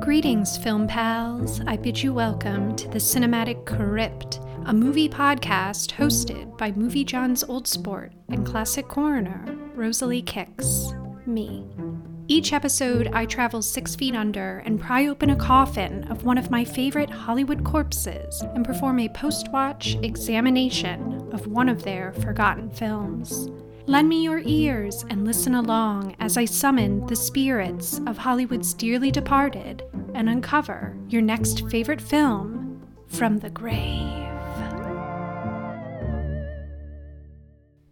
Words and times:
Greetings, 0.00 0.56
film 0.56 0.88
pals. 0.88 1.60
I 1.66 1.76
bid 1.76 2.02
you 2.02 2.14
welcome 2.14 2.74
to 2.76 2.88
the 2.88 2.98
Cinematic 2.98 3.66
Crypt, 3.66 4.40
a 4.64 4.72
movie 4.72 5.10
podcast 5.10 5.92
hosted 5.92 6.56
by 6.56 6.72
Movie 6.72 7.04
Jawn's 7.04 7.44
old 7.44 7.68
sport 7.68 8.14
and 8.30 8.46
classic 8.46 8.88
coroner, 8.88 9.44
Rosalie 9.74 10.22
Kicks, 10.22 10.94
me. 11.26 11.66
Each 12.28 12.54
episode, 12.54 13.10
I 13.12 13.26
travel 13.26 13.60
six 13.60 13.94
feet 13.94 14.14
under 14.14 14.60
and 14.64 14.80
pry 14.80 15.06
open 15.06 15.30
a 15.30 15.36
coffin 15.36 16.04
of 16.04 16.24
one 16.24 16.38
of 16.38 16.50
my 16.50 16.64
favorite 16.64 17.10
Hollywood 17.10 17.62
corpses 17.62 18.40
and 18.54 18.64
perform 18.64 19.00
a 19.00 19.08
post 19.10 19.52
watch 19.52 19.96
examination 20.02 21.28
of 21.32 21.46
one 21.46 21.68
of 21.68 21.82
their 21.82 22.14
forgotten 22.14 22.70
films. 22.70 23.50
Lend 23.86 24.08
me 24.08 24.22
your 24.22 24.40
ears 24.44 25.04
and 25.10 25.24
listen 25.24 25.54
along 25.56 26.14
as 26.20 26.36
I 26.36 26.44
summon 26.44 27.04
the 27.06 27.16
spirits 27.16 28.00
of 28.06 28.16
Hollywood's 28.16 28.72
dearly 28.72 29.10
departed 29.10 29.82
and 30.14 30.28
uncover 30.28 30.96
your 31.08 31.22
next 31.22 31.68
favorite 31.68 32.00
film 32.00 32.86
from 33.06 33.38
the 33.38 33.50
grave. 33.50 34.16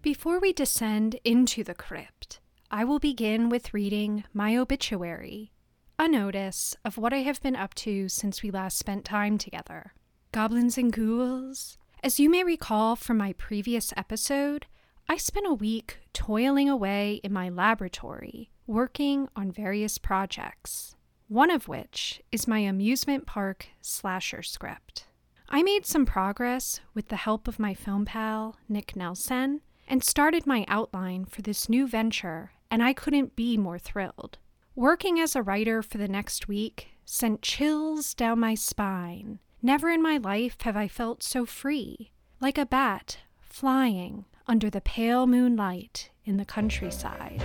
Before 0.02 0.38
we 0.38 0.52
descend 0.52 1.16
into 1.24 1.64
the 1.64 1.74
crypt, 1.74 2.40
I 2.70 2.84
will 2.84 2.98
begin 2.98 3.48
with 3.48 3.74
reading 3.74 4.24
my 4.32 4.56
obituary, 4.56 5.52
a 5.98 6.06
notice 6.06 6.76
of 6.84 6.96
what 6.96 7.12
I 7.12 7.18
have 7.18 7.42
been 7.42 7.56
up 7.56 7.74
to 7.74 8.08
since 8.08 8.42
we 8.42 8.50
last 8.50 8.78
spent 8.78 9.04
time 9.04 9.38
together. 9.38 9.92
Goblins 10.32 10.78
and 10.78 10.92
ghouls, 10.92 11.78
as 12.02 12.20
you 12.20 12.30
may 12.30 12.44
recall 12.44 12.94
from 12.94 13.18
my 13.18 13.32
previous 13.32 13.92
episode, 13.96 14.66
I 15.08 15.16
spent 15.16 15.46
a 15.46 15.54
week 15.54 15.98
toiling 16.12 16.68
away 16.68 17.20
in 17.24 17.32
my 17.32 17.48
laboratory, 17.48 18.50
working 18.66 19.28
on 19.34 19.50
various 19.50 19.98
projects, 19.98 20.94
one 21.28 21.50
of 21.50 21.68
which 21.68 22.22
is 22.32 22.48
my 22.48 22.60
amusement 22.60 23.26
park 23.26 23.68
slasher 23.80 24.42
script. 24.42 25.06
I 25.50 25.62
made 25.62 25.86
some 25.86 26.06
progress 26.06 26.80
with 26.94 27.08
the 27.08 27.16
help 27.16 27.46
of 27.46 27.58
my 27.58 27.74
film 27.74 28.06
pal, 28.06 28.56
Nick 28.68 28.96
Nelson, 28.96 29.60
and 29.86 30.02
started 30.02 30.46
my 30.46 30.64
outline 30.68 31.24
for 31.26 31.42
this 31.42 31.68
new 31.68 31.86
venture, 31.86 32.52
and 32.70 32.82
I 32.82 32.92
couldn't 32.92 33.36
be 33.36 33.56
more 33.56 33.78
thrilled. 33.78 34.38
Working 34.74 35.18
as 35.20 35.34
a 35.34 35.42
writer 35.42 35.82
for 35.82 35.98
the 35.98 36.08
next 36.08 36.48
week 36.48 36.88
sent 37.04 37.42
chills 37.42 38.14
down 38.14 38.40
my 38.40 38.54
spine. 38.54 39.38
Never 39.62 39.90
in 39.90 40.02
my 40.02 40.18
life 40.18 40.60
have 40.62 40.76
I 40.76 40.88
felt 40.88 41.22
so 41.22 41.44
free, 41.46 42.12
like 42.40 42.58
a 42.58 42.66
bat 42.66 43.18
flying 43.40 44.24
under 44.46 44.70
the 44.70 44.80
pale 44.80 45.26
moonlight 45.26 46.10
in 46.24 46.36
the 46.36 46.44
countryside. 46.44 47.42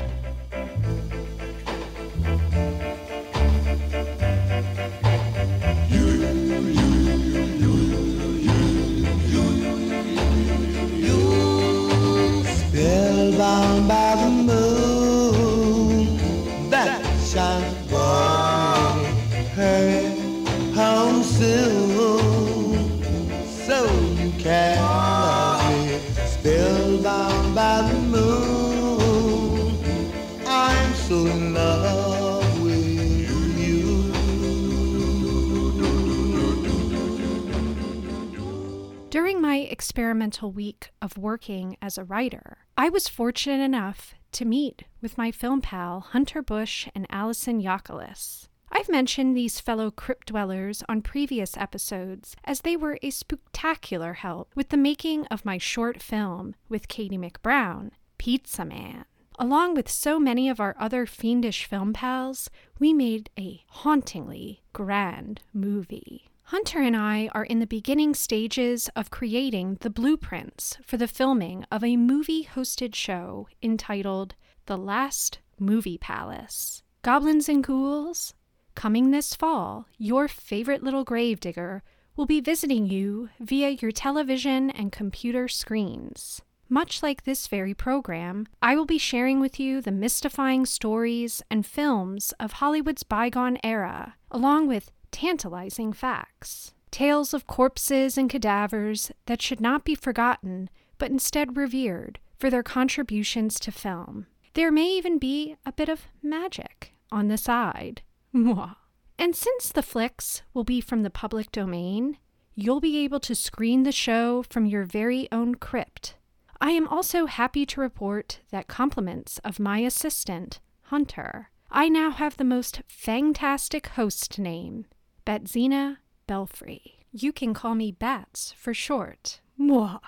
My 39.54 39.60
experimental 39.60 40.52
week 40.52 40.90
of 41.00 41.16
working 41.16 41.78
as 41.80 41.96
a 41.96 42.04
writer, 42.04 42.58
I 42.76 42.90
was 42.90 43.08
fortunate 43.08 43.64
enough 43.64 44.16
to 44.32 44.46
meet 44.46 44.86
with 45.00 45.16
my 45.16 45.30
film 45.30 45.62
pal 45.62 46.00
Hunter 46.00 46.42
Bush 46.42 46.88
and 46.96 47.06
Allison 47.12 47.62
Yokolis. 47.62 48.48
I've 48.72 48.90
mentioned 48.90 49.38
these 49.38 49.60
fellow 49.60 49.92
crypt 49.92 50.30
dwellers 50.30 50.82
on 50.90 51.04
previous 51.04 51.56
episodes 51.56 52.36
as 52.44 52.62
they 52.62 52.76
were 52.76 52.98
a 53.04 53.12
spectacular 53.12 54.14
help 54.14 54.50
with 54.56 54.70
the 54.70 54.76
making 54.76 55.28
of 55.28 55.46
my 55.46 55.60
short 55.60 56.02
film 56.02 56.56
with 56.68 56.88
Katie 56.88 57.20
McBrown, 57.20 57.92
Pizza 58.18 58.66
Man. 58.66 59.06
Along 59.38 59.76
with 59.76 59.88
so 59.88 60.20
many 60.20 60.50
of 60.50 60.60
our 60.60 60.76
other 60.80 61.06
fiendish 61.06 61.66
film 61.66 61.94
pals, 61.94 62.50
we 62.80 62.92
made 62.92 63.30
a 63.38 63.62
hauntingly 63.68 64.64
grand 64.74 65.42
movie. 65.54 66.32
Hunter 66.48 66.82
and 66.82 66.96
I 66.96 67.30
are 67.34 67.46
in 67.46 67.60
the 67.60 67.66
beginning 67.66 68.14
stages 68.14 68.90
of 68.96 69.10
creating 69.10 69.78
the 69.80 69.90
blueprints 69.90 70.78
for 70.86 70.98
the 70.98 71.08
filming 71.08 71.66
of 71.72 71.84
a 71.84 71.96
movie 71.98 72.44
hosted 72.44 72.94
show 72.94 73.48
entitled 73.62 74.36
The 74.66 74.78
Last 74.78 75.40
Movie 75.58 75.98
Palace. 75.98 76.84
Goblins 77.02 77.48
and 77.48 77.64
Ghouls, 77.64 78.34
coming 78.76 79.12
this 79.12 79.34
fall, 79.34 79.88
your 79.98 80.28
favorite 80.28 80.84
little 80.84 81.06
gravedigger 81.06 81.82
will 82.16 82.26
be 82.26 82.42
visiting 82.42 82.88
you 82.88 83.30
via 83.40 83.70
your 83.70 83.92
television 83.92 84.70
and 84.70 84.92
computer 84.92 85.48
screens. 85.48 86.42
Much 86.70 87.02
like 87.02 87.24
this 87.24 87.48
very 87.48 87.74
program, 87.74 88.48
I 88.62 88.76
will 88.76 88.86
be 88.86 88.98
sharing 88.98 89.40
with 89.40 89.60
you 89.60 89.82
the 89.82 89.92
mystifying 89.92 90.66
stories 90.66 91.42
and 91.50 91.66
films 91.66 92.34
of 92.40 92.54
Hollywood's 92.54 93.04
bygone 93.04 93.58
era, 93.64 94.16
along 94.30 94.68
with 94.68 94.92
tantalizing 95.14 95.94
facts. 95.94 96.74
Tales 96.92 97.34
of 97.34 97.48
corpses 97.48 98.18
and 98.18 98.30
cadavers 98.30 99.12
that 99.28 99.42
should 99.42 99.62
not 99.62 99.86
be 99.86 99.96
forgotten, 99.96 100.70
but 100.98 101.10
instead 101.10 101.56
revered 101.56 102.20
for 102.38 102.50
their 102.50 102.64
contributions 102.64 103.58
to 103.62 103.72
film. 103.72 104.28
There 104.54 104.72
may 104.72 104.90
even 104.90 105.18
be 105.18 105.56
a 105.66 105.72
bit 105.72 105.88
of 105.88 106.08
magic 106.22 106.92
on 107.12 107.30
the 107.30 107.38
side. 107.38 108.02
Mwah. 108.36 108.76
And 109.18 109.36
since 109.36 109.72
the 109.72 109.84
flicks 109.84 110.42
will 110.54 110.64
be 110.64 110.82
from 110.82 111.04
the 111.04 111.10
public 111.10 111.52
domain, 111.52 112.18
you'll 112.56 112.82
be 112.82 112.98
able 112.98 113.20
to 113.22 113.36
screen 113.36 113.84
the 113.84 113.92
show 113.92 114.44
from 114.44 114.66
your 114.66 114.84
very 114.84 115.28
own 115.32 115.56
crypt. 115.56 116.16
I 116.60 116.72
am 116.72 116.88
also 116.88 117.28
happy 117.28 117.66
to 117.68 117.82
report 117.82 118.40
that 118.52 118.68
compliments 118.68 119.40
of 119.44 119.60
my 119.60 119.80
assistant, 119.80 120.60
Hunter, 120.84 121.50
I 121.76 121.90
now 121.90 122.12
have 122.12 122.38
the 122.38 122.44
most 122.44 122.84
fantastic 122.88 123.88
host 123.88 124.38
name, 124.38 124.86
Batzina 125.26 125.98
Belfry. 126.28 127.06
You 127.12 127.32
can 127.32 127.54
call 127.54 127.76
me 127.76 127.92
Bats 127.92 128.54
for 128.58 128.74
short. 128.74 129.40
Mwah. 129.60 130.00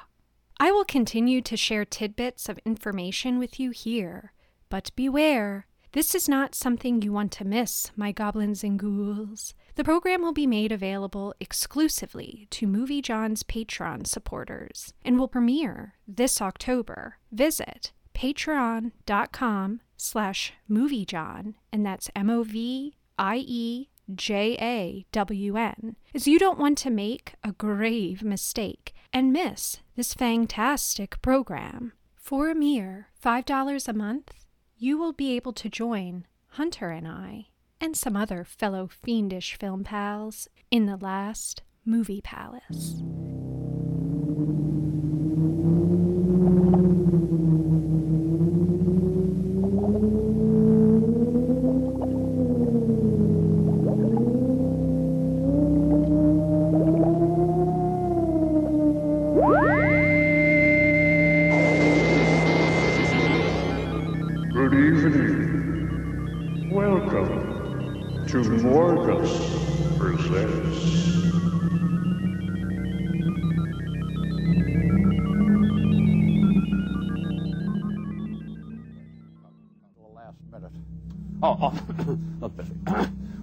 I 0.60 0.72
will 0.72 0.86
continue 0.86 1.42
to 1.42 1.58
share 1.58 1.86
tidbits 1.86 2.50
of 2.50 2.60
information 2.66 3.40
with 3.40 3.60
you 3.60 3.72
here, 3.72 4.34
but 4.70 4.92
beware, 4.96 5.68
this 5.92 6.16
is 6.16 6.28
not 6.28 6.56
something 6.56 7.02
you 7.02 7.14
want 7.14 7.32
to 7.34 7.46
miss, 7.46 7.92
my 7.96 8.12
goblins 8.12 8.64
and 8.64 8.80
ghouls. 8.80 9.54
The 9.76 9.84
program 9.84 10.22
will 10.22 10.34
be 10.34 10.48
made 10.48 10.72
available 10.72 11.34
exclusively 11.40 12.48
to 12.52 12.68
Movie 12.68 13.02
Jawn's 13.02 13.44
Patreon 13.44 14.08
supporters 14.08 14.94
and 15.04 15.18
will 15.18 15.28
premiere 15.28 15.96
this 16.08 16.42
October. 16.42 17.18
Visit 17.32 17.92
patreon.com 18.14 19.82
slash 19.98 20.54
moviejawn, 20.70 21.56
and 21.72 21.86
that's 21.86 22.10
M-O-V-I-E 22.16 23.90
J 24.14 24.58
A 24.62 25.06
W 25.12 25.58
N, 25.58 25.96
as 26.14 26.28
you 26.28 26.38
don't 26.38 26.60
want 26.60 26.78
to 26.80 26.90
make 26.90 27.34
a 27.44 27.52
grave 27.52 28.24
mistake 28.24 28.94
and 29.12 29.34
miss 29.34 29.80
this 29.96 30.14
fantastic 30.14 31.22
program. 31.22 31.94
For 32.16 32.50
a 32.50 32.56
mere 32.56 33.10
$5 33.24 33.88
a 33.88 33.94
month, 33.94 34.34
you 34.78 34.98
will 34.98 35.14
be 35.14 35.36
able 35.36 35.54
to 35.54 35.70
join 35.70 36.26
Hunter 36.50 36.90
and 36.90 37.08
I 37.08 37.48
and 37.80 37.96
some 37.96 38.16
other 38.16 38.44
fellow 38.44 38.88
fiendish 38.88 39.58
film 39.58 39.84
pals 39.84 40.48
in 40.72 40.86
the 40.86 40.98
last 40.98 41.62
movie 41.86 42.22
palace. 42.22 43.02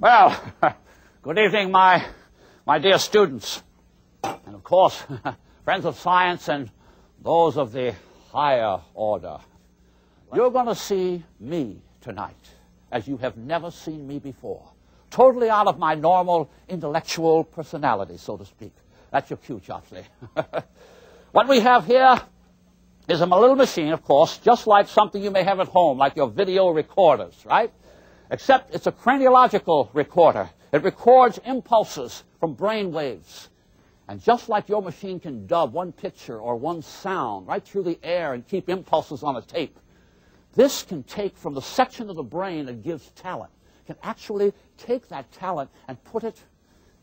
Well, 0.03 0.37
Good 1.23 1.39
evening, 1.39 1.71
my, 1.71 2.05
my 2.67 2.81
dear 2.81 2.99
students, 2.99 3.63
and 4.25 4.57
of 4.57 4.65
course, 4.65 5.01
friends 5.65 5.85
of 5.85 5.97
science 5.97 6.49
and 6.49 6.69
those 7.23 7.57
of 7.57 7.71
the 7.71 7.95
higher 8.33 8.81
order. 8.95 9.39
You're 10.35 10.51
going 10.51 10.67
to 10.67 10.75
see 10.75 11.23
me 11.39 11.81
tonight 12.01 12.35
as 12.91 13.07
you 13.07 13.17
have 13.19 13.37
never 13.37 13.71
seen 13.71 14.05
me 14.05 14.19
before. 14.19 14.69
Totally 15.11 15.49
out 15.49 15.69
of 15.69 15.79
my 15.79 15.95
normal 15.95 16.51
intellectual 16.69 17.45
personality, 17.45 18.17
so 18.17 18.37
to 18.37 18.45
speak. 18.45 18.73
That's 19.13 19.31
your 19.31 19.37
cue, 19.37 19.61
Chopsley. 19.65 20.03
what 21.31 21.47
we 21.47 21.61
have 21.61 21.87
here 21.87 22.21
is 23.07 23.21
a 23.21 23.27
little 23.27 23.55
machine, 23.55 23.93
of 23.93 24.03
course, 24.03 24.39
just 24.39 24.67
like 24.67 24.89
something 24.89 25.23
you 25.23 25.31
may 25.31 25.45
have 25.45 25.61
at 25.61 25.69
home, 25.69 25.99
like 25.99 26.17
your 26.17 26.29
video 26.29 26.71
recorders, 26.71 27.35
right? 27.47 27.73
Except 28.33 28.75
it's 28.75 28.87
a 28.87 28.93
craniological 28.93 29.91
recorder. 29.93 30.49
It 30.73 30.83
records 30.83 31.39
impulses 31.45 32.25
from 32.41 32.55
brain 32.55 32.91
waves. 32.91 33.51
And 34.09 34.23
just 34.23 34.49
like 34.49 34.71
your 34.71 34.81
machine 34.81 35.21
can 35.21 35.47
dub 35.47 35.75
one 35.75 35.93
picture 35.93 36.41
or 36.41 36.57
one 36.57 36.81
sound 36.81 37.47
right 37.47 37.63
through 37.63 37.83
the 37.83 37.99
air 38.03 38.33
and 38.33 38.49
keep 38.49 38.71
impulses 38.71 39.23
on 39.23 39.37
a 39.37 39.43
tape, 39.43 39.79
this 40.55 40.83
can 40.83 41.03
take 41.03 41.37
from 41.37 41.53
the 41.53 41.61
section 41.61 42.09
of 42.09 42.17
the 42.17 42.23
brain 42.23 42.65
that 42.67 42.83
gives 42.83 43.11
talent, 43.11 43.53
can 43.87 43.97
actually 44.03 44.55
take 44.79 45.09
that 45.09 45.31
talent 45.31 45.71
and 45.87 46.03
put 46.03 46.25
it 46.25 46.43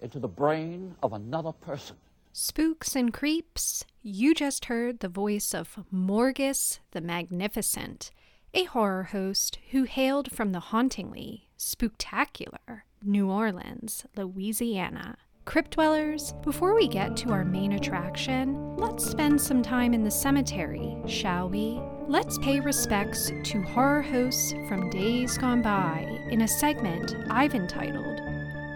into 0.01 0.19
the 0.19 0.27
brain 0.27 0.95
of 1.03 1.13
another 1.13 1.51
person. 1.51 1.95
Spooks 2.33 2.95
and 2.95 3.13
creeps, 3.13 3.85
you 4.01 4.33
just 4.33 4.65
heard 4.65 4.99
the 4.99 5.09
voice 5.09 5.53
of 5.53 5.77
Morgus 5.93 6.79
the 6.89 7.01
Magnificent, 7.01 8.09
a 8.53 8.63
horror 8.65 9.03
host 9.03 9.59
who 9.71 9.83
hailed 9.83 10.31
from 10.31 10.51
the 10.51 10.59
hauntingly 10.59 11.47
spooktacular 11.57 12.81
New 13.03 13.29
Orleans, 13.29 14.05
Louisiana. 14.15 15.17
Crypt 15.45 15.71
dwellers, 15.71 16.33
before 16.43 16.75
we 16.75 16.87
get 16.87 17.15
to 17.17 17.31
our 17.31 17.45
main 17.45 17.73
attraction, 17.73 18.75
let's 18.75 19.05
spend 19.05 19.39
some 19.39 19.63
time 19.63 19.93
in 19.93 20.03
the 20.03 20.11
cemetery, 20.11 20.95
shall 21.07 21.49
we? 21.49 21.79
Let's 22.07 22.37
pay 22.39 22.59
respects 22.59 23.31
to 23.45 23.61
horror 23.61 24.01
hosts 24.01 24.53
from 24.67 24.89
days 24.89 25.37
gone 25.37 25.61
by 25.61 26.05
in 26.29 26.41
a 26.41 26.47
segment 26.47 27.15
I've 27.29 27.55
entitled 27.55 28.21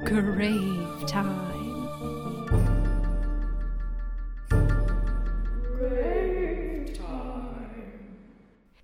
Grave 0.06 1.08
Time. 1.08 1.53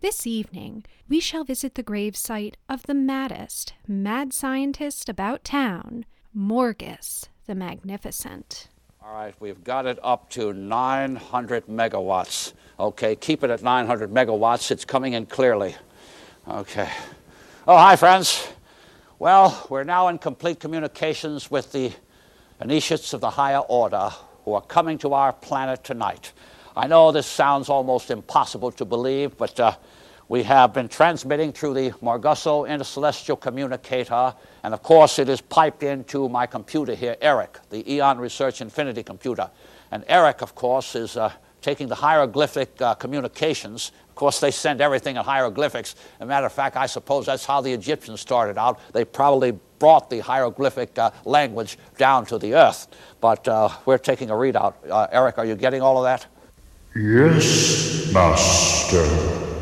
This 0.01 0.25
evening, 0.25 0.85
we 1.09 1.19
shall 1.19 1.43
visit 1.43 1.75
the 1.75 1.83
gravesite 1.83 2.53
of 2.69 2.83
the 2.83 2.93
maddest 2.93 3.73
mad 3.85 4.31
scientist 4.31 5.09
about 5.09 5.43
town, 5.43 6.05
Morgus 6.33 7.27
the 7.47 7.53
Magnificent. 7.55 8.69
All 9.03 9.13
right, 9.13 9.35
we've 9.41 9.61
got 9.61 9.85
it 9.85 9.99
up 10.01 10.29
to 10.29 10.53
900 10.53 11.65
megawatts. 11.67 12.53
Okay, 12.79 13.13
keep 13.17 13.43
it 13.43 13.49
at 13.49 13.61
900 13.61 14.09
megawatts. 14.09 14.71
It's 14.71 14.85
coming 14.85 15.13
in 15.13 15.25
clearly. 15.25 15.75
Okay. 16.47 16.89
Oh, 17.67 17.77
hi, 17.77 17.97
friends. 17.97 18.47
Well, 19.19 19.67
we're 19.69 19.83
now 19.83 20.07
in 20.07 20.17
complete 20.17 20.61
communications 20.61 21.51
with 21.51 21.73
the 21.73 21.91
initiates 22.61 23.11
of 23.11 23.19
the 23.19 23.31
higher 23.31 23.59
order 23.67 24.11
who 24.45 24.53
are 24.53 24.61
coming 24.61 24.97
to 24.99 25.13
our 25.13 25.33
planet 25.33 25.83
tonight. 25.83 26.31
I 26.79 26.87
know 26.87 27.11
this 27.11 27.27
sounds 27.27 27.67
almost 27.67 28.09
impossible 28.09 28.71
to 28.71 28.85
believe, 28.85 29.35
but 29.35 29.59
uh, 29.59 29.75
we 30.29 30.43
have 30.43 30.73
been 30.73 30.87
transmitting 30.87 31.51
through 31.51 31.73
the 31.73 31.89
Morgusso 32.03 32.69
Intercelestial 32.69 33.39
Communicator, 33.39 34.33
and 34.63 34.75
of 34.75 34.83
course, 34.83 35.17
it 35.17 35.27
is 35.27 35.41
piped 35.41 35.81
into 35.81 36.29
my 36.29 36.45
computer 36.45 36.93
here, 36.93 37.17
ERIC, 37.19 37.57
the 37.71 37.93
Eon 37.95 38.19
Research 38.19 38.61
Infinity 38.61 39.01
computer. 39.01 39.49
And 39.91 40.05
ERIC, 40.07 40.43
of 40.43 40.53
course, 40.53 40.93
is 40.95 41.17
uh, 41.17 41.33
taking 41.61 41.87
the 41.87 41.95
hieroglyphic 41.95 42.79
uh, 42.79 42.93
communications. 42.93 43.91
Of 44.07 44.15
course, 44.15 44.39
they 44.39 44.51
send 44.51 44.81
everything 44.81 45.15
in 45.15 45.23
hieroglyphics. 45.23 45.95
As 46.19 46.21
a 46.21 46.25
matter 46.27 46.45
of 46.45 46.53
fact, 46.53 46.77
I 46.77 46.85
suppose 46.85 47.25
that's 47.25 47.45
how 47.45 47.61
the 47.61 47.73
Egyptians 47.73 48.21
started 48.21 48.59
out. 48.59 48.79
They 48.93 49.05
probably 49.05 49.57
brought 49.79 50.11
the 50.11 50.19
hieroglyphic 50.19 50.95
uh, 50.99 51.09
language 51.25 51.79
down 51.97 52.27
to 52.27 52.37
the 52.37 52.53
earth. 52.53 52.87
But 53.19 53.47
uh, 53.47 53.69
we're 53.85 53.97
taking 53.97 54.29
a 54.29 54.33
readout. 54.33 54.75
Uh, 54.87 55.07
Eric, 55.11 55.39
are 55.39 55.45
you 55.45 55.55
getting 55.55 55.81
all 55.81 55.97
of 55.97 56.03
that? 56.03 56.27
Yes, 56.95 58.13
Master. 58.13 59.58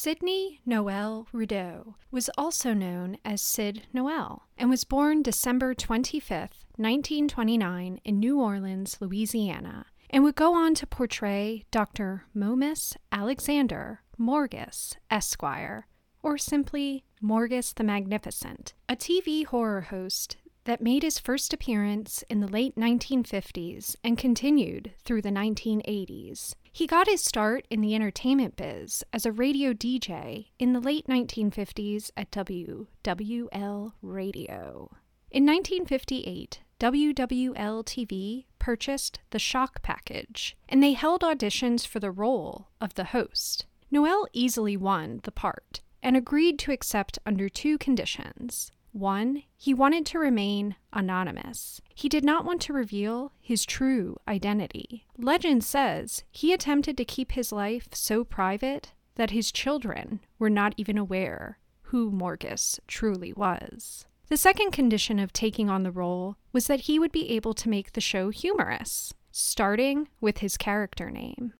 Sidney 0.00 0.60
Noel 0.64 1.26
Rideau 1.32 1.96
was 2.12 2.30
also 2.38 2.72
known 2.72 3.18
as 3.24 3.42
Sid 3.42 3.88
Noel 3.92 4.44
and 4.56 4.70
was 4.70 4.84
born 4.84 5.22
December 5.22 5.74
25, 5.74 6.30
1929, 6.76 8.00
in 8.04 8.20
New 8.20 8.40
Orleans, 8.40 8.98
Louisiana, 9.00 9.86
and 10.08 10.22
would 10.22 10.36
go 10.36 10.54
on 10.54 10.74
to 10.76 10.86
portray 10.86 11.64
Dr. 11.72 12.26
Momus 12.32 12.96
Alexander 13.10 14.02
Morgus, 14.16 14.94
Esquire, 15.10 15.88
or 16.22 16.38
simply 16.38 17.02
Morgus 17.20 17.74
the 17.74 17.82
Magnificent, 17.82 18.74
a 18.88 18.94
TV 18.94 19.44
horror 19.46 19.80
host 19.80 20.36
that 20.62 20.82
made 20.82 21.02
his 21.02 21.18
first 21.18 21.52
appearance 21.52 22.22
in 22.28 22.38
the 22.38 22.46
late 22.46 22.76
1950s 22.76 23.96
and 24.04 24.16
continued 24.16 24.92
through 25.02 25.22
the 25.22 25.30
1980s. 25.30 26.54
He 26.78 26.86
got 26.86 27.08
his 27.08 27.24
start 27.24 27.66
in 27.70 27.80
the 27.80 27.96
entertainment 27.96 28.54
biz 28.54 29.02
as 29.12 29.26
a 29.26 29.32
radio 29.32 29.72
DJ 29.72 30.50
in 30.60 30.74
the 30.74 30.80
late 30.80 31.08
1950s 31.08 32.12
at 32.16 32.30
WWL 32.30 33.92
Radio. 34.00 34.96
In 35.28 35.44
1958, 35.44 36.60
WWL 36.78 37.84
TV 37.84 38.44
purchased 38.60 39.18
the 39.30 39.40
Shock 39.40 39.82
package, 39.82 40.56
and 40.68 40.80
they 40.80 40.92
held 40.92 41.22
auditions 41.22 41.84
for 41.84 41.98
the 41.98 42.12
role 42.12 42.68
of 42.80 42.94
the 42.94 43.06
host. 43.06 43.66
Noel 43.90 44.28
easily 44.32 44.76
won 44.76 45.18
the 45.24 45.32
part 45.32 45.80
and 46.00 46.16
agreed 46.16 46.60
to 46.60 46.70
accept 46.70 47.18
under 47.26 47.48
two 47.48 47.76
conditions. 47.78 48.70
One, 48.92 49.42
he 49.56 49.74
wanted 49.74 50.06
to 50.06 50.18
remain 50.18 50.76
anonymous. 50.92 51.80
He 51.94 52.08
did 52.08 52.24
not 52.24 52.44
want 52.44 52.60
to 52.62 52.72
reveal 52.72 53.32
his 53.40 53.64
true 53.64 54.16
identity. 54.26 55.06
Legend 55.16 55.62
says 55.62 56.24
he 56.30 56.52
attempted 56.52 56.96
to 56.96 57.04
keep 57.04 57.32
his 57.32 57.52
life 57.52 57.88
so 57.92 58.24
private 58.24 58.92
that 59.16 59.30
his 59.30 59.52
children 59.52 60.20
were 60.38 60.50
not 60.50 60.74
even 60.76 60.96
aware 60.96 61.58
who 61.82 62.10
Morgus 62.10 62.78
truly 62.86 63.32
was. 63.32 64.06
The 64.28 64.36
second 64.36 64.72
condition 64.72 65.18
of 65.18 65.32
taking 65.32 65.70
on 65.70 65.84
the 65.84 65.90
role 65.90 66.36
was 66.52 66.66
that 66.66 66.80
he 66.80 66.98
would 66.98 67.12
be 67.12 67.30
able 67.30 67.54
to 67.54 67.68
make 67.68 67.92
the 67.92 68.00
show 68.00 68.28
humorous, 68.28 69.14
starting 69.30 70.08
with 70.20 70.38
his 70.38 70.58
character 70.58 71.10
name. 71.10 71.54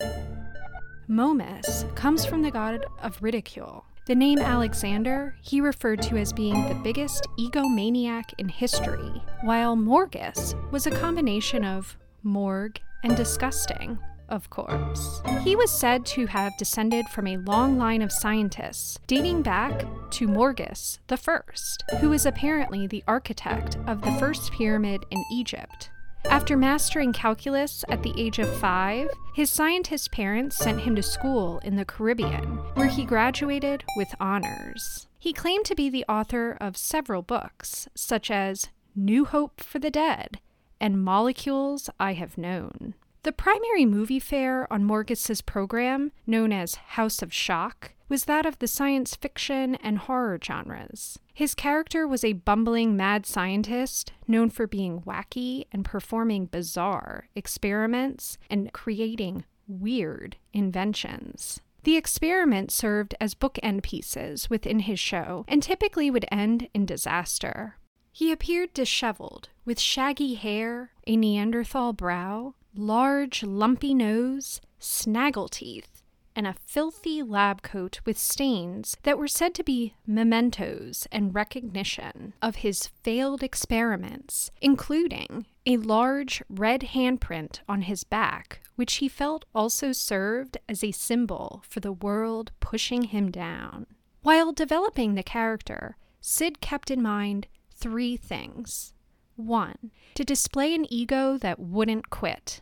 Momus 1.09 1.87
comes 1.95 2.27
from 2.27 2.43
the 2.43 2.51
god 2.51 2.85
of 3.03 3.23
ridicule, 3.23 3.87
the 4.09 4.15
name 4.15 4.39
Alexander 4.39 5.37
he 5.43 5.61
referred 5.61 6.01
to 6.01 6.17
as 6.17 6.33
being 6.33 6.67
the 6.67 6.75
biggest 6.83 7.27
egomaniac 7.39 8.33
in 8.39 8.49
history, 8.49 9.23
while 9.43 9.77
Morgus 9.77 10.55
was 10.73 10.87
a 10.87 10.91
combination 10.91 11.63
of 11.63 11.99
morgue 12.23 12.81
and 13.05 13.15
disgusting, 13.15 13.99
of 14.31 14.49
course. 14.49 15.21
He 15.43 15.55
was 15.57 15.71
said 15.71 16.07
to 16.07 16.25
have 16.25 16.57
descended 16.57 17.07
from 17.11 17.27
a 17.27 17.37
long 17.37 17.77
line 17.77 18.01
of 18.01 18.11
scientists 18.11 18.99
dating 19.07 19.43
back 19.43 19.85
to 20.13 20.27
Morgus 20.27 21.01
First, 21.15 21.85
who 22.01 22.09
was 22.09 22.25
apparently 22.25 22.87
the 22.87 23.05
architect 23.07 23.77
of 23.87 24.01
the 24.01 24.13
first 24.13 24.53
pyramid 24.53 25.05
in 25.11 25.23
Egypt. 25.31 25.91
After 26.25 26.57
mastering 26.57 27.13
calculus 27.13 27.85
at 27.89 28.03
the 28.03 28.13
age 28.17 28.39
of 28.39 28.55
five, 28.59 29.09
his 29.35 29.51
scientist 29.51 30.13
parents 30.13 30.57
sent 30.57 30.81
him 30.81 30.95
to 30.97 31.03
school 31.03 31.59
in 31.61 31.77
the 31.77 31.85
Caribbean, 31.85 32.59
where 32.75 32.89
he 32.89 33.05
graduated 33.05 33.85
with 33.97 34.15
honors. 34.21 35.07
He 35.19 35.33
claimed 35.33 35.65
to 35.67 35.75
be 35.75 35.89
the 35.89 36.05
author 36.09 36.57
of 36.61 36.77
several 36.77 37.23
books, 37.23 37.89
such 37.95 38.31
as 38.31 38.69
New 38.95 39.25
Hope 39.25 39.61
for 39.61 39.79
the 39.79 39.91
Dead 39.91 40.41
and 40.81 41.03
Molecules 41.03 41.91
I 41.99 42.13
Have 42.15 42.39
Known. 42.39 42.95
The 43.25 43.33
primary 43.33 43.85
movie 43.85 44.21
fare 44.21 44.73
on 44.73 44.85
Morgus's 44.85 45.43
program, 45.43 46.13
known 46.27 46.53
as 46.53 46.77
House 46.77 47.21
of 47.21 47.33
Shock, 47.33 47.93
was 48.09 48.25
that 48.25 48.47
of 48.47 48.59
the 48.59 48.69
science 48.69 49.17
fiction 49.17 49.75
and 49.77 49.99
horror 49.99 50.39
genres. 50.43 51.19
His 51.39 51.55
character 51.55 52.05
was 52.05 52.25
a 52.25 52.33
bumbling 52.33 52.97
mad 52.97 53.25
scientist 53.25 54.11
known 54.27 54.51
for 54.51 54.67
being 54.67 55.03
wacky 55.03 55.67
and 55.71 55.85
performing 55.85 56.47
bizarre 56.47 57.29
experiments 57.37 58.39
and 58.51 58.73
creating 58.73 59.45
weird 59.69 60.37
inventions. 60.53 61.61
The 61.85 61.97
experiments 61.97 62.75
served 62.75 63.15
as 63.21 63.37
bookend 63.37 63.85
pieces 63.85 64.51
within 64.51 64.81
his 64.81 64.99
show 64.99 65.45
and 65.47 65.63
typically 65.63 66.11
would 66.11 66.27
end 66.29 66.71
in 66.75 66.87
disaster. 66.87 67.77
He 68.11 68.33
appeared 68.33 68.75
disheveled, 68.75 69.49
with 69.65 69.79
shaggy 69.79 70.35
hair, 70.35 70.91
a 71.07 71.17
Neanderthal 71.17 71.93
brow, 71.93 72.55
large, 72.75 73.45
lumpy 73.45 73.95
nose, 73.95 74.61
snaggle 74.81 75.47
teeth, 75.47 75.98
and 76.39 76.47
a 76.47 76.55
filthy 76.65 77.21
lab 77.21 77.63
coat 77.63 78.01
with 78.07 78.17
stains 78.17 78.97
that 79.03 79.19
were 79.19 79.27
said 79.27 79.53
to 79.53 79.65
be 79.65 79.97
mementos 80.07 81.09
and 81.11 81.35
recognition 81.35 82.33
of 82.41 82.57
his 82.57 82.87
failed 83.03 83.43
experiments, 83.43 84.49
including 84.61 85.47
a 85.67 85.77
large 85.79 86.41
red 86.49 86.83
handprint 86.93 87.59
on 87.69 87.83
his 87.83 88.05
back, 88.05 88.61
which 88.77 88.99
he 88.99 89.09
felt 89.09 89.47
also 89.53 89.91
served 89.91 90.57
as 90.69 90.85
a 90.85 90.93
symbol 90.93 91.65
for 91.69 91.81
the 91.81 91.93
world 91.93 92.53
pushing 92.61 93.03
him 93.03 93.33
down. 93.33 93.85
While 94.23 94.53
developing 94.53 95.17
the 95.17 95.25
character, 95.25 95.97
Sid 96.21 96.61
kept 96.61 96.89
in 96.89 97.03
mind 97.03 97.49
three 97.75 98.17
things. 98.17 98.95
One, 99.35 99.91
to 100.15 100.23
display 100.23 100.73
an 100.73 100.87
ego 100.89 101.37
that 101.37 101.59
wouldn't 101.59 102.11
quit. 102.11 102.61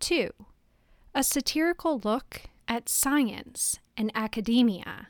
Two, 0.00 0.30
a 1.14 1.22
satirical 1.22 2.00
look 2.02 2.44
at 2.72 2.88
science 2.88 3.78
and 3.98 4.10
academia. 4.14 5.08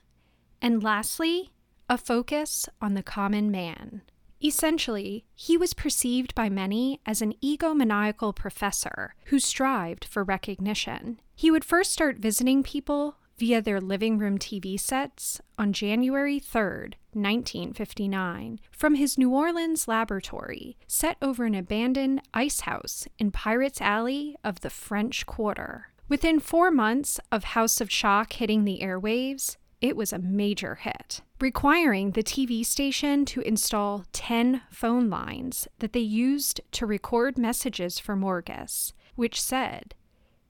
And 0.61 0.83
lastly, 0.83 1.52
a 1.88 1.97
focus 1.97 2.69
on 2.81 2.95
the 2.95 3.04
common 3.04 3.52
man. 3.52 4.02
Essentially, 4.42 5.25
he 5.37 5.57
was 5.57 5.73
perceived 5.73 6.35
by 6.35 6.49
many 6.49 7.00
as 7.07 7.23
an 7.23 7.35
egomaniacal 7.40 8.35
professor 8.35 9.14
who 9.26 9.38
strived 9.38 10.04
for 10.04 10.25
recognition. 10.25 11.21
He 11.37 11.52
would 11.52 11.64
first 11.64 11.92
start 11.92 12.19
visiting 12.19 12.64
people 12.64 13.19
via 13.38 13.62
their 13.62 13.81
living 13.81 14.19
room 14.19 14.38
TV 14.38 14.78
sets 14.78 15.40
on 15.57 15.73
January 15.73 16.40
3, 16.40 16.97
1959, 17.12 18.59
from 18.73 18.97
his 18.97 19.16
New 19.16 19.33
Orleans 19.33 19.87
laboratory, 19.87 20.76
set 20.88 21.16
over 21.23 21.45
an 21.45 21.54
abandoned 21.54 22.23
ice 22.35 22.62
house 22.62 23.07
in 23.21 23.31
Pirates 23.31 23.81
Alley 23.81 24.37
of 24.42 24.62
the 24.62 24.71
French 24.71 25.26
Quarter. 25.26 25.91
Within 26.12 26.40
four 26.40 26.71
months 26.71 27.19
of 27.33 27.42
House 27.42 27.81
of 27.81 27.90
Shock 27.90 28.35
hitting 28.35 28.64
the 28.64 28.81
airwaves, 28.83 29.57
it 29.81 29.97
was 29.97 30.12
a 30.12 30.19
major 30.19 30.75
hit, 30.75 31.23
requiring 31.40 32.11
the 32.11 32.23
TV 32.23 32.66
station 32.66 33.25
to 33.25 33.40
install 33.40 34.04
10 34.12 34.61
phone 34.71 35.09
lines 35.09 35.69
that 35.78 35.95
they 35.95 36.00
used 36.00 36.61
to 36.73 36.85
record 36.85 37.38
messages 37.38 37.99
for 37.99 38.14
Morgus, 38.14 38.92
which 39.14 39.40
said, 39.40 39.95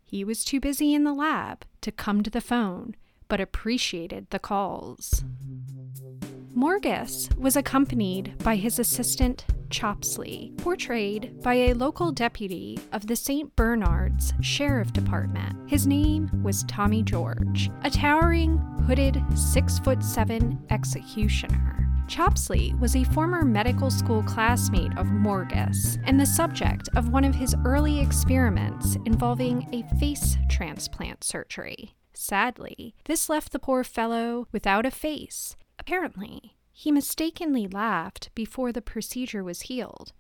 he 0.02 0.24
was 0.24 0.44
too 0.44 0.58
busy 0.58 0.94
in 0.94 1.04
the 1.04 1.14
lab 1.14 1.64
to 1.82 1.92
come 1.92 2.24
to 2.24 2.30
the 2.30 2.40
phone, 2.40 2.96
but 3.28 3.40
appreciated 3.40 4.26
the 4.30 4.40
calls. 4.40 5.22
Morgus 6.56 7.34
was 7.38 7.56
accompanied 7.56 8.36
by 8.44 8.56
his 8.56 8.78
assistant, 8.78 9.46
Chopsley, 9.70 10.54
portrayed 10.58 11.42
by 11.42 11.54
a 11.54 11.72
local 11.72 12.12
deputy 12.12 12.78
of 12.92 13.06
the 13.06 13.16
St. 13.16 13.56
Bernard's 13.56 14.34
Sheriff 14.42 14.92
Department. 14.92 15.70
His 15.70 15.86
name 15.86 16.30
was 16.42 16.64
Tommy 16.64 17.02
George, 17.02 17.70
a 17.84 17.90
towering, 17.90 18.58
hooded, 18.86 19.22
six 19.34 19.78
foot 19.78 20.04
seven 20.04 20.62
executioner. 20.68 21.88
Chopsley 22.06 22.78
was 22.78 22.96
a 22.96 23.04
former 23.04 23.46
medical 23.46 23.90
school 23.90 24.22
classmate 24.24 24.92
of 24.98 25.06
Morgus 25.06 25.96
and 26.04 26.20
the 26.20 26.26
subject 26.26 26.90
of 26.94 27.08
one 27.08 27.24
of 27.24 27.34
his 27.34 27.56
early 27.64 27.98
experiments 27.98 28.98
involving 29.06 29.66
a 29.72 29.98
face 29.98 30.36
transplant 30.50 31.24
surgery. 31.24 31.94
Sadly, 32.12 32.94
this 33.06 33.30
left 33.30 33.52
the 33.52 33.58
poor 33.58 33.82
fellow 33.82 34.48
without 34.52 34.84
a 34.84 34.90
face. 34.90 35.56
Apparently, 35.82 36.54
he 36.70 36.92
mistakenly 36.92 37.66
laughed 37.66 38.30
before 38.36 38.70
the 38.70 38.80
procedure 38.80 39.42
was 39.42 39.62
healed, 39.62 40.12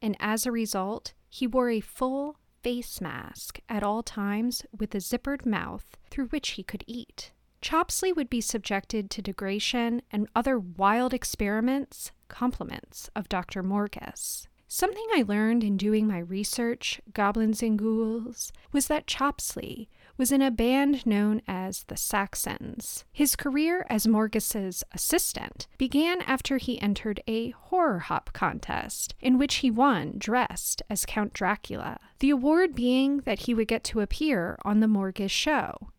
and 0.00 0.16
as 0.20 0.46
a 0.46 0.52
result, 0.52 1.12
he 1.28 1.44
wore 1.44 1.70
a 1.70 1.80
full 1.80 2.36
face 2.62 3.00
mask 3.00 3.58
at 3.68 3.82
all 3.82 4.04
times 4.04 4.64
with 4.70 4.94
a 4.94 5.00
zippered 5.00 5.44
mouth 5.44 5.96
through 6.08 6.28
which 6.28 6.50
he 6.50 6.62
could 6.62 6.84
eat. 6.86 7.32
Chopsley 7.60 8.14
would 8.14 8.30
be 8.30 8.40
subjected 8.40 9.10
to 9.10 9.20
degradation 9.20 10.02
and 10.12 10.28
other 10.36 10.56
wild 10.56 11.12
experiments, 11.12 12.12
compliments 12.28 13.10
of 13.16 13.28
Dr. 13.28 13.64
Morgus. 13.64 14.46
Something 14.68 15.06
I 15.14 15.24
learned 15.26 15.64
in 15.64 15.76
doing 15.76 16.06
my 16.06 16.20
research, 16.20 17.00
Goblins 17.12 17.60
and 17.60 17.76
Ghouls, 17.76 18.52
was 18.70 18.86
that 18.86 19.08
Chopsley 19.08 19.88
was 20.18 20.32
in 20.32 20.42
a 20.42 20.50
band 20.50 21.06
known 21.06 21.40
as 21.48 21.84
the 21.84 21.96
Saxons. 21.96 23.04
His 23.12 23.36
career 23.36 23.86
as 23.88 24.06
Morgus's 24.06 24.82
assistant 24.92 25.68
began 25.78 26.20
after 26.22 26.58
he 26.58 26.82
entered 26.82 27.22
a 27.26 27.50
horror 27.50 28.00
hop 28.00 28.32
contest, 28.32 29.14
in 29.20 29.38
which 29.38 29.56
he 29.56 29.70
won 29.70 30.14
dressed 30.18 30.82
as 30.90 31.06
Count 31.06 31.32
Dracula, 31.32 31.98
the 32.18 32.30
award 32.30 32.74
being 32.74 33.18
that 33.18 33.40
he 33.40 33.54
would 33.54 33.68
get 33.68 33.84
to 33.84 34.00
appear 34.00 34.58
on 34.64 34.80
the 34.80 34.88
Morgus 34.88 35.30
show. 35.30 35.90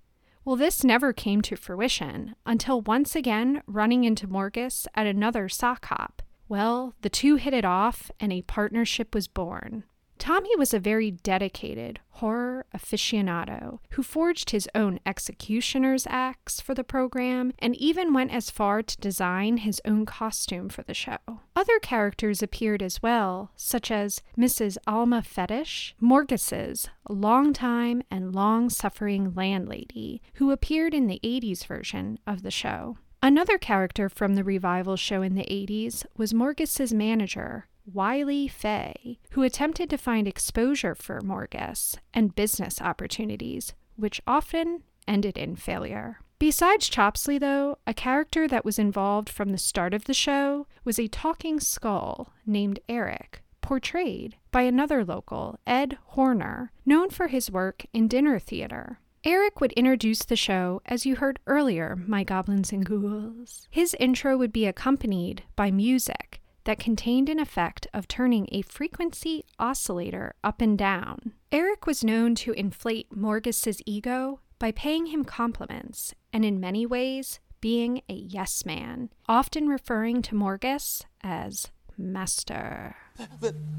Well, 0.44 0.56
this 0.56 0.84
never 0.84 1.14
came 1.14 1.42
to 1.44 1.56
fruition 1.56 2.36
until 2.46 2.82
once 2.82 3.16
again 3.16 3.62
running 3.68 4.04
into 4.04 4.28
Morgus 4.28 4.88
at 4.96 5.08
another 5.08 5.48
sock 5.48 5.86
hop. 5.86 6.22
Well, 6.48 6.96
the 7.02 7.10
two 7.10 7.36
hit 7.36 7.54
it 7.54 7.66
off 7.66 8.10
and 8.20 8.34
a 8.34 8.42
partnership 8.42 9.14
was 9.14 9.28
born. 9.28 9.84
Tommy 10.20 10.54
was 10.58 10.74
a 10.74 10.80
very 10.80 11.12
dedicated 11.12 12.02
horror 12.10 12.66
aficionado 12.76 13.80
who 13.92 14.04
forged 14.04 14.50
his 14.50 14.68
own 14.76 15.00
executioner's 15.06 16.06
axe 16.08 16.60
for 16.60 16.76
the 16.76 16.84
program 16.84 17.54
and 17.60 17.74
even 17.78 18.14
went 18.14 18.32
as 18.32 18.50
far 18.52 18.84
to 18.84 18.98
design 18.98 19.58
his 19.58 19.82
own 19.86 20.06
costume 20.06 20.68
for 20.68 20.84
the 20.84 20.94
show. 20.94 21.18
Other 21.56 21.80
characters 21.80 22.44
appeared 22.44 22.84
as 22.84 23.02
well, 23.02 23.52
such 23.56 23.90
as 23.90 24.22
Mrs. 24.38 24.78
Alma 24.86 25.24
Fetish, 25.24 25.96
Morgus's 26.02 26.90
longtime 27.10 28.04
and 28.12 28.36
long 28.36 28.70
suffering 28.70 29.34
landlady, 29.34 30.22
who 30.34 30.52
appeared 30.52 30.94
in 30.94 31.08
the 31.08 31.22
80s 31.24 31.66
version 31.66 32.20
of 32.28 32.44
the 32.44 32.52
show. 32.52 32.98
Another 33.24 33.58
character 33.58 34.10
from 34.10 34.36
the 34.36 34.44
revival 34.44 34.96
show 34.96 35.22
in 35.22 35.36
the 35.36 35.44
80s 35.44 36.06
was 36.16 36.34
Morgus's 36.34 36.94
manager, 36.94 37.68
Wiley 37.94 38.48
Fay, 38.48 39.20
who 39.32 39.44
attempted 39.44 39.90
to 39.90 39.98
find 39.98 40.28
exposure 40.28 40.96
for 40.96 41.22
Morgus 41.22 41.98
and 42.14 42.36
business 42.36 42.82
opportunities, 42.82 43.74
which 43.96 44.22
often 44.28 44.84
ended 45.08 45.38
in 45.38 45.56
failure. 45.56 46.20
Besides 46.38 46.90
Chopsley, 46.90 47.40
though, 47.40 47.78
a 47.86 47.94
character 47.94 48.48
that 48.48 48.64
was 48.64 48.80
involved 48.80 49.28
from 49.30 49.50
the 49.50 49.58
start 49.58 49.94
of 49.94 50.06
the 50.06 50.14
show 50.14 50.68
was 50.86 50.98
a 51.00 51.08
talking 51.08 51.60
skull 51.60 52.32
named 52.46 52.80
Eric, 52.88 53.42
portrayed 53.62 54.38
by 54.52 54.62
another 54.62 55.04
local, 55.04 55.60
Ed 55.68 55.98
Horner, 56.08 56.72
known 56.86 57.10
for 57.10 57.28
his 57.28 57.52
work 57.52 57.86
in 57.94 58.08
dinner 58.08 58.40
theater. 58.40 59.00
Eric 59.26 59.60
would 59.60 59.74
introduce 59.74 60.24
the 60.24 60.38
show 60.38 60.82
as 60.86 61.06
you 61.06 61.18
heard 61.18 61.40
earlier, 61.46 61.98
my 62.08 62.24
goblins 62.24 62.72
and 62.72 62.86
ghouls. 62.86 63.68
His 63.70 63.94
intro 64.00 64.38
would 64.38 64.54
be 64.54 64.66
accompanied 64.66 65.44
by 65.58 65.72
music 65.72 66.40
that 66.64 66.80
contained 66.80 67.30
an 67.30 67.40
effect 67.40 67.88
of 67.94 68.08
turning 68.08 68.48
a 68.52 68.62
frequency 68.62 69.44
oscillator 69.58 70.34
up 70.44 70.62
and 70.62 70.78
down. 70.78 71.34
Eric 71.52 71.86
was 71.86 72.04
known 72.04 72.36
to 72.36 72.52
inflate 72.54 73.16
Morgus's 73.16 73.82
ego 73.86 74.40
by 74.60 74.72
paying 74.72 75.08
him 75.08 75.24
compliments 75.24 76.14
and 76.34 76.44
in 76.46 76.60
many 76.60 76.86
ways 76.86 77.40
being 77.62 78.02
a 78.10 78.14
yes 78.14 78.66
man, 78.66 79.10
often 79.28 79.68
referring 79.68 80.22
to 80.22 80.36
Morgus 80.36 81.04
as 81.22 81.68
master. 81.98 82.96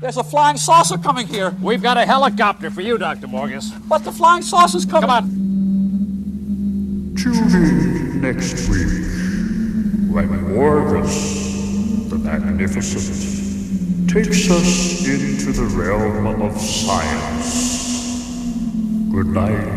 There's 0.00 0.18
a 0.18 0.24
flying 0.24 0.56
saucer 0.58 0.98
coming 0.98 1.26
here. 1.26 1.54
We've 1.62 1.82
got 1.82 1.96
a 1.96 2.04
helicopter 2.04 2.70
for 2.70 2.82
you, 2.82 2.98
Dr. 2.98 3.26
Morgus. 3.26 3.70
But 3.88 4.04
the 4.04 4.12
flying 4.12 4.42
saucer's 4.42 4.84
coming. 4.84 5.08
Come 5.08 5.10
on. 5.10 5.30
Tune 7.16 7.54
in 7.54 8.20
next 8.20 8.68
week 8.68 8.88
when 10.12 10.28
Morgus 10.28 11.49
the 12.08 12.18
Magnificent 12.18 14.10
takes 14.10 14.50
us 14.50 15.06
into 15.06 15.52
the 15.52 15.66
realm 15.76 16.42
of 16.42 16.60
science. 16.60 17.86
Good 19.12 19.26
night. 19.26 19.76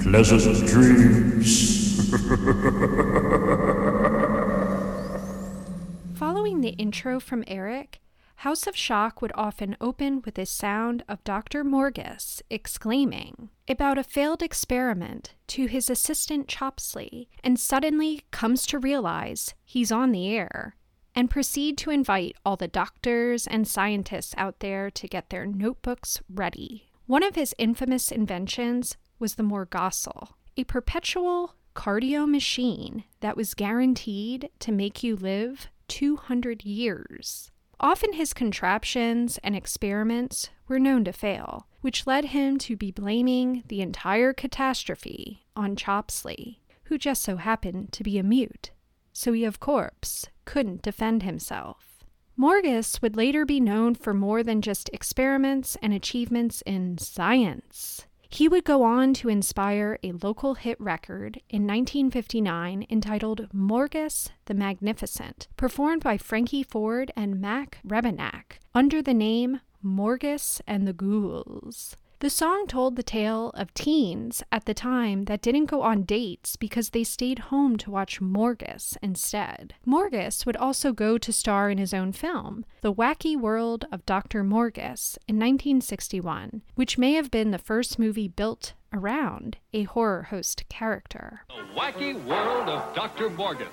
Pleasant 0.00 0.68
dreams. 0.68 1.88
Following 6.14 6.60
the 6.60 6.76
intro 6.78 7.18
from 7.18 7.42
Eric, 7.46 8.00
House 8.36 8.68
of 8.68 8.76
Shock 8.76 9.20
would 9.20 9.32
often 9.34 9.76
open 9.80 10.22
with 10.24 10.38
a 10.38 10.46
sound 10.46 11.02
of 11.08 11.24
Dr. 11.24 11.64
Morgus 11.64 12.40
exclaiming 12.48 13.48
about 13.68 13.98
a 13.98 14.04
failed 14.04 14.44
experiment 14.44 15.34
to 15.48 15.66
his 15.66 15.90
assistant 15.90 16.46
Chopsley 16.46 17.26
and 17.42 17.58
suddenly 17.58 18.22
comes 18.30 18.64
to 18.66 18.78
realize 18.78 19.54
he's 19.64 19.90
on 19.90 20.12
the 20.12 20.28
air 20.28 20.76
and 21.18 21.28
proceed 21.28 21.76
to 21.76 21.90
invite 21.90 22.36
all 22.46 22.54
the 22.54 22.68
doctors 22.68 23.48
and 23.48 23.66
scientists 23.66 24.32
out 24.36 24.60
there 24.60 24.88
to 24.88 25.08
get 25.08 25.30
their 25.30 25.44
notebooks 25.44 26.20
ready. 26.32 26.84
One 27.06 27.24
of 27.24 27.34
his 27.34 27.56
infamous 27.58 28.12
inventions 28.12 28.96
was 29.18 29.34
the 29.34 29.42
Morgosel, 29.42 30.28
a 30.56 30.62
perpetual 30.62 31.56
cardio 31.74 32.24
machine 32.30 33.02
that 33.18 33.36
was 33.36 33.54
guaranteed 33.54 34.48
to 34.60 34.70
make 34.70 35.02
you 35.02 35.16
live 35.16 35.66
200 35.88 36.64
years. 36.64 37.50
Often 37.80 38.12
his 38.12 38.32
contraptions 38.32 39.40
and 39.42 39.56
experiments 39.56 40.50
were 40.68 40.78
known 40.78 41.02
to 41.02 41.12
fail, 41.12 41.66
which 41.80 42.06
led 42.06 42.26
him 42.26 42.58
to 42.58 42.76
be 42.76 42.92
blaming 42.92 43.64
the 43.66 43.80
entire 43.80 44.32
catastrophe 44.32 45.42
on 45.56 45.74
Chopsley, 45.74 46.58
who 46.84 46.96
just 46.96 47.22
so 47.22 47.38
happened 47.38 47.90
to 47.90 48.04
be 48.04 48.18
a 48.18 48.22
mute, 48.22 48.70
so 49.18 49.32
he, 49.32 49.44
of 49.44 49.58
course, 49.58 50.26
couldn't 50.44 50.80
defend 50.80 51.24
himself. 51.24 52.04
Morgus 52.38 53.02
would 53.02 53.16
later 53.16 53.44
be 53.44 53.58
known 53.58 53.96
for 53.96 54.14
more 54.14 54.44
than 54.44 54.62
just 54.62 54.88
experiments 54.92 55.76
and 55.82 55.92
achievements 55.92 56.62
in 56.64 56.98
science. 56.98 58.06
He 58.30 58.46
would 58.46 58.62
go 58.62 58.84
on 58.84 59.14
to 59.14 59.28
inspire 59.28 59.98
a 60.04 60.12
local 60.12 60.54
hit 60.54 60.80
record 60.80 61.40
in 61.50 61.66
1959 61.66 62.86
entitled 62.88 63.48
Morgus 63.52 64.28
the 64.44 64.54
Magnificent, 64.54 65.48
performed 65.56 66.04
by 66.04 66.16
Frankie 66.16 66.62
Ford 66.62 67.10
and 67.16 67.40
Mac 67.40 67.78
Rebennack 67.84 68.60
under 68.72 69.02
the 69.02 69.14
name 69.14 69.60
Morgus 69.84 70.60
and 70.64 70.86
the 70.86 70.92
Ghouls. 70.92 71.96
The 72.20 72.30
song 72.30 72.66
told 72.66 72.96
the 72.96 73.04
tale 73.04 73.50
of 73.50 73.72
teens 73.74 74.42
at 74.50 74.64
the 74.64 74.74
time 74.74 75.26
that 75.26 75.40
didn't 75.40 75.66
go 75.66 75.82
on 75.82 76.02
dates 76.02 76.56
because 76.56 76.90
they 76.90 77.04
stayed 77.04 77.38
home 77.38 77.76
to 77.76 77.92
watch 77.92 78.20
Morgus 78.20 78.96
instead. 79.00 79.74
Morgus 79.86 80.44
would 80.44 80.56
also 80.56 80.92
go 80.92 81.16
to 81.16 81.32
star 81.32 81.70
in 81.70 81.78
his 81.78 81.94
own 81.94 82.10
film, 82.10 82.64
The 82.80 82.92
Wacky 82.92 83.38
World 83.38 83.84
of 83.92 84.04
Dr. 84.04 84.42
Morgus, 84.42 85.16
in 85.28 85.36
1961, 85.36 86.62
which 86.74 86.98
may 86.98 87.12
have 87.12 87.30
been 87.30 87.52
the 87.52 87.56
first 87.56 88.00
movie 88.00 88.26
built 88.26 88.72
around 88.92 89.58
a 89.72 89.84
horror 89.84 90.24
host 90.24 90.64
character. 90.68 91.44
The 91.46 91.80
Wacky 91.80 92.20
World 92.24 92.68
of 92.68 92.96
Dr. 92.96 93.30
Morgus. 93.30 93.68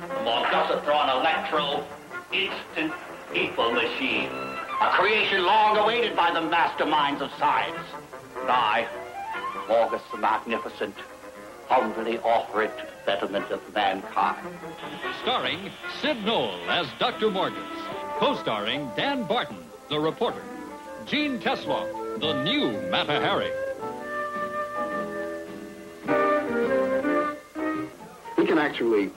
The 0.00 0.14
Morgusatron 0.24 1.14
Electro 1.14 1.84
Instant 2.32 2.94
People 3.34 3.70
Machine. 3.70 4.51
A 4.82 4.90
creation 4.96 5.44
long 5.44 5.76
awaited 5.76 6.16
by 6.16 6.32
the 6.32 6.40
masterminds 6.40 7.20
of 7.20 7.30
science. 7.38 7.86
And 8.40 8.50
I, 8.50 8.88
Morgus 9.68 10.02
the 10.10 10.16
Magnificent, 10.16 10.96
humbly 11.68 12.18
offer 12.18 12.62
it 12.62 12.76
to 12.78 12.84
the 12.86 12.92
betterment 13.06 13.48
of 13.52 13.60
mankind. 13.72 14.44
Starring 15.22 15.70
Sid 16.00 16.24
Noel 16.24 16.58
as 16.68 16.88
Dr. 16.98 17.30
Morgus. 17.30 17.62
Co-starring 18.18 18.90
Dan 18.96 19.22
Barton, 19.22 19.58
the 19.88 20.00
reporter. 20.00 20.42
Gene 21.06 21.38
Tesloff, 21.38 21.88
the 22.20 22.42
new 22.42 22.72
Mata 22.90 23.20
Hari. 23.20 23.52
We 28.36 28.46
can 28.46 28.58
actually 28.58 29.12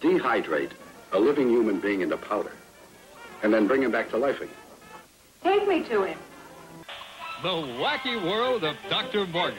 dehydrate 0.00 0.70
a 1.10 1.18
living 1.18 1.48
human 1.48 1.80
being 1.80 2.00
into 2.02 2.16
powder 2.16 2.52
and 3.42 3.52
then 3.52 3.66
bring 3.66 3.82
him 3.82 3.90
back 3.90 4.10
to 4.10 4.16
life 4.16 4.36
again. 4.36 4.54
Take 5.42 5.68
me 5.68 5.82
to 5.84 6.02
him. 6.04 6.18
The 7.42 7.48
Wacky 7.48 8.20
World 8.22 8.64
of 8.64 8.76
Dr. 8.90 9.26
Morgus. 9.26 9.54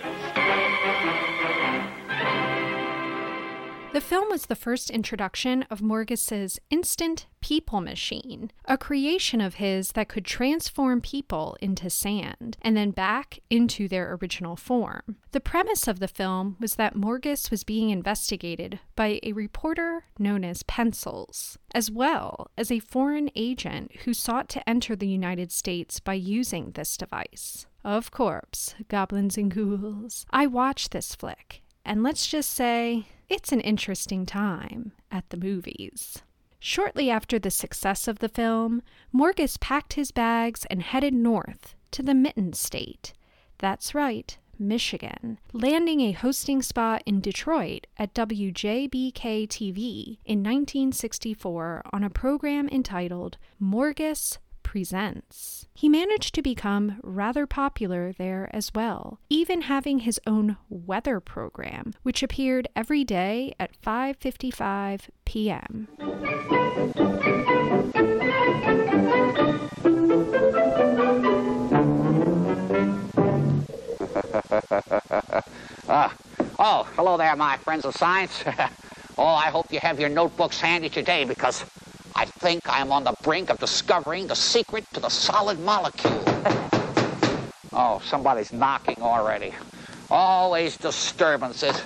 The 3.91 4.01
film 4.01 4.29
was 4.29 4.45
the 4.45 4.55
first 4.55 4.91
introduction 4.91 5.63
of 5.71 5.81
Morgus's 5.81 6.59
instant 6.69 7.25
people 7.41 7.81
machine, 7.81 8.51
a 8.65 8.77
creation 8.77 9.41
of 9.41 9.55
his 9.55 9.93
that 9.93 10.07
could 10.07 10.25
transform 10.25 11.01
people 11.01 11.57
into 11.59 11.89
sand 11.89 12.55
and 12.61 12.77
then 12.77 12.91
back 12.91 13.39
into 13.49 13.87
their 13.87 14.13
original 14.21 14.55
form. 14.55 15.17
The 15.31 15.39
premise 15.39 15.87
of 15.87 15.99
the 15.99 16.07
film 16.07 16.55
was 16.59 16.75
that 16.75 16.95
Morgus 16.95 17.49
was 17.49 17.63
being 17.63 17.89
investigated 17.89 18.79
by 18.95 19.19
a 19.23 19.33
reporter 19.33 20.05
known 20.19 20.45
as 20.45 20.61
Pencils, 20.61 21.57
as 21.73 21.89
well 21.89 22.51
as 22.55 22.71
a 22.71 22.79
foreign 22.79 23.31
agent 23.35 23.91
who 24.05 24.13
sought 24.13 24.49
to 24.49 24.69
enter 24.69 24.95
the 24.95 25.07
United 25.07 25.51
States 25.51 25.99
by 25.99 26.13
using 26.13 26.71
this 26.71 26.95
device. 26.95 27.65
Of 27.83 28.11
course, 28.11 28.75
goblins 28.87 29.35
and 29.35 29.49
ghouls. 29.49 30.27
I 30.29 30.45
watched 30.45 30.91
this 30.91 31.15
flick, 31.15 31.63
and 31.83 32.03
let's 32.03 32.27
just 32.27 32.51
say 32.51 33.07
it's 33.29 33.51
an 33.51 33.61
interesting 33.61 34.25
time 34.25 34.91
at 35.11 35.29
the 35.29 35.37
movies. 35.37 36.23
Shortly 36.59 37.09
after 37.09 37.39
the 37.39 37.51
success 37.51 38.07
of 38.07 38.19
the 38.19 38.27
film, 38.27 38.81
Morgus 39.13 39.59
packed 39.59 39.93
his 39.93 40.11
bags 40.11 40.65
and 40.69 40.81
headed 40.81 41.13
north 41.13 41.75
to 41.91 42.03
the 42.03 42.13
Mitten 42.13 42.53
State. 42.53 43.13
That's 43.59 43.95
right, 43.95 44.37
Michigan, 44.57 45.39
landing 45.53 46.01
a 46.01 46.11
hosting 46.11 46.61
spot 46.61 47.01
in 47.05 47.21
Detroit 47.21 47.87
at 47.97 48.13
WJBK 48.13 49.47
TV 49.47 50.17
in 50.25 50.39
1964 50.39 51.83
on 51.93 52.03
a 52.03 52.09
program 52.09 52.67
entitled 52.67 53.37
Morgus 53.61 54.37
Presents. 54.69 55.65
He 55.73 55.89
managed 55.89 56.35
to 56.35 56.43
become 56.43 56.99
rather 57.01 57.47
popular 57.47 58.13
there 58.13 58.47
as 58.53 58.71
well, 58.75 59.19
even 59.27 59.63
having 59.63 60.01
his 60.01 60.19
own 60.27 60.57
weather 60.69 61.19
program, 61.19 61.93
which 62.03 62.21
appeared 62.21 62.67
every 62.75 63.03
day 63.03 63.55
at 63.59 63.71
5:55 63.81 65.09
p.m. 65.25 65.87
Ah, 75.91 76.13
oh, 76.59 76.87
hello 76.95 77.17
there, 77.17 77.35
my 77.35 77.57
friends 77.57 77.85
of 77.85 77.95
science. 77.95 78.43
oh, 79.17 79.25
I 79.25 79.49
hope 79.49 79.73
you 79.73 79.79
have 79.79 79.99
your 79.99 80.09
notebooks 80.09 80.61
handy 80.61 80.89
today 80.89 81.25
because 81.25 81.65
I 82.19 82.25
think 82.25 82.63
I'm 82.67 82.91
on 82.91 83.05
the 83.05 83.13
brink 83.23 83.49
of 83.49 83.59
discovering 83.59 84.27
the 84.27 84.35
secret 84.35 84.83
to 84.91 84.99
the 84.99 85.07
solid 85.07 85.57
molecule. 85.61 86.21
oh, 87.71 88.01
somebody's 88.03 88.51
knocking 88.51 88.97
already. 89.01 89.53
Always 90.11 90.75
disturbances. 90.75 91.81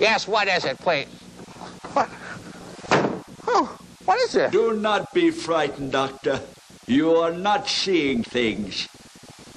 Yes, 0.00 0.26
what 0.26 0.48
is 0.48 0.64
it, 0.64 0.76
please? 0.78 1.06
What? 1.92 2.10
Oh, 3.46 3.78
what 4.06 4.18
is 4.22 4.34
it? 4.34 4.50
Do 4.50 4.72
not 4.72 5.14
be 5.14 5.30
frightened, 5.30 5.92
Doctor. 5.92 6.40
You 6.88 7.18
are 7.18 7.30
not 7.30 7.68
seeing 7.68 8.24
things. 8.24 8.88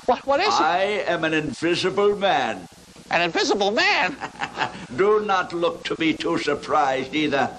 What, 0.06 0.28
what 0.28 0.40
is 0.42 0.54
I 0.54 0.84
it? 0.84 1.10
I 1.10 1.12
am 1.12 1.24
an 1.24 1.34
invisible 1.34 2.16
man. 2.16 2.68
An 3.10 3.24
invisible 3.24 3.72
man? 3.72 4.16
Do 4.96 5.26
not 5.26 5.54
look 5.54 5.84
to 5.86 5.96
be 5.96 6.14
too 6.14 6.38
surprised 6.38 7.16
either, 7.16 7.50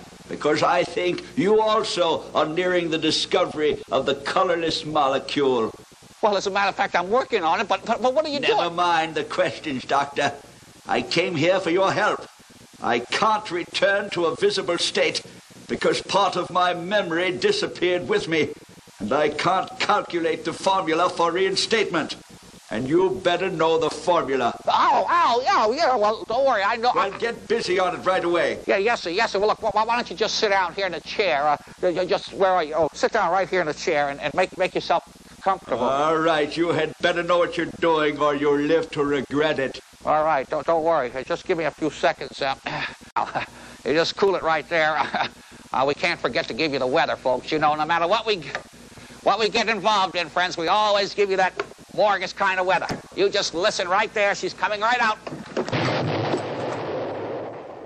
because 0.41 0.63
I 0.63 0.85
think 0.85 1.23
you 1.37 1.61
also 1.61 2.25
are 2.35 2.47
nearing 2.47 2.89
the 2.89 2.97
discovery 2.97 3.77
of 3.93 4.07
the 4.07 4.15
colorless 4.15 4.87
molecule. 4.87 5.71
Well, 6.23 6.35
as 6.35 6.47
a 6.47 6.51
matter 6.51 6.71
of 6.71 6.77
fact, 6.77 6.97
I'm 6.97 7.11
working 7.11 7.45
on 7.45 7.61
it, 7.61 7.69
but, 7.69 7.85
but, 7.85 8.01
but 8.01 8.15
what 8.15 8.25
are 8.25 8.31
you 8.31 8.41
Never 8.41 8.55
doing? 8.55 8.75
mind 8.75 9.15
the 9.15 9.25
questions, 9.25 9.85
Doctor. 9.85 10.33
I 10.87 11.03
came 11.03 11.35
here 11.35 11.61
for 11.61 11.69
your 11.69 11.93
help. 11.93 12.27
I 12.83 13.01
can't 13.01 13.51
return 13.51 14.09
to 14.11 14.25
a 14.27 14.35
visible 14.37 14.79
state 14.79 15.21
because 15.69 16.01
part 16.01 16.37
of 16.37 16.51
my 16.51 16.73
memory 16.73 17.37
disappeared 17.37 18.09
with 18.09 18.27
me, 18.27 18.49
and 18.99 19.13
I 19.13 19.29
can't 19.29 19.69
calculate 19.79 20.47
the 20.47 20.55
formula 20.55 21.11
for 21.11 21.33
reinstatement. 21.33 22.17
And 22.71 22.89
you 22.89 23.21
better 23.23 23.51
know 23.51 23.77
the 23.77 23.90
formula. 24.11 24.55
Ow, 24.67 25.07
ow, 25.09 25.43
ow, 25.49 25.73
yeah, 25.73 25.95
well, 25.97 26.25
don't 26.25 26.45
worry, 26.45 26.63
I 26.63 26.77
know. 26.77 26.93
Well, 26.95 27.11
get 27.19 27.47
busy 27.47 27.79
on 27.79 27.95
it 27.95 27.99
right 27.99 28.25
away. 28.25 28.59
Yeah, 28.67 28.77
yes, 28.77 29.03
sir, 29.03 29.11
yes, 29.11 29.33
sir. 29.33 29.39
Well, 29.39 29.49
look, 29.49 29.63
why, 29.63 29.85
why 29.85 29.95
don't 29.97 30.11
you 30.11 30.17
just 30.17 30.37
sit 30.37 30.51
down 30.51 30.75
here 30.75 30.87
in 30.87 30.93
the 30.93 31.01
chair? 31.01 31.47
Uh, 31.47 31.57
just, 32.05 32.33
where 32.33 32.51
are 32.51 32.65
you? 32.65 32.75
Oh, 32.75 32.89
sit 32.93 33.13
down 33.13 33.31
right 33.31 33.49
here 33.49 33.61
in 33.61 33.69
the 33.69 33.75
chair 33.75 34.09
and, 34.09 34.21
and 34.21 34.35
make, 34.35 34.57
make 34.59 34.75
yourself 34.75 35.05
comfortable. 35.43 35.85
All 35.85 36.19
right, 36.19 36.55
you 36.57 36.71
had 36.71 36.93
better 37.01 37.23
know 37.23 37.39
what 37.39 37.57
you're 37.57 37.75
doing 37.79 38.19
or 38.19 38.35
you'll 38.35 38.59
live 38.59 38.91
to 38.91 39.05
regret 39.05 39.59
it. 39.59 39.79
All 40.05 40.25
right, 40.25 40.49
don't, 40.51 40.67
don't 40.67 40.83
worry. 40.83 41.13
Just 41.25 41.47
give 41.47 41.57
me 41.57 41.65
a 41.65 41.71
few 41.71 41.91
seconds. 41.91 42.43
Uh, 42.43 42.55
you 43.85 43.93
just 43.93 44.17
cool 44.17 44.35
it 44.35 44.43
right 44.43 44.69
there. 44.69 45.01
Uh, 45.73 45.85
we 45.87 45.95
can't 45.95 46.19
forget 46.19 46.49
to 46.49 46.53
give 46.53 46.73
you 46.73 46.81
the 46.81 46.87
weather, 46.87 47.15
folks. 47.15 47.53
You 47.53 47.61
know, 47.61 47.77
no 47.77 47.85
matter 47.85 48.09
what 48.09 48.27
we, 48.27 48.43
what 49.23 49.39
we 49.39 49.49
get 49.49 49.69
involved 49.69 50.17
in, 50.17 50.29
friends, 50.29 50.59
we 50.59 50.67
always 50.67 51.15
give 51.15 51.31
you 51.31 51.37
that 51.37 51.53
Morgus 52.01 52.35
kind 52.35 52.59
of 52.59 52.65
weather. 52.65 52.87
You 53.15 53.29
just 53.29 53.53
listen 53.55 53.87
right 53.87 54.13
there. 54.15 54.35
She's 54.35 54.55
coming 54.55 54.81
right 54.81 55.01
out. 55.01 55.19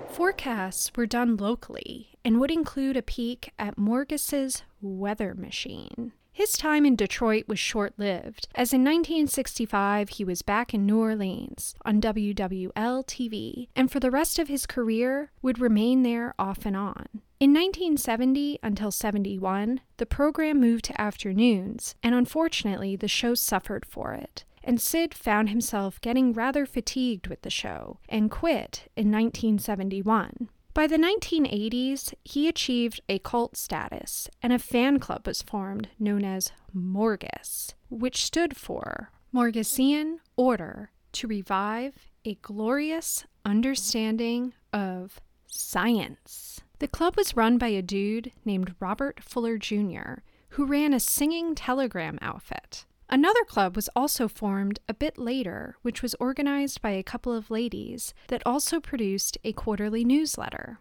Forecasts 0.09 0.89
were 0.95 1.05
done 1.05 1.35
locally 1.35 2.17
and 2.23 2.39
would 2.39 2.49
include 2.49 2.95
a 2.95 3.01
peek 3.01 3.51
at 3.59 3.77
Morgus's 3.77 4.63
weather 4.79 5.33
machine. 5.35 6.13
His 6.35 6.57
time 6.57 6.85
in 6.85 6.97
Detroit 6.97 7.45
was 7.47 7.59
short 7.59 7.93
lived, 7.97 8.49
as 8.55 8.73
in 8.73 8.81
1965 8.81 10.09
he 10.09 10.25
was 10.25 10.41
back 10.41 10.73
in 10.73 10.85
New 10.85 10.99
Orleans 10.99 11.75
on 11.85 12.01
WWL 12.01 12.73
TV, 13.05 13.69
and 13.73 13.89
for 13.89 14.01
the 14.01 14.11
rest 14.11 14.37
of 14.37 14.49
his 14.49 14.65
career 14.65 15.31
would 15.41 15.59
remain 15.59 16.03
there 16.03 16.35
off 16.37 16.65
and 16.65 16.75
on. 16.75 17.05
In 17.39 17.53
1970 17.53 18.59
until 18.61 18.91
71, 18.91 19.79
the 19.95 20.05
program 20.05 20.59
moved 20.59 20.83
to 20.85 21.01
afternoons, 21.01 21.95
and 22.03 22.13
unfortunately, 22.13 22.97
the 22.97 23.07
show 23.07 23.33
suffered 23.33 23.85
for 23.85 24.13
it 24.13 24.43
and 24.65 24.81
Sid 24.81 25.13
found 25.13 25.49
himself 25.49 26.01
getting 26.01 26.33
rather 26.33 26.65
fatigued 26.65 27.27
with 27.27 27.43
the 27.43 27.49
show 27.49 27.99
and 28.09 28.31
quit 28.31 28.91
in 28.95 29.11
1971. 29.11 30.49
By 30.75 30.87
the 30.87 30.97
1980s, 30.97 32.13
he 32.25 32.49
achieved 32.49 32.99
a 33.07 33.19
cult 33.19 33.55
status, 33.55 34.29
and 34.43 34.51
a 34.51 34.59
fan 34.59 34.99
club 34.99 35.25
was 35.25 35.41
formed 35.41 35.87
known 35.97 36.25
as 36.25 36.51
Morgus, 36.75 37.73
which 37.89 38.25
stood 38.25 38.57
for 38.57 39.09
Morgesian 39.33 40.17
Order 40.35 40.91
to 41.13 41.27
Revive 41.27 42.11
a 42.25 42.35
Glorious 42.41 43.23
Understanding 43.45 44.53
of 44.73 45.21
Science. 45.47 46.59
The 46.79 46.89
club 46.89 47.15
was 47.15 47.37
run 47.37 47.57
by 47.57 47.69
a 47.69 47.81
dude 47.81 48.33
named 48.43 48.75
Robert 48.81 49.23
Fuller 49.23 49.57
Jr., 49.57 50.23
who 50.49 50.65
ran 50.65 50.93
a 50.93 50.99
singing 50.99 51.55
telegram 51.55 52.19
outfit. 52.21 52.85
Another 53.09 53.43
club 53.43 53.75
was 53.75 53.89
also 53.95 54.27
formed 54.27 54.79
a 54.89 54.93
bit 54.93 55.17
later, 55.17 55.77
which 55.83 56.01
was 56.01 56.15
organized 56.19 56.81
by 56.81 56.91
a 56.91 57.03
couple 57.03 57.33
of 57.33 57.51
ladies 57.51 58.13
that 58.27 58.41
also 58.45 58.79
produced 58.79 59.37
a 59.43 59.53
quarterly 59.53 60.03
newsletter. 60.03 60.79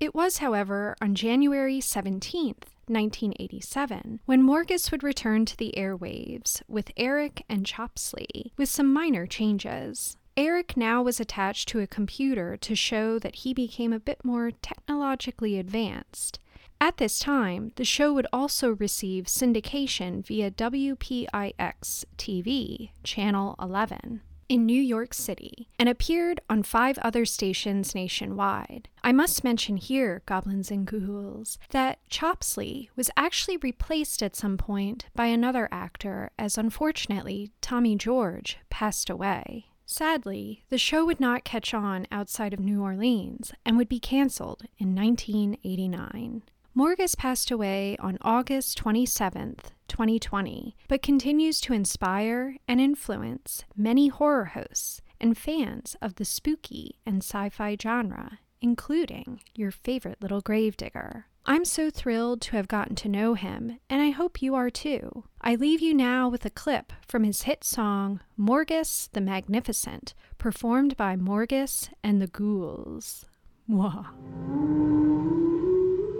It 0.00 0.14
was, 0.14 0.38
however, 0.38 0.96
on 1.00 1.14
January 1.14 1.80
17th, 1.80 2.68
1987, 2.86 4.20
when 4.24 4.42
Morgus 4.42 4.90
would 4.90 5.02
return 5.02 5.44
to 5.44 5.56
the 5.56 5.74
airwaves 5.76 6.62
with 6.68 6.90
Eric 6.96 7.44
and 7.48 7.66
Chopsley, 7.66 8.52
with 8.56 8.68
some 8.68 8.92
minor 8.92 9.26
changes. 9.26 10.16
Eric 10.36 10.76
now 10.76 11.02
was 11.02 11.18
attached 11.18 11.68
to 11.68 11.80
a 11.80 11.86
computer 11.86 12.56
to 12.56 12.74
show 12.76 13.18
that 13.18 13.36
he 13.36 13.52
became 13.52 13.92
a 13.92 13.98
bit 13.98 14.24
more 14.24 14.52
technologically 14.62 15.58
advanced. 15.58 16.38
At 16.80 16.98
this 16.98 17.18
time, 17.18 17.72
the 17.74 17.84
show 17.84 18.12
would 18.14 18.26
also 18.32 18.70
receive 18.70 19.24
syndication 19.24 20.24
via 20.24 20.50
WPIX 20.50 22.04
TV, 22.16 22.90
Channel 23.02 23.56
11, 23.60 24.20
in 24.48 24.64
New 24.64 24.80
York 24.80 25.12
City, 25.12 25.68
and 25.78 25.88
appeared 25.88 26.40
on 26.48 26.62
five 26.62 26.96
other 26.98 27.24
stations 27.24 27.96
nationwide. 27.96 28.88
I 29.02 29.10
must 29.10 29.42
mention 29.42 29.76
here, 29.76 30.22
Goblins 30.24 30.70
and 30.70 30.86
Ghouls, 30.86 31.58
that 31.70 31.98
Chopsley 32.08 32.88
was 32.94 33.10
actually 33.16 33.56
replaced 33.56 34.22
at 34.22 34.36
some 34.36 34.56
point 34.56 35.06
by 35.16 35.26
another 35.26 35.68
actor, 35.72 36.30
as 36.38 36.56
unfortunately 36.56 37.50
Tommy 37.60 37.96
George 37.96 38.56
passed 38.70 39.10
away. 39.10 39.66
Sadly, 39.84 40.64
the 40.68 40.78
show 40.78 41.04
would 41.04 41.18
not 41.18 41.44
catch 41.44 41.74
on 41.74 42.06
outside 42.12 42.52
of 42.52 42.60
New 42.60 42.82
Orleans 42.82 43.52
and 43.64 43.76
would 43.76 43.88
be 43.88 43.98
canceled 43.98 44.62
in 44.78 44.94
1989. 44.94 46.42
Morgus 46.78 47.16
passed 47.16 47.50
away 47.50 47.96
on 47.98 48.18
August 48.22 48.78
27, 48.78 49.56
2020, 49.88 50.76
but 50.86 51.02
continues 51.02 51.60
to 51.62 51.72
inspire 51.72 52.54
and 52.68 52.80
influence 52.80 53.64
many 53.76 54.06
horror 54.06 54.44
hosts 54.44 55.02
and 55.20 55.36
fans 55.36 55.96
of 56.00 56.14
the 56.14 56.24
spooky 56.24 57.00
and 57.04 57.16
sci 57.16 57.48
fi 57.48 57.76
genre, 57.82 58.38
including 58.60 59.40
your 59.56 59.72
favorite 59.72 60.22
little 60.22 60.40
gravedigger. 60.40 61.26
I'm 61.44 61.64
so 61.64 61.90
thrilled 61.90 62.40
to 62.42 62.56
have 62.56 62.68
gotten 62.68 62.94
to 62.94 63.08
know 63.08 63.34
him, 63.34 63.80
and 63.90 64.00
I 64.00 64.10
hope 64.10 64.40
you 64.40 64.54
are 64.54 64.70
too. 64.70 65.24
I 65.40 65.56
leave 65.56 65.80
you 65.80 65.94
now 65.94 66.28
with 66.28 66.44
a 66.44 66.50
clip 66.50 66.92
from 67.08 67.24
his 67.24 67.42
hit 67.42 67.64
song, 67.64 68.20
Morgus 68.38 69.10
the 69.12 69.20
Magnificent, 69.20 70.14
performed 70.38 70.96
by 70.96 71.16
Morgus 71.16 71.88
and 72.04 72.22
the 72.22 72.28
Ghouls. 72.28 73.24
Mwah. 73.68 74.06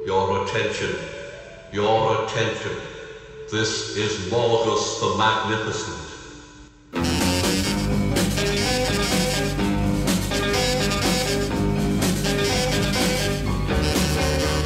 Your 0.09 0.43
attention, 0.43 0.97
your 1.71 2.25
attention. 2.25 2.73
This 3.53 3.95
is 3.95 4.33
Morgus 4.33 5.01
the 5.01 5.19
Magnificent. 5.19 5.99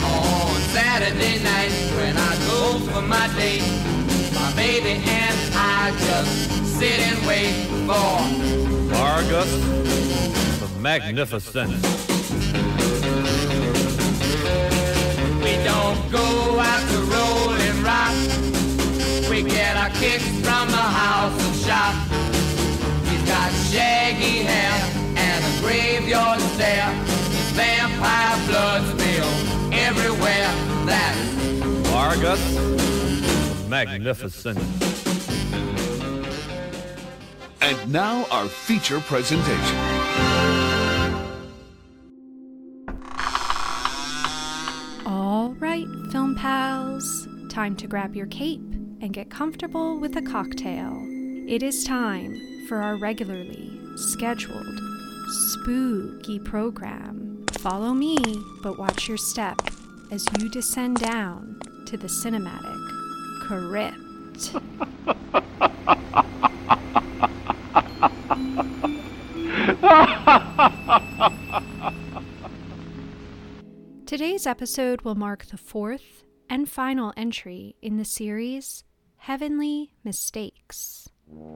On 0.04 0.60
Saturday 0.70 1.42
night 1.42 1.72
when 1.96 2.16
I 2.16 2.36
go 2.46 2.78
for 2.92 3.02
my 3.02 3.26
date, 3.36 3.66
my 4.36 4.52
baby 4.54 5.02
and 5.04 5.54
I 5.56 5.90
just 6.06 6.78
sit 6.78 7.00
and 7.00 7.26
wait 7.26 7.66
for 7.88 8.16
Morgus 8.94 9.50
the 10.60 10.68
Magnificent. 10.78 11.82
We 15.82 15.88
don't 15.88 16.12
go 16.12 16.60
out 16.60 16.88
to 16.90 16.98
roll 17.10 17.50
and 17.50 17.78
rock. 17.82 18.14
We 19.28 19.42
get 19.42 19.76
our 19.76 19.90
kicks 19.90 20.28
from 20.46 20.68
the 20.70 20.76
House 20.76 21.34
of 21.34 21.56
Shock. 21.56 21.94
He's 23.08 23.22
got 23.28 23.50
shaggy 23.72 24.44
hair 24.44 24.74
and 25.16 25.44
a 25.44 25.60
graveyard 25.60 26.40
stare. 26.54 26.92
Vampire 27.54 28.46
blood 28.46 28.82
spill 28.96 29.32
everywhere. 29.72 30.52
That's 30.86 31.18
Morgus 31.90 32.42
Magnificent. 33.68 34.58
And 37.60 37.92
now 37.92 38.24
our 38.30 38.46
feature 38.46 39.00
presentation. 39.00 40.71
All 45.04 45.54
right, 45.58 45.86
film 46.12 46.36
pals, 46.36 47.26
time 47.48 47.74
to 47.76 47.88
grab 47.88 48.14
your 48.14 48.26
cape 48.26 48.60
and 49.00 49.12
get 49.12 49.30
comfortable 49.30 49.98
with 49.98 50.16
a 50.16 50.22
cocktail. 50.22 51.04
It 51.48 51.64
is 51.64 51.82
time 51.82 52.40
for 52.68 52.78
our 52.78 52.94
regularly 52.96 53.80
scheduled 53.96 54.80
spooky 55.28 56.38
program. 56.38 57.44
Follow 57.58 57.92
me, 57.94 58.16
but 58.62 58.78
watch 58.78 59.08
your 59.08 59.16
step 59.18 59.60
as 60.12 60.24
you 60.38 60.48
descend 60.48 60.98
down 60.98 61.60
to 61.86 61.96
the 61.96 62.06
cinematic 62.06 62.78
crypt. 63.40 64.52
Today's 74.22 74.46
episode 74.46 75.02
will 75.02 75.16
mark 75.16 75.46
the 75.46 75.56
fourth 75.56 76.22
and 76.48 76.70
final 76.70 77.12
entry 77.16 77.74
in 77.82 77.96
the 77.96 78.04
series 78.04 78.84
Heavenly 79.16 79.94
Mistakes. 80.04 81.08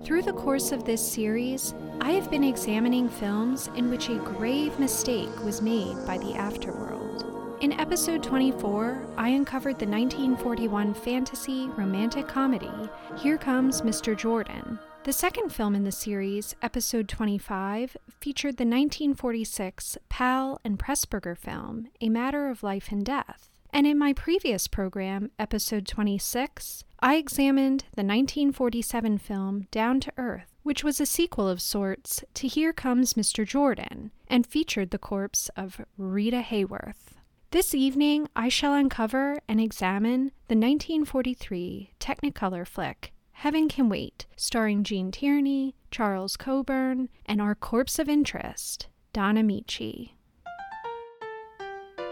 Through 0.02 0.22
the 0.22 0.32
course 0.32 0.72
of 0.72 0.82
this 0.82 1.00
series, 1.00 1.76
I 2.00 2.10
have 2.10 2.28
been 2.28 2.42
examining 2.42 3.08
films 3.08 3.70
in 3.76 3.88
which 3.88 4.08
a 4.08 4.16
grave 4.16 4.76
mistake 4.80 5.30
was 5.44 5.62
made 5.62 5.94
by 6.08 6.18
the 6.18 6.32
afterworld. 6.32 7.62
In 7.62 7.70
episode 7.74 8.24
24, 8.24 9.14
I 9.16 9.28
uncovered 9.28 9.78
the 9.78 9.86
1941 9.86 10.92
fantasy 10.92 11.68
romantic 11.68 12.26
comedy 12.26 12.90
Here 13.16 13.38
Comes 13.38 13.82
Mr. 13.82 14.18
Jordan. 14.18 14.80
The 15.06 15.12
second 15.12 15.50
film 15.50 15.76
in 15.76 15.84
the 15.84 15.92
series, 15.92 16.56
episode 16.62 17.08
25, 17.08 17.96
featured 18.18 18.56
the 18.56 18.64
1946 18.64 19.98
Powell 20.08 20.60
and 20.64 20.80
Pressburger 20.80 21.38
film 21.38 21.86
A 22.00 22.08
Matter 22.08 22.48
of 22.48 22.64
Life 22.64 22.90
and 22.90 23.06
Death. 23.06 23.48
And 23.72 23.86
in 23.86 24.00
my 24.00 24.12
previous 24.12 24.66
program, 24.66 25.30
episode 25.38 25.86
26, 25.86 26.82
I 26.98 27.14
examined 27.14 27.84
the 27.94 28.02
1947 28.02 29.18
film 29.18 29.68
Down 29.70 30.00
to 30.00 30.12
Earth, 30.16 30.56
which 30.64 30.82
was 30.82 31.00
a 31.00 31.06
sequel 31.06 31.48
of 31.48 31.62
sorts 31.62 32.24
to 32.34 32.48
Here 32.48 32.72
Comes 32.72 33.14
Mr. 33.14 33.46
Jordan 33.46 34.10
and 34.26 34.44
featured 34.44 34.90
the 34.90 34.98
corpse 34.98 35.48
of 35.56 35.82
Rita 35.96 36.42
Hayworth. 36.44 37.14
This 37.52 37.76
evening, 37.76 38.28
I 38.34 38.48
shall 38.48 38.74
uncover 38.74 39.38
and 39.46 39.60
examine 39.60 40.32
the 40.48 40.56
1943 40.56 41.92
Technicolor 42.00 42.66
flick 42.66 43.12
Heaven 43.40 43.68
Can 43.68 43.90
Wait, 43.90 44.24
starring 44.34 44.82
Gene 44.82 45.12
Tierney, 45.12 45.74
Charles 45.90 46.38
Coburn, 46.38 47.10
and 47.26 47.38
our 47.38 47.54
corpse 47.54 47.98
of 47.98 48.08
interest, 48.08 48.88
Don 49.12 49.36
Ameche. 49.36 50.15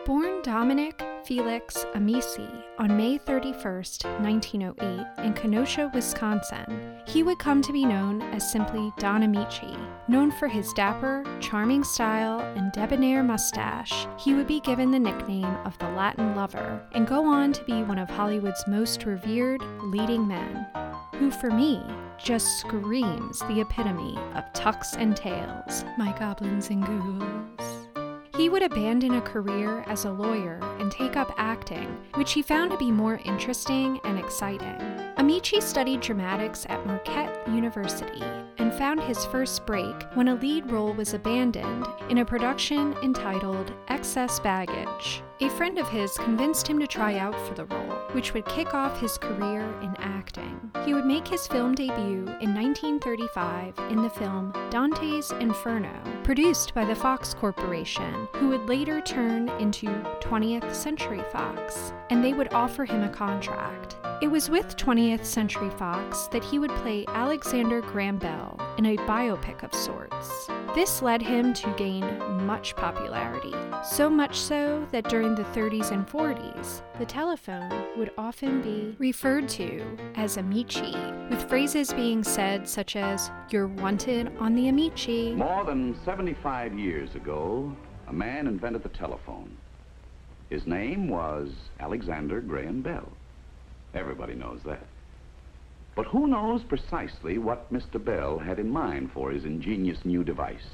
Born 0.06 0.42
Dominic 0.42 1.02
Felix 1.24 1.86
Amici 1.94 2.46
on 2.76 2.94
May 2.94 3.16
31, 3.16 3.62
1908, 3.62 5.24
in 5.24 5.32
Kenosha, 5.32 5.90
Wisconsin, 5.94 6.98
he 7.06 7.22
would 7.22 7.38
come 7.38 7.62
to 7.62 7.72
be 7.72 7.86
known 7.86 8.20
as 8.20 8.52
simply 8.52 8.92
Don 8.98 9.22
Ameche. 9.22 9.78
Known 10.06 10.30
for 10.30 10.46
his 10.46 10.70
dapper, 10.74 11.24
charming 11.40 11.82
style 11.84 12.40
and 12.54 12.70
debonair 12.72 13.22
mustache, 13.22 14.06
he 14.18 14.34
would 14.34 14.46
be 14.46 14.60
given 14.60 14.90
the 14.90 14.98
nickname 14.98 15.56
of 15.64 15.78
the 15.78 15.88
Latin 15.92 16.36
Lover 16.36 16.86
and 16.92 17.06
go 17.06 17.24
on 17.24 17.54
to 17.54 17.64
be 17.64 17.82
one 17.82 17.98
of 17.98 18.10
Hollywood's 18.10 18.66
most 18.68 19.06
revered 19.06 19.62
leading 19.84 20.28
men, 20.28 20.66
who 21.14 21.30
for 21.30 21.50
me 21.50 21.82
just 22.22 22.58
screams 22.58 23.38
the 23.40 23.62
epitome 23.62 24.18
of 24.34 24.44
tucks 24.52 24.96
and 24.96 25.16
tails, 25.16 25.86
my 25.96 26.14
goblins 26.18 26.68
and 26.68 26.84
ghouls. 26.84 27.83
He 28.36 28.48
would 28.48 28.62
abandon 28.62 29.14
a 29.14 29.20
career 29.20 29.84
as 29.86 30.04
a 30.04 30.10
lawyer 30.10 30.58
and 30.80 30.90
take 30.90 31.16
up 31.16 31.32
acting, 31.36 31.96
which 32.14 32.32
he 32.32 32.42
found 32.42 32.72
to 32.72 32.76
be 32.76 32.90
more 32.90 33.20
interesting 33.24 34.00
and 34.02 34.18
exciting. 34.18 34.76
Ameche 35.18 35.62
studied 35.62 36.00
dramatics 36.00 36.66
at 36.68 36.84
Marquette 36.84 37.46
University 37.48 38.24
and 38.58 38.74
found 38.74 39.00
his 39.00 39.24
first 39.26 39.64
break 39.66 39.94
when 40.14 40.26
a 40.26 40.34
lead 40.34 40.68
role 40.68 40.92
was 40.94 41.14
abandoned 41.14 41.86
in 42.10 42.18
a 42.18 42.24
production 42.24 42.96
entitled 43.04 43.72
Excess 43.86 44.40
Baggage. 44.40 45.22
A 45.40 45.48
friend 45.50 45.78
of 45.78 45.88
his 45.88 46.16
convinced 46.16 46.68
him 46.68 46.78
to 46.78 46.86
try 46.86 47.18
out 47.18 47.34
for 47.40 47.54
the 47.54 47.64
role, 47.64 47.96
which 48.12 48.32
would 48.34 48.46
kick 48.46 48.72
off 48.72 49.00
his 49.00 49.18
career 49.18 49.62
in 49.82 49.92
acting. 49.98 50.70
He 50.84 50.94
would 50.94 51.06
make 51.06 51.26
his 51.26 51.48
film 51.48 51.74
debut 51.74 52.28
in 52.40 52.54
1935 52.54 53.76
in 53.90 54.00
the 54.00 54.10
film 54.10 54.52
Dante's 54.70 55.32
Inferno, 55.32 55.92
produced 56.22 56.72
by 56.72 56.84
the 56.84 56.94
Fox 56.94 57.34
Corporation, 57.34 58.28
who 58.34 58.48
would 58.50 58.68
later 58.68 59.00
turn 59.00 59.48
into 59.58 59.86
20th 60.20 60.72
Century 60.72 61.24
Fox, 61.32 61.92
and 62.10 62.22
they 62.22 62.32
would 62.32 62.54
offer 62.54 62.84
him 62.84 63.02
a 63.02 63.08
contract. 63.08 63.96
It 64.24 64.30
was 64.30 64.48
with 64.48 64.78
20th 64.78 65.26
Century 65.26 65.68
Fox 65.68 66.28
that 66.28 66.42
he 66.42 66.58
would 66.58 66.70
play 66.76 67.04
Alexander 67.08 67.82
Graham 67.82 68.16
Bell 68.16 68.58
in 68.78 68.86
a 68.86 68.96
biopic 68.96 69.62
of 69.62 69.74
sorts. 69.74 70.48
This 70.74 71.02
led 71.02 71.20
him 71.20 71.52
to 71.52 71.74
gain 71.76 72.06
much 72.46 72.74
popularity, 72.74 73.52
so 73.84 74.08
much 74.08 74.40
so 74.40 74.88
that 74.92 75.10
during 75.10 75.34
the 75.34 75.44
30s 75.44 75.90
and 75.90 76.08
40s, 76.08 76.80
the 76.98 77.04
telephone 77.04 77.70
would 77.98 78.12
often 78.16 78.62
be 78.62 78.96
referred 78.98 79.46
to 79.50 79.84
as 80.14 80.38
Ameche, 80.38 81.28
with 81.28 81.46
phrases 81.46 81.92
being 81.92 82.24
said 82.24 82.66
such 82.66 82.96
as, 82.96 83.30
You're 83.50 83.68
wanted 83.68 84.34
on 84.38 84.54
the 84.54 84.68
Ameche. 84.68 85.36
More 85.36 85.64
than 85.64 86.02
75 86.02 86.78
years 86.78 87.14
ago, 87.14 87.76
a 88.08 88.12
man 88.14 88.46
invented 88.46 88.84
the 88.84 88.88
telephone. 88.88 89.54
His 90.48 90.66
name 90.66 91.10
was 91.10 91.50
Alexander 91.78 92.40
Graham 92.40 92.80
Bell. 92.80 93.12
Everybody 93.94 94.34
knows 94.34 94.60
that. 94.64 94.84
But 95.94 96.06
who 96.06 96.26
knows 96.26 96.62
precisely 96.64 97.38
what 97.38 97.72
Mr. 97.72 98.04
Bell 98.04 98.38
had 98.38 98.58
in 98.58 98.70
mind 98.70 99.12
for 99.12 99.30
his 99.30 99.44
ingenious 99.44 100.04
new 100.04 100.24
device? 100.24 100.66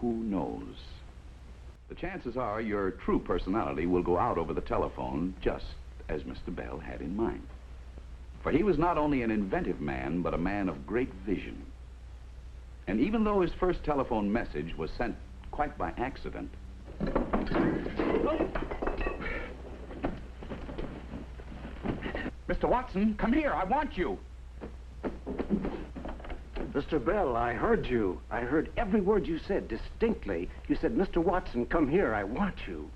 Who 0.00 0.12
knows? 0.12 0.76
The 1.88 1.96
chances 1.96 2.36
are 2.36 2.60
your 2.60 2.92
true 2.92 3.18
personality 3.18 3.86
will 3.86 4.02
go 4.02 4.18
out 4.18 4.38
over 4.38 4.54
the 4.54 4.60
telephone 4.60 5.34
just 5.40 5.64
as 6.08 6.22
Mr. 6.22 6.54
Bell 6.54 6.78
had 6.78 7.00
in 7.00 7.16
mind. 7.16 7.42
For 8.42 8.52
he 8.52 8.62
was 8.62 8.78
not 8.78 8.98
only 8.98 9.22
an 9.22 9.30
inventive 9.32 9.80
man, 9.80 10.22
but 10.22 10.34
a 10.34 10.38
man 10.38 10.68
of 10.68 10.86
great 10.86 11.12
vision. 11.24 11.64
And 12.86 13.00
even 13.00 13.24
though 13.24 13.40
his 13.40 13.52
first 13.58 13.82
telephone 13.82 14.32
message 14.32 14.76
was 14.76 14.90
sent 14.92 15.16
quite 15.50 15.76
by 15.76 15.92
accident, 15.96 16.50
Mr. 22.48 22.68
Watson, 22.68 23.14
come 23.18 23.32
here. 23.32 23.52
I 23.52 23.64
want 23.64 23.96
you. 23.96 24.18
Mr. 26.72 27.04
Bell, 27.04 27.36
I 27.36 27.54
heard 27.54 27.86
you. 27.86 28.20
I 28.30 28.40
heard 28.40 28.70
every 28.76 29.00
word 29.00 29.26
you 29.26 29.38
said 29.38 29.66
distinctly. 29.66 30.48
You 30.68 30.76
said, 30.76 30.94
Mr. 30.94 31.18
Watson, 31.18 31.66
come 31.66 31.88
here. 31.88 32.14
I 32.14 32.22
want 32.22 32.54
you. 32.68 32.90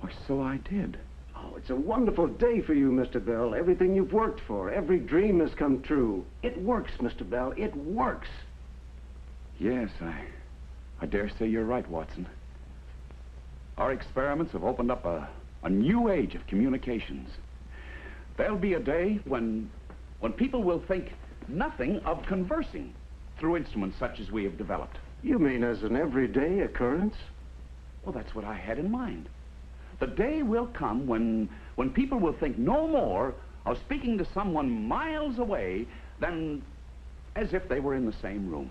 Why, 0.00 0.10
so 0.26 0.40
I 0.40 0.58
did. 0.58 0.98
Oh, 1.36 1.56
it's 1.56 1.70
a 1.70 1.76
wonderful 1.76 2.28
day 2.28 2.60
for 2.60 2.74
you, 2.74 2.90
Mr. 2.90 3.24
Bell. 3.24 3.54
Everything 3.54 3.94
you've 3.94 4.12
worked 4.12 4.40
for, 4.46 4.70
every 4.70 4.98
dream 4.98 5.40
has 5.40 5.54
come 5.54 5.82
true. 5.82 6.24
It 6.42 6.60
works, 6.62 6.92
Mr. 7.00 7.28
Bell. 7.28 7.52
It 7.56 7.74
works. 7.76 8.28
Yes, 9.58 9.90
I, 10.00 10.24
I 11.00 11.06
dare 11.06 11.28
say 11.38 11.46
you're 11.48 11.64
right, 11.64 11.88
Watson. 11.88 12.26
Our 13.76 13.92
experiments 13.92 14.52
have 14.52 14.64
opened 14.64 14.90
up 14.90 15.04
a, 15.04 15.28
a 15.62 15.70
new 15.70 16.10
age 16.10 16.34
of 16.34 16.46
communications. 16.46 17.30
There'll 18.36 18.56
be 18.58 18.74
a 18.74 18.80
day 18.80 19.20
when, 19.24 19.70
when 20.20 20.32
people 20.32 20.62
will 20.62 20.82
think 20.86 21.12
nothing 21.48 21.98
of 22.00 22.24
conversing 22.26 22.94
through 23.38 23.56
instruments 23.56 23.96
such 23.98 24.20
as 24.20 24.30
we 24.30 24.44
have 24.44 24.56
developed. 24.56 24.98
You 25.22 25.38
mean 25.38 25.64
as 25.64 25.82
an 25.82 25.96
everyday 25.96 26.60
occurrence? 26.60 27.14
Well, 28.04 28.12
that's 28.12 28.34
what 28.34 28.44
I 28.44 28.54
had 28.54 28.78
in 28.78 28.90
mind. 28.90 29.28
The 29.98 30.06
day 30.06 30.42
will 30.42 30.66
come 30.66 31.06
when, 31.06 31.48
when 31.74 31.90
people 31.90 32.18
will 32.18 32.32
think 32.32 32.56
no 32.56 32.86
more 32.86 33.34
of 33.66 33.78
speaking 33.78 34.16
to 34.18 34.26
someone 34.32 34.86
miles 34.86 35.38
away 35.38 35.86
than 36.20 36.62
as 37.34 37.52
if 37.52 37.68
they 37.68 37.80
were 37.80 37.94
in 37.94 38.06
the 38.06 38.14
same 38.22 38.48
room. 38.50 38.70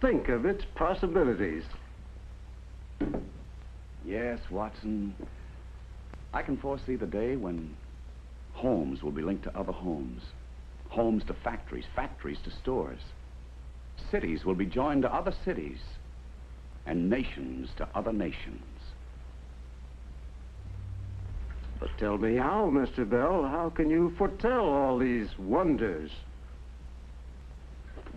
Think 0.00 0.28
of 0.28 0.46
its 0.46 0.64
possibilities. 0.76 1.64
Yes, 4.08 4.38
Watson. 4.50 5.14
I 6.32 6.40
can 6.40 6.56
foresee 6.56 6.96
the 6.96 7.04
day 7.04 7.36
when 7.36 7.76
homes 8.54 9.02
will 9.02 9.10
be 9.10 9.20
linked 9.20 9.44
to 9.44 9.58
other 9.58 9.72
homes. 9.72 10.22
Homes 10.88 11.24
to 11.26 11.34
factories, 11.34 11.84
factories 11.94 12.38
to 12.44 12.50
stores. 12.50 13.00
Cities 14.10 14.46
will 14.46 14.54
be 14.54 14.64
joined 14.64 15.02
to 15.02 15.14
other 15.14 15.34
cities. 15.44 15.80
And 16.86 17.10
nations 17.10 17.68
to 17.76 17.86
other 17.94 18.14
nations. 18.14 18.62
But 21.78 21.90
tell 21.98 22.16
me 22.16 22.36
how, 22.36 22.70
Mr. 22.72 23.08
Bell. 23.08 23.42
How 23.42 23.68
can 23.68 23.90
you 23.90 24.14
foretell 24.16 24.70
all 24.70 24.98
these 24.98 25.28
wonders? 25.38 26.10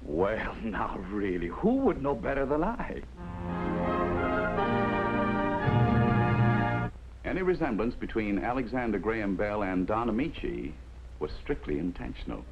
Well, 0.05 0.55
now, 0.63 0.97
really, 1.09 1.47
who 1.47 1.75
would 1.79 2.01
know 2.01 2.15
better 2.15 2.45
than 2.45 2.63
I? 2.63 3.01
Any 7.31 7.43
resemblance 7.43 7.95
between 7.95 8.39
Alexander 8.39 8.99
Graham 8.99 9.37
Bell 9.37 9.63
and 9.63 9.87
Don 9.87 10.09
Ameche 10.09 10.73
was 11.21 11.31
strictly 11.41 11.79
intentional. 11.79 12.43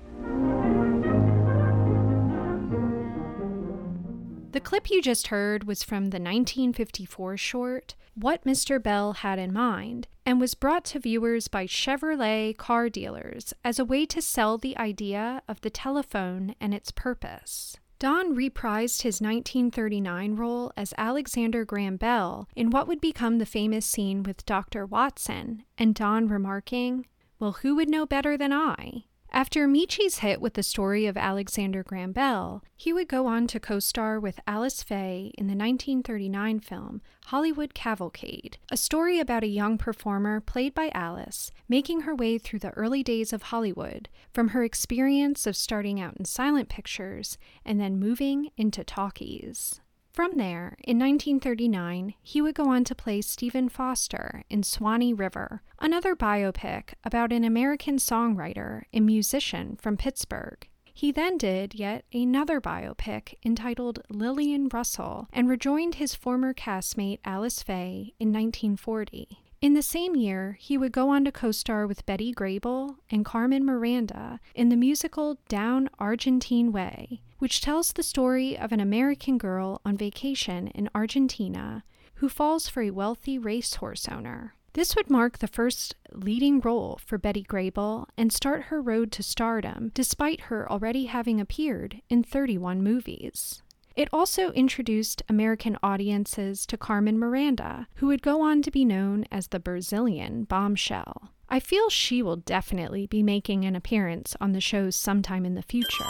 The 4.53 4.61
clip 4.61 4.89
you 4.89 5.01
just 5.01 5.27
heard 5.27 5.65
was 5.65 5.83
from 5.83 6.11
the 6.11 6.15
1954 6.15 7.35
short, 7.35 7.95
What 8.15 8.45
Mr. 8.45 8.81
Bell 8.81 9.11
Had 9.11 9.37
in 9.37 9.51
Mind, 9.51 10.07
and 10.25 10.39
was 10.39 10.55
brought 10.55 10.85
to 10.85 10.99
viewers 10.99 11.49
by 11.49 11.65
Chevrolet 11.65 12.55
car 12.55 12.87
dealers 12.87 13.53
as 13.65 13.79
a 13.79 13.85
way 13.85 14.05
to 14.05 14.21
sell 14.21 14.57
the 14.57 14.77
idea 14.77 15.41
of 15.49 15.59
the 15.59 15.69
telephone 15.69 16.55
and 16.61 16.73
its 16.73 16.91
purpose. 16.91 17.75
Don 17.99 18.33
reprised 18.33 19.01
his 19.01 19.19
1939 19.19 20.37
role 20.37 20.71
as 20.77 20.93
Alexander 20.97 21.65
Graham 21.65 21.97
Bell 21.97 22.47
in 22.55 22.69
what 22.69 22.87
would 22.87 23.01
become 23.01 23.39
the 23.39 23.45
famous 23.45 23.85
scene 23.85 24.23
with 24.23 24.45
Dr. 24.45 24.85
Watson, 24.85 25.63
and 25.77 25.93
Don 25.93 26.29
remarking, 26.29 27.07
Well, 27.39 27.51
who 27.61 27.75
would 27.75 27.89
know 27.89 28.05
better 28.05 28.37
than 28.37 28.53
I? 28.53 29.03
After 29.31 29.63
Ameche's 29.63 30.19
hit 30.19 30.41
with 30.41 30.55
the 30.55 30.63
story 30.63 31.05
of 31.05 31.15
Alexander 31.15 31.83
Graham 31.83 32.11
Bell, 32.11 32.63
he 32.75 32.91
would 32.91 33.07
go 33.07 33.27
on 33.27 33.45
to 33.47 33.59
co 33.59 33.79
star 33.79 34.19
with 34.19 34.39
Alice 34.47 34.81
Faye 34.81 35.31
in 35.37 35.45
the 35.45 35.55
1939 35.55 36.59
film 36.59 37.01
Hollywood 37.25 37.75
Cavalcade, 37.75 38.57
a 38.71 38.77
story 38.77 39.19
about 39.19 39.43
a 39.43 39.47
young 39.47 39.77
performer 39.77 40.41
played 40.41 40.73
by 40.73 40.89
Alice 40.95 41.51
making 41.67 42.01
her 42.01 42.15
way 42.15 42.39
through 42.39 42.59
the 42.59 42.71
early 42.71 43.03
days 43.03 43.31
of 43.31 43.43
Hollywood 43.43 44.09
from 44.33 44.49
her 44.49 44.63
experience 44.63 45.45
of 45.45 45.55
starting 45.55 46.01
out 46.01 46.17
in 46.17 46.25
silent 46.25 46.67
pictures 46.67 47.37
and 47.63 47.79
then 47.79 47.99
moving 47.99 48.49
into 48.57 48.83
talkies. 48.83 49.79
From 50.19 50.35
there, 50.35 50.75
in 50.83 50.99
1939, 50.99 52.13
he 52.21 52.41
would 52.41 52.53
go 52.53 52.65
on 52.65 52.83
to 52.83 52.93
play 52.93 53.21
Stephen 53.21 53.69
Foster 53.69 54.43
in 54.49 54.63
Swanee 54.63 55.13
River, 55.13 55.61
another 55.79 56.13
biopic 56.13 56.95
about 57.05 57.31
an 57.31 57.45
American 57.45 57.95
songwriter 57.95 58.81
and 58.91 59.05
musician 59.05 59.77
from 59.81 59.95
Pittsburgh. 59.95 60.67
He 60.83 61.13
then 61.13 61.37
did 61.37 61.73
yet 61.73 62.03
another 62.13 62.59
biopic 62.59 63.35
entitled 63.45 64.03
Lillian 64.09 64.67
Russell 64.67 65.29
and 65.31 65.47
rejoined 65.47 65.95
his 65.95 66.15
former 66.15 66.53
castmate 66.53 67.21
Alice 67.23 67.63
Faye 67.63 68.13
in 68.19 68.33
1940. 68.33 69.48
In 69.61 69.73
the 69.73 69.81
same 69.81 70.15
year, 70.15 70.57
he 70.57 70.77
would 70.77 70.93
go 70.93 71.09
on 71.09 71.25
to 71.25 71.33
co 71.33 71.51
star 71.51 71.85
with 71.85 72.05
Betty 72.05 72.33
Grable 72.33 72.95
and 73.11 73.25
Carmen 73.25 73.65
Miranda 73.65 74.39
in 74.55 74.69
the 74.69 74.77
musical 74.77 75.37
Down 75.49 75.89
Argentine 75.99 76.71
Way, 76.71 77.21
which 77.39 77.59
tells 77.59 77.91
the 77.91 78.03
story 78.03 78.57
of 78.57 78.71
an 78.71 78.79
American 78.79 79.37
girl 79.37 79.81
on 79.83 79.97
vacation 79.97 80.67
in 80.67 80.89
Argentina 80.95 81.83
who 82.15 82.29
falls 82.29 82.69
for 82.69 82.81
a 82.81 82.91
wealthy 82.91 83.37
racehorse 83.37 84.07
owner. 84.07 84.55
This 84.73 84.95
would 84.95 85.09
mark 85.09 85.39
the 85.39 85.47
first 85.47 85.95
leading 86.13 86.61
role 86.61 86.97
for 87.05 87.17
Betty 87.17 87.43
Grable 87.43 88.05
and 88.17 88.31
start 88.31 88.63
her 88.63 88.81
road 88.81 89.11
to 89.13 89.23
stardom, 89.23 89.91
despite 89.93 90.41
her 90.41 90.71
already 90.71 91.07
having 91.07 91.41
appeared 91.41 92.01
in 92.07 92.23
31 92.23 92.81
movies. 92.81 93.61
It 93.99 94.07
also 94.13 94.53
introduced 94.53 95.23
American 95.27 95.77
audiences 95.83 96.65
to 96.67 96.77
Carmen 96.77 97.19
Miranda, 97.19 97.89
who 97.95 98.07
would 98.07 98.21
go 98.21 98.41
on 98.41 98.61
to 98.61 98.71
be 98.71 98.85
known 98.85 99.25
as 99.29 99.49
the 99.49 99.59
Brazilian 99.59 100.45
bombshell. 100.45 101.33
I 101.49 101.59
feel 101.59 101.89
she 101.89 102.23
will 102.23 102.37
definitely 102.37 103.07
be 103.07 103.21
making 103.21 103.65
an 103.65 103.75
appearance 103.75 104.37
on 104.39 104.53
the 104.53 104.61
shows 104.61 104.95
sometime 104.95 105.45
in 105.45 105.55
the 105.55 105.61
future. 105.61 106.05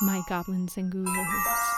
My 0.00 0.22
goblins 0.28 0.76
and 0.76 0.92
ghouls. 0.92 1.77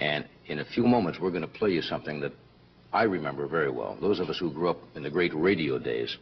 And 0.00 0.26
in 0.48 0.58
a 0.58 0.64
few 0.66 0.86
moments, 0.86 1.18
we're 1.18 1.30
going 1.30 1.40
to 1.40 1.48
play 1.48 1.70
you 1.70 1.80
something 1.80 2.20
that 2.20 2.34
I 2.96 3.02
remember 3.02 3.46
very 3.46 3.70
well. 3.70 3.98
Those 4.00 4.20
of 4.20 4.30
us 4.30 4.38
who 4.38 4.50
grew 4.50 4.70
up 4.70 4.78
in 4.94 5.02
the 5.02 5.10
great 5.10 5.34
radio 5.34 5.78
days, 5.78 6.16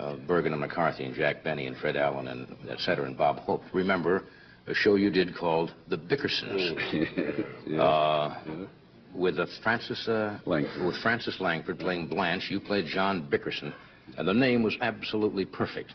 uh, 0.00 0.16
Bergen 0.26 0.50
and 0.52 0.60
McCarthy 0.60 1.04
and 1.04 1.14
Jack 1.14 1.44
Benny 1.44 1.68
and 1.68 1.76
Fred 1.76 1.96
Allen 1.96 2.26
and 2.26 2.56
et 2.68 2.80
cetera 2.80 3.06
and 3.06 3.16
Bob 3.16 3.38
Hope, 3.38 3.62
remember 3.72 4.24
a 4.66 4.74
show 4.74 4.96
you 4.96 5.08
did 5.08 5.36
called 5.36 5.72
The 5.86 5.96
Bickersons. 5.96 7.44
Yeah. 7.66 7.82
Uh, 7.82 8.66
with 9.14 9.38
uh, 9.38 9.46
Frances 9.62 10.08
uh, 10.08 10.38
with 10.46 10.96
Frances 11.00 11.36
Langford 11.38 11.78
playing 11.78 12.08
Blanche, 12.08 12.50
you 12.50 12.58
played 12.58 12.86
John 12.86 13.28
Bickerson, 13.30 13.72
and 14.16 14.26
the 14.26 14.34
name 14.34 14.64
was 14.64 14.76
absolutely 14.80 15.44
perfect. 15.44 15.92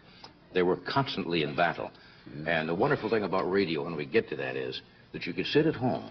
They 0.53 0.63
were 0.63 0.77
constantly 0.77 1.43
in 1.43 1.55
battle, 1.55 1.91
and 2.47 2.69
the 2.69 2.75
wonderful 2.75 3.09
thing 3.09 3.23
about 3.23 3.51
radio, 3.51 3.83
when 3.83 3.95
we 3.97 4.05
get 4.05 4.29
to 4.29 4.35
that, 4.37 4.55
is 4.55 4.81
that 5.11 5.25
you 5.25 5.33
could 5.33 5.47
sit 5.47 5.65
at 5.65 5.75
home 5.75 6.09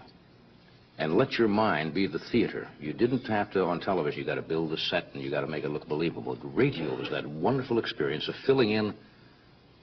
and 0.97 1.15
let 1.15 1.33
your 1.33 1.47
mind 1.47 1.93
be 1.93 2.07
the 2.07 2.19
theater. 2.31 2.67
You 2.79 2.93
didn't 2.93 3.25
have 3.25 3.51
to 3.53 3.63
on 3.63 3.79
television. 3.79 4.19
You 4.19 4.25
got 4.25 4.35
to 4.35 4.41
build 4.41 4.71
the 4.71 4.77
set 4.77 5.07
and 5.13 5.23
you 5.23 5.31
got 5.31 5.41
to 5.41 5.47
make 5.47 5.63
it 5.63 5.69
look 5.69 5.87
believable. 5.87 6.37
Radio 6.43 6.95
was 6.95 7.09
that 7.09 7.25
wonderful 7.27 7.79
experience 7.79 8.27
of 8.27 8.35
filling 8.45 8.71
in 8.71 8.93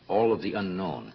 all 0.09 0.33
of 0.33 0.42
the 0.42 0.55
unknown. 0.55 1.12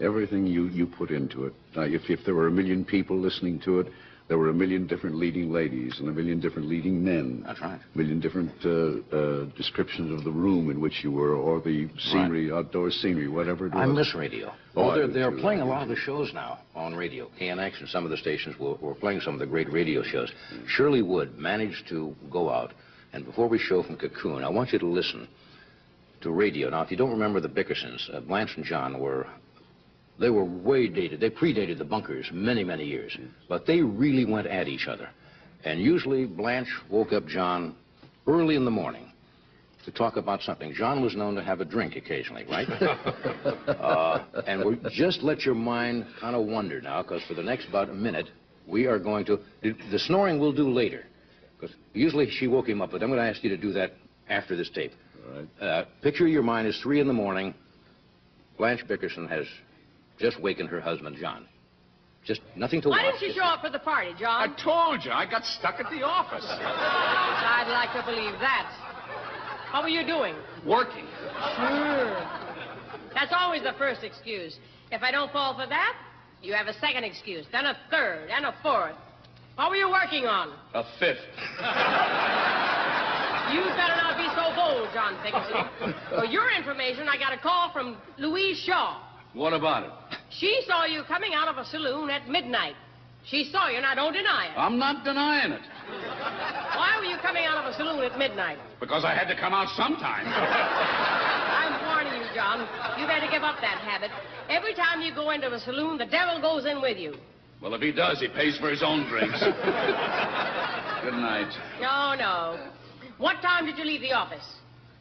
Everything 0.00 0.46
you, 0.46 0.68
you 0.68 0.86
put 0.86 1.10
into 1.10 1.46
it. 1.46 1.54
If, 1.74 2.08
if 2.08 2.24
there 2.24 2.34
were 2.34 2.46
a 2.46 2.52
million 2.52 2.84
people 2.84 3.18
listening 3.18 3.60
to 3.64 3.80
it, 3.80 3.88
there 4.28 4.36
were 4.38 4.50
a 4.50 4.54
million 4.54 4.86
different 4.86 5.16
leading 5.16 5.50
ladies 5.50 5.98
and 5.98 6.08
a 6.08 6.12
million 6.12 6.38
different 6.38 6.68
leading 6.68 7.02
men. 7.02 7.42
That's 7.46 7.60
right. 7.62 7.80
A 7.94 7.98
million 7.98 8.20
different 8.20 8.52
uh, 8.64 9.16
uh, 9.16 9.44
descriptions 9.56 10.12
of 10.12 10.22
the 10.24 10.30
room 10.30 10.70
in 10.70 10.80
which 10.80 11.02
you 11.02 11.10
were 11.10 11.34
or 11.34 11.60
the 11.60 11.88
scenery, 11.98 12.52
outdoor 12.52 12.90
scenery, 12.90 13.28
whatever 13.28 13.66
it 13.66 13.72
was. 13.74 13.80
I 13.82 13.86
miss 13.86 14.14
radio. 14.14 14.52
Oh, 14.76 14.90
Oh, 14.90 14.94
they're, 14.94 15.08
they're 15.08 15.32
playing 15.32 15.60
a 15.60 15.64
lot 15.64 15.82
of 15.82 15.88
the 15.88 15.96
shows 15.96 16.32
now 16.34 16.58
on 16.74 16.94
radio. 16.94 17.28
KNX 17.40 17.80
and 17.80 17.88
some 17.88 18.04
of 18.04 18.10
the 18.10 18.16
stations 18.18 18.58
were, 18.58 18.74
were 18.74 18.94
playing 18.94 19.20
some 19.22 19.32
of 19.34 19.40
the 19.40 19.46
great 19.46 19.72
radio 19.72 20.02
shows. 20.02 20.30
Shirley 20.66 21.02
Wood 21.02 21.38
managed 21.38 21.88
to 21.88 22.14
go 22.30 22.50
out, 22.50 22.72
and 23.14 23.24
before 23.24 23.48
we 23.48 23.58
show 23.58 23.82
from 23.82 23.96
Cocoon, 23.96 24.44
I 24.44 24.50
want 24.50 24.72
you 24.72 24.78
to 24.78 24.86
listen 24.86 25.26
to 26.20 26.30
radio. 26.30 26.68
Now, 26.68 26.82
if 26.82 26.90
you 26.90 26.96
don't 26.96 27.10
remember 27.10 27.40
the 27.40 27.48
Bickersons, 27.48 28.12
uh, 28.14 28.20
Blanche 28.20 28.56
and 28.56 28.64
John 28.64 28.98
were, 28.98 29.26
they 30.18 30.30
were 30.30 30.44
way 30.44 30.88
dated. 30.88 31.20
They 31.20 31.30
predated 31.30 31.78
the 31.78 31.84
Bunkers 31.84 32.28
many, 32.32 32.64
many 32.64 32.84
years. 32.84 33.16
But 33.48 33.66
they 33.66 33.80
really 33.80 34.24
went 34.24 34.46
at 34.46 34.68
each 34.68 34.88
other. 34.88 35.08
And 35.64 35.80
usually 35.80 36.26
Blanche 36.26 36.72
woke 36.88 37.12
up 37.12 37.26
John 37.26 37.76
early 38.26 38.56
in 38.56 38.64
the 38.64 38.70
morning 38.70 39.12
to 39.84 39.92
talk 39.92 40.16
about 40.16 40.42
something. 40.42 40.72
John 40.74 41.02
was 41.02 41.16
known 41.16 41.34
to 41.36 41.42
have 41.42 41.60
a 41.60 41.64
drink 41.64 41.96
occasionally, 41.96 42.44
right? 42.50 42.68
uh, 43.68 44.24
and 44.46 44.64
we 44.64 44.78
just 44.90 45.22
let 45.22 45.42
your 45.42 45.54
mind 45.54 46.06
kind 46.20 46.36
of 46.36 46.46
wander 46.46 46.80
now, 46.80 47.02
because 47.02 47.22
for 47.24 47.34
the 47.34 47.42
next 47.42 47.68
about 47.68 47.88
a 47.88 47.94
minute, 47.94 48.28
we 48.66 48.86
are 48.86 48.98
going 48.98 49.24
to. 49.26 49.38
The, 49.62 49.98
snoring 49.98 50.38
we'll 50.38 50.52
do 50.52 50.68
later, 50.68 51.04
because 51.58 51.74
usually 51.94 52.28
she 52.30 52.48
woke 52.48 52.68
him 52.68 52.82
up, 52.82 52.90
but 52.90 53.02
I'm 53.02 53.08
going 53.08 53.20
to 53.20 53.28
ask 53.28 53.42
you 53.42 53.50
to 53.50 53.56
do 53.56 53.72
that 53.72 53.92
after 54.28 54.56
this 54.56 54.68
tape. 54.70 54.92
All 55.26 55.40
right. 55.40 55.48
Uh, 55.60 55.84
picture 56.02 56.26
your 56.26 56.42
mind 56.42 56.68
is 56.68 56.78
three 56.82 57.00
in 57.00 57.06
the 57.06 57.14
morning. 57.14 57.54
Blanche 58.58 58.86
Bickerson 58.86 59.26
has 59.28 59.46
just 60.18 60.40
wakened 60.40 60.68
her 60.70 60.80
husband, 60.80 61.16
John. 61.20 61.46
Just 62.24 62.40
nothing 62.56 62.82
to 62.82 62.88
Why 62.88 63.04
watch. 63.04 63.20
didn't 63.20 63.34
you 63.34 63.40
show 63.40 63.46
up 63.46 63.62
for 63.62 63.70
the 63.70 63.78
party, 63.78 64.10
John? 64.18 64.50
I 64.50 64.62
told 64.62 65.04
you, 65.04 65.12
I 65.12 65.24
got 65.24 65.44
stuck 65.44 65.76
at 65.80 65.90
the 65.90 66.02
office. 66.02 66.44
I'd 66.48 67.70
like 67.70 67.92
to 67.94 68.10
believe 68.10 68.38
that. 68.40 68.70
What 69.72 69.84
were 69.84 69.88
you 69.88 70.04
doing? 70.04 70.34
Working. 70.66 71.06
Sure. 71.56 72.28
That's 73.14 73.32
always 73.36 73.62
the 73.62 73.74
first 73.78 74.02
excuse. 74.02 74.58
If 74.90 75.02
I 75.02 75.10
don't 75.10 75.32
fall 75.32 75.54
for 75.54 75.66
that, 75.66 75.94
you 76.42 76.52
have 76.54 76.66
a 76.66 76.74
second 76.74 77.04
excuse, 77.04 77.46
then 77.52 77.66
a 77.66 77.76
third, 77.90 78.28
and 78.30 78.46
a 78.46 78.54
fourth. 78.62 78.96
What 79.56 79.70
were 79.70 79.76
you 79.76 79.90
working 79.90 80.26
on? 80.26 80.52
A 80.74 80.84
fifth. 80.98 81.18
You 83.52 83.62
better 83.64 83.96
not 83.96 84.18
be 84.18 84.28
so 84.36 84.54
bold, 84.54 84.88
John 84.92 85.16
Bickerson. 85.24 85.94
For 86.18 86.26
your 86.26 86.50
information, 86.54 87.08
I 87.08 87.16
got 87.16 87.32
a 87.32 87.38
call 87.38 87.72
from 87.72 87.96
Louise 88.18 88.58
Shaw. 88.58 89.00
What 89.32 89.54
about 89.54 89.84
it? 89.84 89.90
She 90.30 90.62
saw 90.66 90.84
you 90.84 91.02
coming 91.04 91.32
out 91.34 91.48
of 91.48 91.56
a 91.58 91.64
saloon 91.64 92.10
at 92.10 92.28
midnight. 92.28 92.74
She 93.24 93.44
saw 93.52 93.68
you, 93.68 93.80
now 93.80 93.94
don't 93.94 94.12
deny 94.12 94.46
it. 94.46 94.56
I'm 94.56 94.78
not 94.78 95.04
denying 95.04 95.52
it. 95.52 95.60
Why 96.76 96.96
were 96.98 97.04
you 97.04 97.16
coming 97.18 97.44
out 97.44 97.58
of 97.64 97.72
a 97.72 97.76
saloon 97.76 98.02
at 98.04 98.18
midnight? 98.18 98.58
Because 98.80 99.04
I 99.04 99.14
had 99.14 99.26
to 99.28 99.36
come 99.38 99.52
out 99.52 99.68
sometime. 99.76 100.24
I'm 100.28 101.84
warning 101.86 102.22
you, 102.22 102.28
John. 102.34 102.60
You 102.98 103.06
better 103.06 103.28
give 103.30 103.42
up 103.42 103.56
that 103.60 103.78
habit. 103.78 104.10
Every 104.48 104.74
time 104.74 105.02
you 105.02 105.14
go 105.14 105.30
into 105.30 105.52
a 105.52 105.58
saloon, 105.60 105.98
the 105.98 106.06
devil 106.06 106.40
goes 106.40 106.64
in 106.64 106.80
with 106.80 106.96
you. 106.96 107.14
well, 107.60 107.74
if 107.74 107.82
he 107.82 107.92
does, 107.92 108.20
he 108.20 108.28
pays 108.28 108.56
for 108.58 108.70
his 108.70 108.82
own 108.82 109.06
drinks. 109.08 109.40
Good 111.02 111.14
night. 111.14 111.52
No, 111.80 112.14
no. 112.14 112.68
What 113.18 113.42
time 113.42 113.66
did 113.66 113.76
you 113.78 113.84
leave 113.84 114.00
the 114.00 114.12
office? 114.12 114.46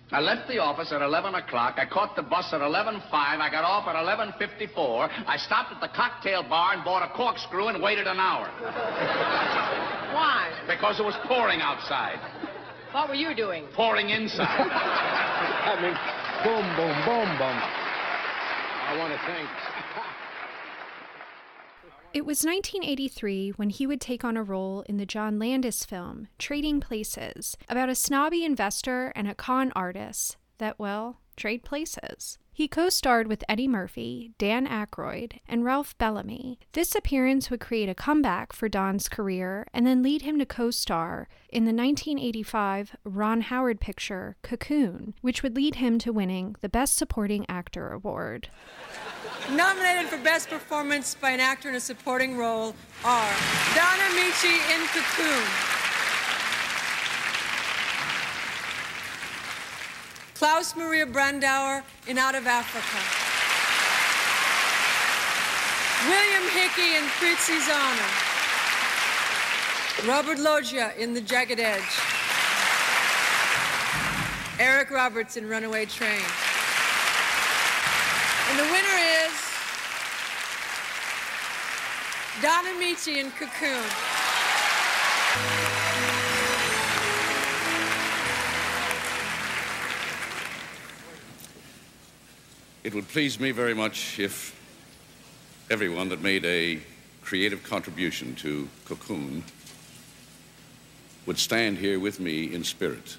I 0.09 0.21
left 0.21 0.47
the 0.47 0.57
office 0.59 0.93
at 0.93 1.01
11 1.01 1.35
o'clock. 1.35 1.75
I 1.77 1.85
caught 1.85 2.15
the 2.15 2.23
bus 2.23 2.47
at 2.53 2.61
11.05. 2.61 3.11
I 3.11 3.49
got 3.51 3.65
off 3.65 3.87
at 3.89 3.95
11.54. 3.95 5.09
I 5.27 5.35
stopped 5.35 5.73
at 5.73 5.81
the 5.81 5.89
cocktail 5.93 6.43
bar 6.47 6.73
and 6.73 6.83
bought 6.85 7.03
a 7.03 7.13
corkscrew 7.13 7.67
and 7.67 7.83
waited 7.83 8.07
an 8.07 8.17
hour. 8.17 8.47
Why? 10.15 10.47
Because 10.65 11.01
it 11.01 11.03
was 11.03 11.15
pouring 11.27 11.59
outside. 11.59 12.19
What 12.93 13.09
were 13.09 13.15
you 13.15 13.35
doing? 13.35 13.65
Pouring 13.75 14.09
inside. 14.09 14.47
I 14.47 15.75
mean, 15.81 15.95
boom, 16.47 16.63
boom, 16.79 16.95
boom, 17.03 17.27
boom. 17.37 17.57
I 18.87 18.95
want 18.97 19.11
to 19.11 19.19
thank. 19.27 19.76
It 22.17 22.25
was 22.25 22.43
1983 22.43 23.51
when 23.57 23.69
he 23.69 23.85
would 23.85 24.01
take 24.01 24.23
on 24.23 24.37
a 24.37 24.41
role 24.41 24.81
in 24.89 24.97
the 24.97 25.05
John 25.05 25.37
Landis 25.37 25.85
film, 25.85 26.29
Trading 26.39 26.79
Places, 26.79 27.55
about 27.69 27.89
a 27.89 27.93
snobby 27.93 28.43
investor 28.43 29.13
and 29.15 29.27
a 29.27 29.35
con 29.35 29.71
artist 29.75 30.35
that, 30.57 30.79
well, 30.79 31.21
trade 31.35 31.63
places. 31.63 32.39
He 32.57 32.67
co 32.67 32.89
starred 32.89 33.27
with 33.27 33.43
Eddie 33.47 33.67
Murphy, 33.67 34.31
Dan 34.39 34.65
Aykroyd, 34.65 35.41
and 35.47 35.63
Ralph 35.63 35.95
Bellamy. 35.99 36.57
This 36.73 36.95
appearance 36.95 37.51
would 37.51 37.59
create 37.59 37.87
a 37.87 37.93
comeback 37.93 38.51
for 38.51 38.67
Don's 38.67 39.07
career 39.07 39.67
and 39.75 39.85
then 39.85 40.01
lead 40.01 40.23
him 40.23 40.39
to 40.39 40.45
co 40.47 40.71
star 40.71 41.27
in 41.49 41.65
the 41.65 41.71
1985 41.71 42.95
Ron 43.03 43.41
Howard 43.41 43.79
picture, 43.79 44.37
Cocoon, 44.41 45.13
which 45.21 45.43
would 45.43 45.55
lead 45.55 45.75
him 45.75 45.99
to 45.99 46.11
winning 46.11 46.55
the 46.61 46.67
Best 46.67 46.97
Supporting 46.97 47.45
Actor 47.47 47.91
award. 47.91 48.49
Nominated 49.51 50.09
for 50.09 50.17
Best 50.17 50.49
Performance 50.49 51.13
by 51.13 51.29
an 51.29 51.39
Actor 51.39 51.69
in 51.69 51.75
a 51.75 51.79
Supporting 51.79 52.37
Role 52.37 52.73
are 53.05 53.35
Don 53.75 53.99
Ameche 53.99 54.73
in 54.73 54.87
Cocoon, 54.87 55.86
Klaus 60.37 60.75
Maria 60.75 61.07
Brandauer 61.07 61.81
in 62.05 62.19
Out 62.19 62.35
of 62.35 62.45
Africa. 62.45 62.99
William 66.07 66.47
Hickey 66.51 66.95
in 66.95 67.03
Prizzi's 67.17 67.67
Honor. 67.67 68.11
Robert 70.07 70.37
Loggia 70.37 70.93
in 70.95 71.15
The 71.15 71.21
Jagged 71.21 71.59
Edge. 71.59 71.81
Eric 74.59 74.91
Roberts 74.91 75.37
in 75.37 75.49
Runaway 75.49 75.87
Train. 75.87 76.21
And 78.51 78.59
the 78.59 78.65
winner 78.65 78.97
is 79.25 79.33
Don 82.43 82.63
Ameche 82.65 83.17
in 83.17 83.31
Cocoon. 83.31 84.16
It 92.87 92.93
would 92.93 93.09
please 93.09 93.37
me 93.37 93.51
very 93.51 93.73
much 93.73 94.17
if 94.17 94.55
everyone 95.69 96.07
that 96.07 96.21
made 96.21 96.45
a 96.45 96.79
creative 97.21 97.61
contribution 97.61 98.33
to 98.35 98.69
Cocoon 98.85 99.43
would 101.25 101.37
stand 101.37 101.79
here 101.79 101.99
with 101.99 102.21
me 102.21 102.53
in 102.53 102.63
spirit 102.63 103.17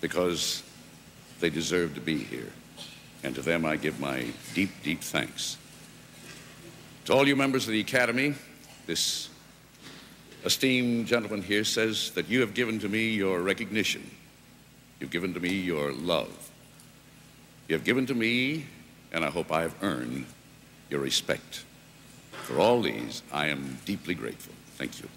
because 0.00 0.62
they 1.40 1.50
deserve 1.50 1.94
to 1.96 2.00
be 2.00 2.16
here. 2.16 2.50
And 3.22 3.34
to 3.34 3.42
them 3.42 3.66
I 3.66 3.76
give 3.76 4.00
my 4.00 4.24
deep, 4.54 4.70
deep 4.82 5.02
thanks. 5.02 5.58
To 7.04 7.12
all 7.12 7.28
you 7.28 7.36
members 7.36 7.66
of 7.66 7.72
the 7.72 7.80
Academy, 7.80 8.34
this 8.86 9.28
esteemed 10.46 11.06
gentleman 11.06 11.42
here 11.42 11.64
says 11.64 12.12
that 12.12 12.30
you 12.30 12.40
have 12.40 12.54
given 12.54 12.78
to 12.78 12.88
me 12.88 13.10
your 13.10 13.42
recognition. 13.42 14.10
You've 15.00 15.10
given 15.10 15.34
to 15.34 15.40
me 15.40 15.50
your 15.50 15.92
love. 15.92 16.41
You 17.72 17.78
have 17.78 17.86
given 17.86 18.04
to 18.04 18.14
me, 18.14 18.66
and 19.12 19.24
I 19.24 19.30
hope 19.30 19.50
I 19.50 19.62
have 19.62 19.74
earned, 19.82 20.26
your 20.90 21.00
respect. 21.00 21.64
For 22.30 22.58
all 22.60 22.82
these, 22.82 23.22
I 23.32 23.48
am 23.48 23.78
deeply 23.86 24.12
grateful. 24.14 24.52
Thank 24.76 25.00
you. 25.00 25.08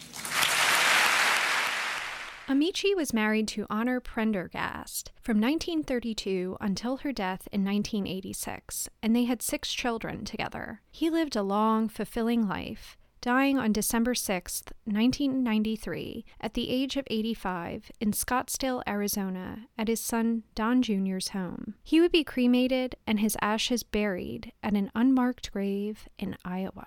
Ameche 2.47 2.95
was 2.95 3.14
married 3.14 3.49
to 3.49 3.68
Honor 3.70 3.99
Prendergast 3.99 5.12
from 5.22 5.41
1932 5.41 6.56
until 6.62 6.95
her 6.95 7.12
death 7.12 7.49
in 7.51 7.66
1986, 7.66 8.88
and 9.03 9.14
they 9.14 9.26
had 9.26 9.41
six 9.41 9.74
children 9.74 10.24
together. 10.24 10.80
He 10.89 11.10
lived 11.10 11.36
a 11.36 11.43
long, 11.43 11.89
fulfilling 11.89 12.47
life, 12.47 12.95
dying 13.26 13.57
on 13.57 13.71
December 13.71 14.13
6, 14.13 14.61
1993, 14.84 16.23
at 16.39 16.53
the 16.53 16.69
age 16.69 16.95
of 16.95 17.07
85 17.09 17.91
in 17.99 18.11
Scottsdale, 18.11 18.84
Arizona, 18.88 19.65
at 19.80 19.88
his 19.88 19.99
son 19.99 20.43
Don 20.53 20.84
Jr.'s 20.84 21.30
home. 21.30 21.73
He 21.84 21.99
would 21.99 22.11
be 22.11 22.23
cremated 22.23 22.95
and 23.07 23.19
his 23.19 23.36
ashes 23.41 23.82
buried 23.82 24.51
at 24.61 24.76
an 24.76 24.91
unmarked 24.93 25.51
grave 25.51 26.07
in 26.19 26.38
Iowa. 26.45 26.86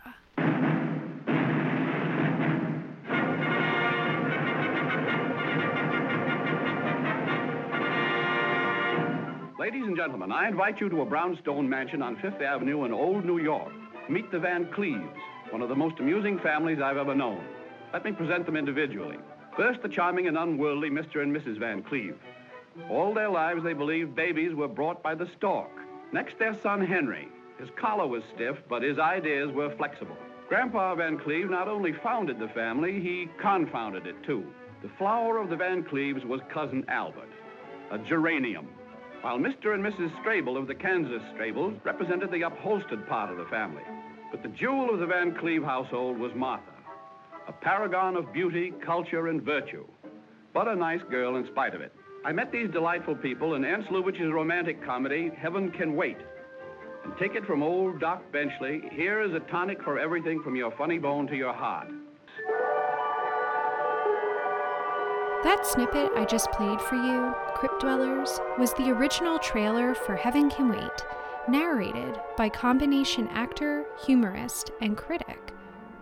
Ladies 9.59 9.83
and 9.85 9.97
gentlemen, 9.97 10.31
I 10.31 10.47
invite 10.47 10.81
you 10.81 10.89
to 10.89 11.01
a 11.01 11.05
brownstone 11.05 11.69
mansion 11.69 12.01
on 12.01 12.15
Fifth 12.23 12.41
Avenue 12.41 12.85
in 12.85 12.93
Old 12.93 13.25
New 13.25 13.39
York. 13.39 13.73
Meet 14.09 14.31
the 14.31 14.39
Van 14.39 14.71
Cleves, 14.73 15.05
one 15.51 15.63
of 15.63 15.69
the 15.69 15.75
most 15.75 15.99
amusing 15.99 16.39
families 16.39 16.81
I've 16.81 16.97
ever 16.97 17.15
known. 17.15 17.43
Let 17.93 18.05
me 18.05 18.13
present 18.13 18.47
them 18.47 18.57
individually. 18.57 19.17
First, 19.57 19.83
the 19.83 19.89
charming 19.89 20.29
and 20.29 20.37
unworldly 20.37 20.91
Mr. 20.91 21.23
and 21.23 21.35
Mrs. 21.35 21.59
Van 21.59 21.83
Cleve. 21.83 22.19
All 22.91 23.15
their 23.15 23.31
lives, 23.31 23.65
they 23.65 23.73
believed 23.73 24.15
babies 24.15 24.55
were 24.55 24.69
brought 24.69 25.03
by 25.03 25.15
the 25.15 25.29
stork. 25.37 25.71
Next, 26.13 26.39
their 26.39 26.55
son, 26.63 26.85
Henry. 26.85 27.29
His 27.59 27.71
collar 27.77 28.07
was 28.07 28.23
stiff, 28.35 28.57
but 28.69 28.83
his 28.83 28.99
ideas 28.99 29.51
were 29.51 29.75
flexible. 29.77 30.17
Grandpa 30.49 30.95
Van 30.95 31.19
Cleve 31.19 31.51
not 31.51 31.67
only 31.67 31.93
founded 31.93 32.39
the 32.39 32.49
family, 32.49 33.01
he 33.01 33.29
confounded 33.39 34.07
it, 34.07 34.23
too. 34.25 34.47
The 34.83 34.91
flower 34.97 35.39
of 35.39 35.51
the 35.51 35.57
Van 35.57 35.83
Cleves 35.83 36.25
was 36.25 36.41
cousin 36.49 36.85
Albert, 36.89 37.31
a 37.91 37.99
geranium, 37.99 38.69
while 39.23 39.39
Mr. 39.39 39.75
and 39.75 39.85
Mrs. 39.85 40.13
Strable 40.23 40.57
of 40.57 40.69
the 40.69 40.75
Kansas 40.75 41.23
Strables 41.35 41.75
represented 41.85 42.31
the 42.31 42.43
upholstered 42.43 43.07
part 43.09 43.31
of 43.31 43.39
the 43.39 43.45
family. 43.47 43.83
But 44.31 44.43
the 44.43 44.49
jewel 44.49 44.93
of 44.93 45.01
the 45.01 45.07
Van 45.07 45.35
Cleve 45.35 45.65
household 45.65 46.19
was 46.19 46.33
Martha, 46.35 46.73
a 47.47 47.53
paragon 47.53 48.17
of 48.17 48.33
beauty, 48.33 48.75
culture, 48.85 49.29
and 49.29 49.43
virtue, 49.43 49.87
but 50.53 50.69
a 50.69 50.77
nice 50.77 51.01
girl 51.11 51.37
in 51.37 51.47
spite 51.47 51.75
of 51.75 51.81
it. 51.81 51.93
I 52.25 52.33
met 52.33 52.53
these 52.53 52.71
delightful 52.71 53.15
people 53.15 53.55
in 53.55 53.65
Ernst 53.65 53.89
Lubitsch's 53.91 54.33
romantic 54.33 54.85
comedy, 54.85 55.31
Heaven 55.37 55.71
Can 55.71 55.97
Wait. 55.97 56.19
And 57.05 57.17
take 57.17 57.37
it 57.37 57.47
from 57.47 57.63
old 57.63 58.01
Doc 58.01 58.23
Benchley, 58.33 58.83
here 58.93 59.23
is 59.23 59.33
a 59.33 59.41
tonic 59.51 59.83
for 59.83 59.99
everything 59.99 60.43
from 60.43 60.57
your 60.57 60.73
funny 60.73 60.99
bone 60.99 61.27
to 61.29 61.37
your 61.37 61.55
heart. 61.55 61.89
That 65.45 65.65
snippet 65.65 66.11
I 66.17 66.27
just 66.29 66.51
played 66.51 66.81
for 66.81 66.97
you, 66.97 67.33
Crypt 67.55 67.81
Dwellers, 67.81 68.41
was 68.59 68.75
the 68.75 68.91
original 68.91 69.39
trailer 69.39 69.95
for 69.95 70.17
Heaven 70.17 70.51
Can 70.51 70.69
Wait, 70.69 71.05
narrated 71.49 72.21
by 72.37 72.49
combination 72.49 73.29
actor, 73.29 73.87
humorist, 74.05 74.71
and 74.81 74.97
critic 74.97 75.53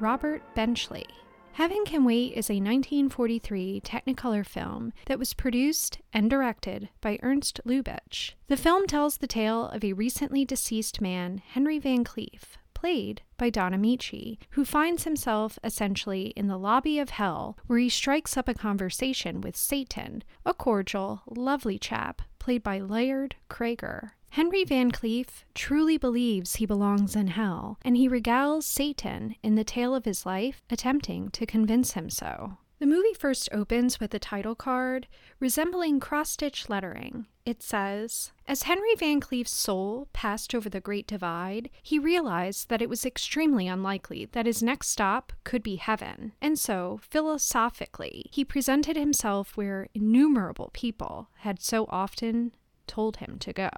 Robert 0.01 0.43
Benchley. 0.55 1.07
Heaven 1.53 1.85
Can 1.87 2.05
Wait 2.05 2.35
is 2.35 2.51
a 2.51 2.61
1943 2.61 3.81
Technicolor 3.81 4.45
film 4.45 4.93
that 5.07 5.19
was 5.19 5.33
produced 5.33 6.03
and 6.13 6.29
directed 6.29 6.91
by 7.01 7.19
Ernst 7.23 7.61
Lubitsch. 7.65 8.33
The 8.49 8.59
film 8.59 8.87
tells 8.87 9.17
the 9.17 9.27
tale 9.27 9.69
of 9.69 9.83
a 9.83 9.95
recently 9.95 10.45
deceased 10.45 11.01
man, 11.01 11.39
Henry 11.39 11.79
Van 11.79 12.05
Cleve, 12.05 12.59
played 12.75 13.23
by 13.39 13.49
Don 13.49 13.73
Ameche, 13.73 14.37
who 14.51 14.67
finds 14.67 15.05
himself 15.05 15.59
essentially 15.65 16.27
in 16.37 16.47
the 16.47 16.59
lobby 16.59 16.99
of 16.99 17.09
hell 17.09 17.57
where 17.67 17.79
he 17.79 17.89
strikes 17.89 18.37
up 18.37 18.49
a 18.49 18.55
conversation 18.55 19.41
with 19.41 19.57
Satan, 19.57 20.23
a 20.45 20.53
cordial, 20.53 21.23
lovely 21.27 21.79
chap 21.79 22.21
played 22.39 22.63
by 22.63 22.79
Laird 22.79 23.37
Cregar. 23.49 24.11
Henry 24.31 24.65
Van 24.65 24.91
Cleve 24.91 25.45
truly 25.55 25.97
believes 25.97 26.57
he 26.57 26.67
belongs 26.67 27.17
in 27.17 27.29
hell, 27.29 27.79
and 27.83 27.97
he 27.97 28.09
regales 28.09 28.65
Satan 28.65 29.35
in 29.43 29.55
the 29.55 29.65
tale 29.65 29.95
of 29.95 30.05
his 30.05 30.27
life, 30.27 30.63
attempting 30.69 31.31
to 31.31 31.47
convince 31.47 31.93
him 31.93 32.11
so. 32.11 32.59
The 32.79 32.87
movie 32.87 33.15
first 33.19 33.49
opens 33.53 33.99
with 33.99 34.13
a 34.13 34.19
title 34.19 34.55
card 34.55 35.07
resembling 35.41 35.99
cross 35.99 36.31
stitch 36.31 36.69
lettering. 36.69 37.27
It 37.47 37.63
says, 37.63 38.33
As 38.47 38.65
Henry 38.65 38.95
Van 38.99 39.19
Cleve's 39.21 39.53
soul 39.53 40.09
passed 40.13 40.55
over 40.55 40.69
the 40.69 40.81
Great 40.81 41.07
Divide, 41.07 41.71
he 41.83 41.99
realized 41.99 42.69
that 42.69 42.83
it 42.83 42.91
was 42.91 43.07
extremely 43.07 43.67
unlikely 43.67 44.27
that 44.33 44.45
his 44.45 44.63
next 44.63 44.89
stop 44.89 45.33
could 45.45 45.63
be 45.63 45.77
heaven, 45.77 46.33
and 46.43 46.59
so, 46.59 47.01
philosophically, 47.03 48.27
he 48.31 48.45
presented 48.45 48.97
himself 48.97 49.57
where 49.57 49.89
innumerable 49.95 50.71
people 50.75 51.31
had 51.39 51.63
so 51.63 51.87
often 51.89 52.53
told 52.87 53.17
him 53.19 53.39
to 53.39 53.55
go. 53.55 53.71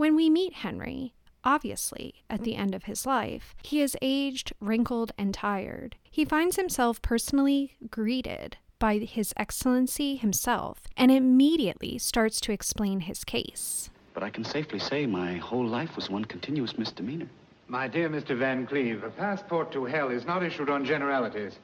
When 0.00 0.16
we 0.16 0.30
meet 0.30 0.54
Henry, 0.54 1.12
Obviously, 1.44 2.24
at 2.30 2.42
the 2.42 2.56
end 2.56 2.74
of 2.74 2.84
his 2.84 3.04
life, 3.04 3.54
he 3.62 3.82
is 3.82 3.98
aged, 4.00 4.54
wrinkled, 4.58 5.12
and 5.18 5.34
tired. 5.34 5.96
He 6.10 6.24
finds 6.24 6.56
himself 6.56 7.02
personally 7.02 7.76
greeted 7.90 8.56
by 8.78 8.96
His 8.96 9.34
Excellency 9.36 10.16
himself 10.16 10.86
and 10.96 11.10
immediately 11.10 11.98
starts 11.98 12.40
to 12.40 12.52
explain 12.52 13.00
his 13.00 13.24
case. 13.24 13.90
But 14.14 14.22
I 14.22 14.30
can 14.30 14.42
safely 14.42 14.78
say 14.78 15.04
my 15.04 15.34
whole 15.34 15.66
life 15.66 15.96
was 15.96 16.08
one 16.08 16.24
continuous 16.24 16.78
misdemeanor. 16.78 17.28
My 17.68 17.86
dear 17.86 18.08
Mr. 18.08 18.34
Van 18.38 18.66
Cleve, 18.66 19.04
a 19.04 19.10
passport 19.10 19.70
to 19.72 19.84
hell 19.84 20.08
is 20.08 20.24
not 20.24 20.42
issued 20.42 20.70
on 20.70 20.82
generalities. 20.82 21.58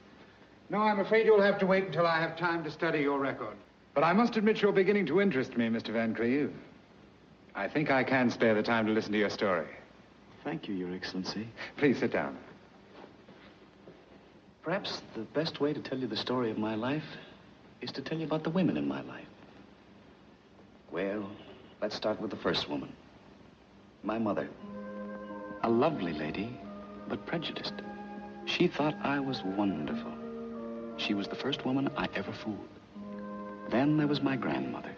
No, 0.69 0.77
I'm 0.77 0.99
afraid 0.99 1.25
you'll 1.25 1.41
have 1.41 1.57
to 1.57 1.65
wait 1.65 1.85
until 1.85 2.05
I 2.05 2.19
have 2.19 2.37
time 2.37 2.63
to 2.65 2.69
study 2.69 2.99
your 2.99 3.19
record. 3.19 3.57
But 3.95 4.03
I 4.03 4.13
must 4.13 4.37
admit 4.37 4.61
you're 4.61 4.71
beginning 4.71 5.07
to 5.07 5.21
interest 5.21 5.57
me, 5.57 5.69
Mr. 5.69 5.91
Van 5.91 6.13
Cleve. 6.13 6.53
I 7.57 7.67
think 7.67 7.89
I 7.89 8.03
can 8.03 8.29
spare 8.29 8.53
the 8.53 8.61
time 8.61 8.85
to 8.85 8.91
listen 8.91 9.11
to 9.13 9.17
your 9.17 9.31
story. 9.31 9.65
Thank 10.43 10.67
you, 10.67 10.75
Your 10.75 10.93
Excellency. 10.93 11.47
Please 11.77 11.97
sit 11.97 12.13
down. 12.13 12.37
Perhaps 14.61 15.01
the 15.15 15.21
best 15.21 15.59
way 15.59 15.73
to 15.73 15.79
tell 15.79 15.97
you 15.97 16.05
the 16.05 16.15
story 16.15 16.51
of 16.51 16.59
my 16.59 16.75
life 16.75 17.03
is 17.81 17.91
to 17.93 18.01
tell 18.03 18.19
you 18.19 18.25
about 18.25 18.43
the 18.43 18.51
women 18.51 18.77
in 18.77 18.87
my 18.87 19.01
life. 19.01 19.25
Well, 20.91 21.27
let's 21.81 21.95
start 21.95 22.21
with 22.21 22.29
the 22.29 22.37
first 22.37 22.69
woman. 22.69 22.93
My 24.03 24.19
mother. 24.19 24.47
A 25.63 25.69
lovely 25.69 26.13
lady, 26.13 26.55
but 27.09 27.25
prejudiced. 27.25 27.73
She 28.45 28.67
thought 28.67 28.93
I 29.01 29.19
was 29.19 29.41
wonderful. 29.43 30.13
She 30.97 31.15
was 31.15 31.27
the 31.27 31.35
first 31.35 31.65
woman 31.65 31.89
I 31.97 32.07
ever 32.13 32.31
fooled. 32.31 32.67
Then 33.71 33.97
there 33.97 34.07
was 34.07 34.21
my 34.21 34.35
grandmother. 34.35 34.91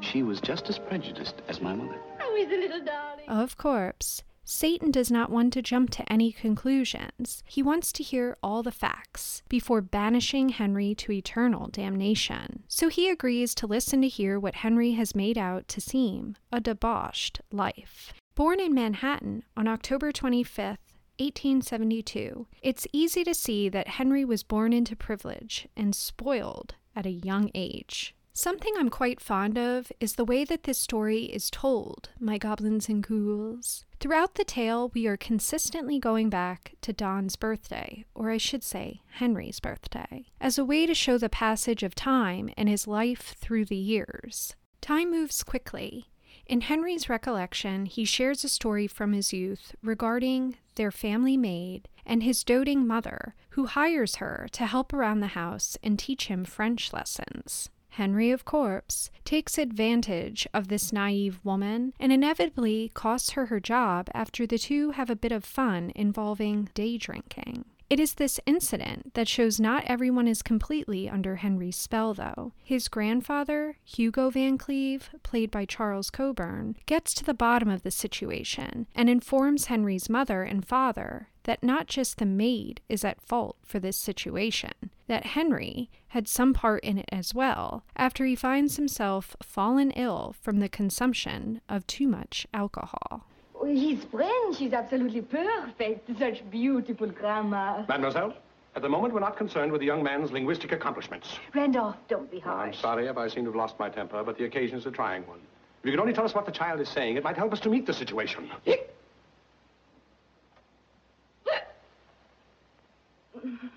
She 0.00 0.22
was 0.22 0.40
just 0.40 0.68
as 0.68 0.78
prejudiced 0.78 1.42
as 1.48 1.60
my 1.60 1.74
mother. 1.74 1.98
Oh, 2.20 2.34
he's 2.36 2.48
a 2.48 2.60
little 2.60 2.84
darling. 2.84 3.28
Of 3.28 3.56
course. 3.56 4.22
Satan 4.44 4.90
does 4.90 5.10
not 5.10 5.30
want 5.30 5.52
to 5.52 5.60
jump 5.60 5.90
to 5.90 6.10
any 6.10 6.32
conclusions. 6.32 7.42
He 7.46 7.62
wants 7.62 7.92
to 7.92 8.02
hear 8.02 8.34
all 8.42 8.62
the 8.62 8.72
facts 8.72 9.42
before 9.46 9.82
banishing 9.82 10.48
Henry 10.48 10.94
to 10.94 11.12
eternal 11.12 11.68
damnation. 11.68 12.62
So 12.66 12.88
he 12.88 13.10
agrees 13.10 13.54
to 13.56 13.66
listen 13.66 14.00
to 14.00 14.08
hear 14.08 14.40
what 14.40 14.54
Henry 14.54 14.92
has 14.92 15.14
made 15.14 15.36
out 15.36 15.68
to 15.68 15.82
seem 15.82 16.36
a 16.50 16.60
debauched 16.60 17.42
life. 17.52 18.14
Born 18.34 18.58
in 18.58 18.72
Manhattan 18.72 19.42
on 19.54 19.68
October 19.68 20.12
25th, 20.12 20.78
1872, 21.18 22.46
it's 22.62 22.86
easy 22.92 23.24
to 23.24 23.34
see 23.34 23.68
that 23.68 23.88
Henry 23.88 24.24
was 24.24 24.42
born 24.42 24.72
into 24.72 24.96
privilege 24.96 25.68
and 25.76 25.94
spoiled 25.94 26.74
at 26.96 27.04
a 27.04 27.10
young 27.10 27.50
age. 27.54 28.14
Something 28.38 28.74
I'm 28.78 28.88
quite 28.88 29.20
fond 29.20 29.58
of 29.58 29.90
is 29.98 30.12
the 30.12 30.24
way 30.24 30.44
that 30.44 30.62
this 30.62 30.78
story 30.78 31.24
is 31.24 31.50
told, 31.50 32.10
my 32.20 32.38
goblins 32.38 32.88
and 32.88 33.02
ghouls. 33.02 33.84
Throughout 33.98 34.36
the 34.36 34.44
tale, 34.44 34.92
we 34.94 35.08
are 35.08 35.16
consistently 35.16 35.98
going 35.98 36.30
back 36.30 36.76
to 36.82 36.92
Don's 36.92 37.34
birthday, 37.34 38.04
or 38.14 38.30
I 38.30 38.36
should 38.36 38.62
say, 38.62 39.02
Henry's 39.14 39.58
birthday, 39.58 40.26
as 40.40 40.56
a 40.56 40.64
way 40.64 40.86
to 40.86 40.94
show 40.94 41.18
the 41.18 41.28
passage 41.28 41.82
of 41.82 41.96
time 41.96 42.48
and 42.56 42.68
his 42.68 42.86
life 42.86 43.34
through 43.40 43.64
the 43.64 43.74
years. 43.74 44.54
Time 44.80 45.10
moves 45.10 45.42
quickly. 45.42 46.06
In 46.46 46.60
Henry's 46.60 47.08
recollection, 47.08 47.86
he 47.86 48.04
shares 48.04 48.44
a 48.44 48.48
story 48.48 48.86
from 48.86 49.14
his 49.14 49.32
youth 49.32 49.74
regarding 49.82 50.58
their 50.76 50.92
family 50.92 51.36
maid 51.36 51.88
and 52.06 52.22
his 52.22 52.44
doting 52.44 52.86
mother, 52.86 53.34
who 53.50 53.66
hires 53.66 54.16
her 54.16 54.46
to 54.52 54.66
help 54.66 54.92
around 54.92 55.18
the 55.18 55.26
house 55.26 55.76
and 55.82 55.98
teach 55.98 56.28
him 56.28 56.44
French 56.44 56.92
lessons. 56.92 57.70
Henry 57.98 58.30
of 58.30 58.44
Corpse 58.44 59.10
takes 59.24 59.58
advantage 59.58 60.46
of 60.54 60.68
this 60.68 60.92
naive 60.92 61.40
woman 61.42 61.92
and 61.98 62.12
inevitably 62.12 62.92
costs 62.94 63.30
her 63.30 63.46
her 63.46 63.58
job 63.58 64.08
after 64.14 64.46
the 64.46 64.56
two 64.56 64.92
have 64.92 65.10
a 65.10 65.16
bit 65.16 65.32
of 65.32 65.44
fun 65.44 65.90
involving 65.96 66.68
day 66.74 66.96
drinking. 66.96 67.64
It 67.90 67.98
is 67.98 68.14
this 68.14 68.38
incident 68.46 69.14
that 69.14 69.26
shows 69.26 69.58
not 69.58 69.82
everyone 69.86 70.28
is 70.28 70.42
completely 70.42 71.08
under 71.08 71.36
Henry's 71.36 71.74
spell, 71.74 72.14
though. 72.14 72.52
His 72.62 72.86
grandfather, 72.86 73.78
Hugo 73.84 74.30
Van 74.30 74.58
Cleve, 74.58 75.10
played 75.24 75.50
by 75.50 75.64
Charles 75.64 76.08
Coburn, 76.08 76.76
gets 76.86 77.12
to 77.14 77.24
the 77.24 77.34
bottom 77.34 77.68
of 77.68 77.82
the 77.82 77.90
situation 77.90 78.86
and 78.94 79.10
informs 79.10 79.64
Henry's 79.64 80.08
mother 80.08 80.44
and 80.44 80.64
father 80.64 81.30
that 81.48 81.62
not 81.62 81.86
just 81.86 82.18
the 82.18 82.26
maid 82.26 82.82
is 82.90 83.02
at 83.06 83.22
fault 83.22 83.56
for 83.64 83.78
this 83.78 83.96
situation, 83.96 84.70
that 85.06 85.24
Henry 85.24 85.88
had 86.08 86.28
some 86.28 86.52
part 86.52 86.84
in 86.84 86.98
it 86.98 87.08
as 87.10 87.34
well, 87.34 87.82
after 87.96 88.26
he 88.26 88.36
finds 88.36 88.76
himself 88.76 89.34
fallen 89.42 89.90
ill 89.92 90.36
from 90.42 90.60
the 90.60 90.68
consumption 90.68 91.62
of 91.66 91.86
too 91.86 92.06
much 92.06 92.46
alcohol. 92.52 93.24
Oh, 93.58 93.64
His 93.64 94.04
French 94.04 94.60
is 94.60 94.74
absolutely 94.74 95.22
perfect. 95.22 96.10
Such 96.18 96.48
beautiful 96.50 97.08
grammar. 97.08 97.86
Mademoiselle, 97.88 98.34
at 98.76 98.82
the 98.82 98.88
moment 98.90 99.14
we're 99.14 99.20
not 99.20 99.38
concerned 99.38 99.72
with 99.72 99.80
the 99.80 99.86
young 99.86 100.02
man's 100.02 100.30
linguistic 100.30 100.72
accomplishments. 100.72 101.38
Randolph, 101.54 101.96
don't 102.08 102.30
be 102.30 102.40
harsh. 102.40 102.74
I'm 102.76 102.80
sorry 102.82 103.06
if 103.06 103.16
I 103.16 103.26
seem 103.26 103.44
to 103.44 103.50
have 103.52 103.56
lost 103.56 103.78
my 103.78 103.88
temper, 103.88 104.22
but 104.22 104.36
the 104.36 104.44
occasion 104.44 104.76
is 104.76 104.84
a 104.84 104.90
trying 104.90 105.26
one. 105.26 105.38
If 105.80 105.86
you 105.86 105.92
could 105.92 106.00
only 106.00 106.12
tell 106.12 106.26
us 106.26 106.34
what 106.34 106.44
the 106.44 106.52
child 106.52 106.78
is 106.80 106.90
saying, 106.90 107.16
it 107.16 107.24
might 107.24 107.38
help 107.38 107.54
us 107.54 107.60
to 107.60 107.70
meet 107.70 107.86
the 107.86 107.94
situation. 107.94 108.50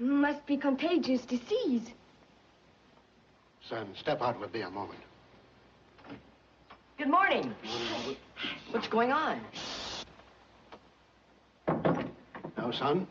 Must 0.02 0.44
be 0.48 0.58
contagious 0.58 1.22
disease. 1.22 1.84
Son, 3.70 3.88
step 3.96 4.20
out 4.20 4.40
with 4.40 4.52
me 4.52 4.62
a 4.62 4.70
moment. 4.72 5.00
Good 6.98 7.08
morning. 7.08 7.54
What's 8.72 8.88
going 8.88 9.12
on? 9.12 9.40
Now, 11.68 12.72
son, 12.72 13.06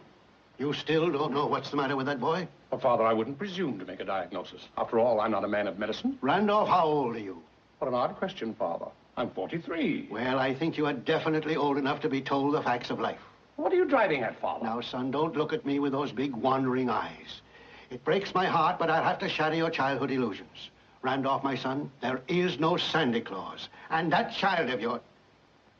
you 0.59 0.73
still 0.73 1.13
don't 1.13 1.33
know 1.33 1.47
what's 1.47 1.71
the 1.71 1.77
matter 1.77 1.95
with 1.95 2.07
that 2.07 2.19
boy? 2.19 2.49
Well, 2.73 2.81
Father, 2.81 3.05
I 3.05 3.13
wouldn't 3.13 3.39
presume 3.39 3.79
to 3.79 3.85
make 3.85 4.01
a 4.01 4.05
diagnosis. 4.05 4.67
After 4.77 4.99
all, 4.99 5.21
I'm 5.21 5.31
not 5.31 5.45
a 5.45 5.49
man 5.49 5.69
of 5.69 5.79
medicine. 5.79 6.19
Randolph, 6.21 6.69
how 6.69 6.87
old 6.87 7.15
are 7.15 7.21
you? 7.21 7.41
What 7.79 7.87
an 7.87 7.95
odd 7.95 8.17
question, 8.17 8.53
Father. 8.55 8.87
I'm 9.17 9.31
43. 9.31 10.09
Well, 10.11 10.41
I 10.41 10.55
think 10.55 10.77
you 10.77 10.87
are 10.87 10.93
definitely 10.93 11.55
old 11.55 11.79
enough 11.79 12.01
to 12.01 12.09
be 12.09 12.21
told 12.21 12.53
the 12.53 12.63
facts 12.63 12.91
of 12.91 12.99
life. 12.99 13.21
What 13.61 13.75
are 13.75 13.77
you 13.77 13.85
driving 13.85 14.23
at, 14.23 14.41
Father? 14.41 14.65
Now, 14.65 14.81
son, 14.81 15.11
don't 15.11 15.37
look 15.37 15.53
at 15.53 15.67
me 15.67 15.81
with 15.81 15.93
those 15.93 16.13
big 16.13 16.35
wandering 16.35 16.89
eyes. 16.89 17.43
It 17.91 18.03
breaks 18.05 18.35
my 18.35 18.47
heart, 18.47 18.79
but 18.79 18.89
I'll 18.89 19.05
have 19.05 19.19
to 19.19 19.29
shatter 19.29 19.55
your 19.55 19.69
childhood 19.69 20.11
illusions. 20.11 20.71
Randolph, 21.03 21.45
my 21.45 21.57
son, 21.57 21.91
there 22.01 22.23
is 22.27 22.59
no 22.59 22.79
Santa 22.79 23.21
Claus. 23.21 23.69
And 23.91 24.11
that 24.11 24.33
child 24.33 24.71
of 24.71 24.81
yours... 24.81 25.03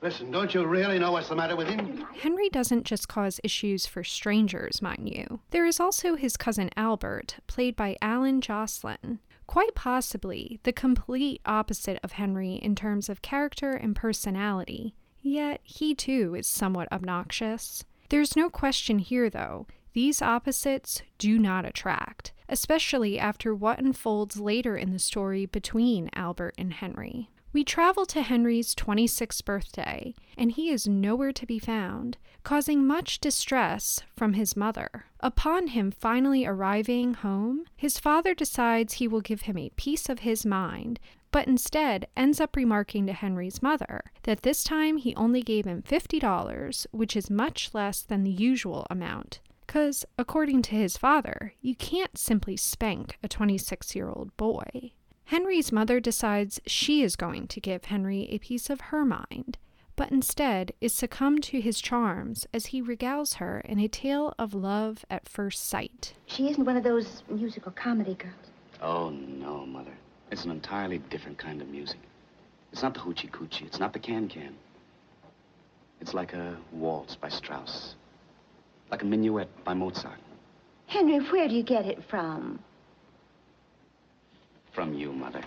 Listen, 0.03 0.31
don't 0.31 0.53
you 0.53 0.67
really 0.67 0.99
know 0.99 1.13
what's 1.13 1.31
the 1.31 1.37
matter 1.37 1.57
with 1.57 1.69
him? 1.69 2.07
Henry 2.15 2.51
doesn't 2.51 2.85
just 2.85 3.09
cause 3.09 3.41
issues 3.43 3.87
for 3.87 4.05
strangers, 4.05 4.83
mind 4.83 5.09
you. 5.09 5.41
There 5.49 5.65
is 5.65 5.81
also 5.81 6.17
his 6.17 6.37
cousin 6.37 6.69
Albert, 6.77 7.37
played 7.47 7.77
by 7.77 7.97
Allyn 8.03 8.43
Joslyn. 8.43 9.21
Quite 9.47 9.75
possibly 9.75 10.61
the 10.65 10.73
complete 10.73 11.41
opposite 11.47 11.99
of 12.05 12.13
Henry 12.13 12.57
in 12.57 12.75
terms 12.75 13.09
of 13.09 13.23
character 13.23 13.71
and 13.71 13.97
personality, 13.97 14.95
yet 15.23 15.61
he 15.63 15.95
too 15.95 16.35
is 16.35 16.47
somewhat 16.47 16.91
obnoxious. 16.93 17.85
There's 18.09 18.37
no 18.37 18.51
question 18.51 18.99
here, 18.99 19.31
though, 19.31 19.67
these 19.93 20.23
opposites 20.23 21.03
do 21.19 21.39
not 21.39 21.65
attract, 21.65 22.33
especially 22.49 23.19
after 23.19 23.55
what 23.55 23.81
unfolds 23.81 24.39
later 24.39 24.77
in 24.77 24.93
the 24.93 24.99
story 24.99 25.47
between 25.47 26.11
Albert 26.15 26.55
and 26.57 26.73
Henry. 26.73 27.31
We 27.53 27.65
travel 27.65 28.07
to 28.07 28.23
Henry's 28.23 28.77
26th 28.77 29.45
birthday, 29.45 30.15
and 30.39 30.53
he 30.53 30.71
is 30.71 30.87
nowhere 30.87 31.33
to 31.33 31.47
be 31.47 31.59
found, 31.59 32.17
causing 32.45 32.87
much 32.87 33.19
distress 33.19 34.01
from 34.17 34.35
his 34.35 34.57
mother. 34.57 35.07
Upon 35.19 35.69
him 35.69 35.91
finally 35.91 36.47
arriving 36.47 37.15
home, 37.15 37.65
his 37.77 37.99
father 37.99 38.35
decides 38.35 38.95
he 38.95 39.09
will 39.09 39.21
give 39.21 39.43
him 39.43 39.59
a 39.59 39.71
piece 39.71 40.09
of 40.09 40.21
his 40.21 40.47
mind, 40.47 41.01
but 41.33 41.47
instead 41.47 42.07
ends 42.17 42.41
up 42.41 42.57
remarking 42.57 43.07
to 43.07 43.13
Henry's 43.13 43.63
mother 43.63 44.03
that 44.25 44.43
this 44.43 44.65
time 44.65 44.97
he 44.97 45.15
only 45.15 45.43
gave 45.43 45.65
him 45.65 45.83
$50, 45.83 46.87
which 46.91 47.17
is 47.17 47.31
much 47.31 47.71
less 47.73 48.03
than 48.03 48.25
the 48.25 48.31
usual 48.31 48.87
amount. 48.91 49.41
Because, 49.67 50.05
according 50.19 50.63
to 50.63 50.75
his 50.75 50.97
father, 50.97 51.55
you 51.61 51.77
can't 51.77 52.19
simply 52.19 52.57
spank 52.57 53.19
a 53.23 53.29
26 53.29 53.95
year 53.95 54.09
old 54.09 54.37
boy. 54.37 54.93
Henry's 55.25 55.71
mother 55.71 56.01
decides 56.01 56.61
she 56.67 57.05
is 57.05 57.15
going 57.15 57.47
to 57.47 57.61
give 57.61 57.85
Henry 57.85 58.27
a 58.31 58.39
piece 58.39 58.69
of 58.69 58.81
her 58.81 59.05
mind, 59.05 59.59
but 59.95 60.11
instead 60.11 60.73
is 60.81 60.93
succumbed 60.93 61.45
to 61.45 61.61
his 61.61 61.81
charms 61.81 62.49
as 62.53 62.67
he 62.67 62.83
regales 62.83 63.35
her 63.35 63.61
in 63.61 63.79
a 63.79 63.87
tale 63.87 64.35
of 64.41 64.55
love 64.55 65.05
at 65.09 65.29
first 65.29 65.65
sight. 65.69 66.15
She 66.27 66.49
isn't 66.49 66.65
one 66.65 66.77
of 66.77 66.83
those 66.83 67.23
musical 67.29 67.71
comedy 67.71 68.15
girls. 68.15 68.35
Oh, 68.83 69.11
no, 69.11 69.65
Mother. 69.67 69.93
It's 70.31 70.45
an 70.45 70.51
entirely 70.51 70.99
different 71.11 71.39
kind 71.39 71.61
of 71.61 71.69
music. 71.69 71.99
It's 72.73 72.83
not 72.83 72.95
the 72.95 73.01
hoochie 73.01 73.31
coochie. 73.31 73.67
It's 73.67 73.81
not 73.81 73.93
the 73.93 73.99
can 73.99 74.29
can. 74.29 74.55
It's 76.01 76.15
like 76.15 76.33
a 76.33 76.57
waltz 76.73 77.17
by 77.17 77.29
Strauss. 77.29 77.95
Like 78.91 79.03
a 79.03 79.07
minuet 79.07 79.49
by 79.65 79.75
Mozart. 79.75 80.19
Henry, 80.87 81.19
where 81.19 81.49
do 81.49 81.55
you 81.55 81.63
get 81.63 81.87
it 81.87 82.03
from? 82.09 82.59
From 84.73 84.95
you, 84.95 85.13
Mother. 85.13 85.43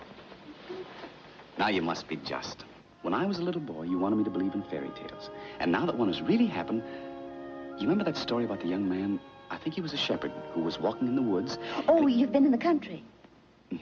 Now 1.58 1.68
you 1.68 1.82
must 1.82 2.08
be 2.08 2.16
just. 2.16 2.64
When 3.02 3.14
I 3.14 3.26
was 3.26 3.38
a 3.38 3.42
little 3.42 3.60
boy, 3.60 3.82
you 3.82 3.98
wanted 3.98 4.16
me 4.16 4.24
to 4.24 4.30
believe 4.30 4.54
in 4.54 4.62
fairy 4.64 4.90
tales. 4.96 5.30
And 5.60 5.70
now 5.70 5.84
that 5.86 5.96
one 5.96 6.08
has 6.08 6.22
really 6.22 6.46
happened, 6.46 6.82
you 7.78 7.82
remember 7.82 8.04
that 8.04 8.16
story 8.16 8.44
about 8.44 8.60
the 8.60 8.68
young 8.68 8.88
man? 8.88 9.20
I 9.50 9.58
think 9.58 9.74
he 9.74 9.80
was 9.80 9.92
a 9.92 9.98
shepherd 9.98 10.32
who 10.52 10.62
was 10.62 10.78
walking 10.78 11.08
in 11.08 11.16
the 11.16 11.22
woods. 11.22 11.58
Oh, 11.86 12.06
you've 12.06 12.32
been 12.32 12.46
in 12.46 12.50
the 12.50 12.58
country. 12.58 13.02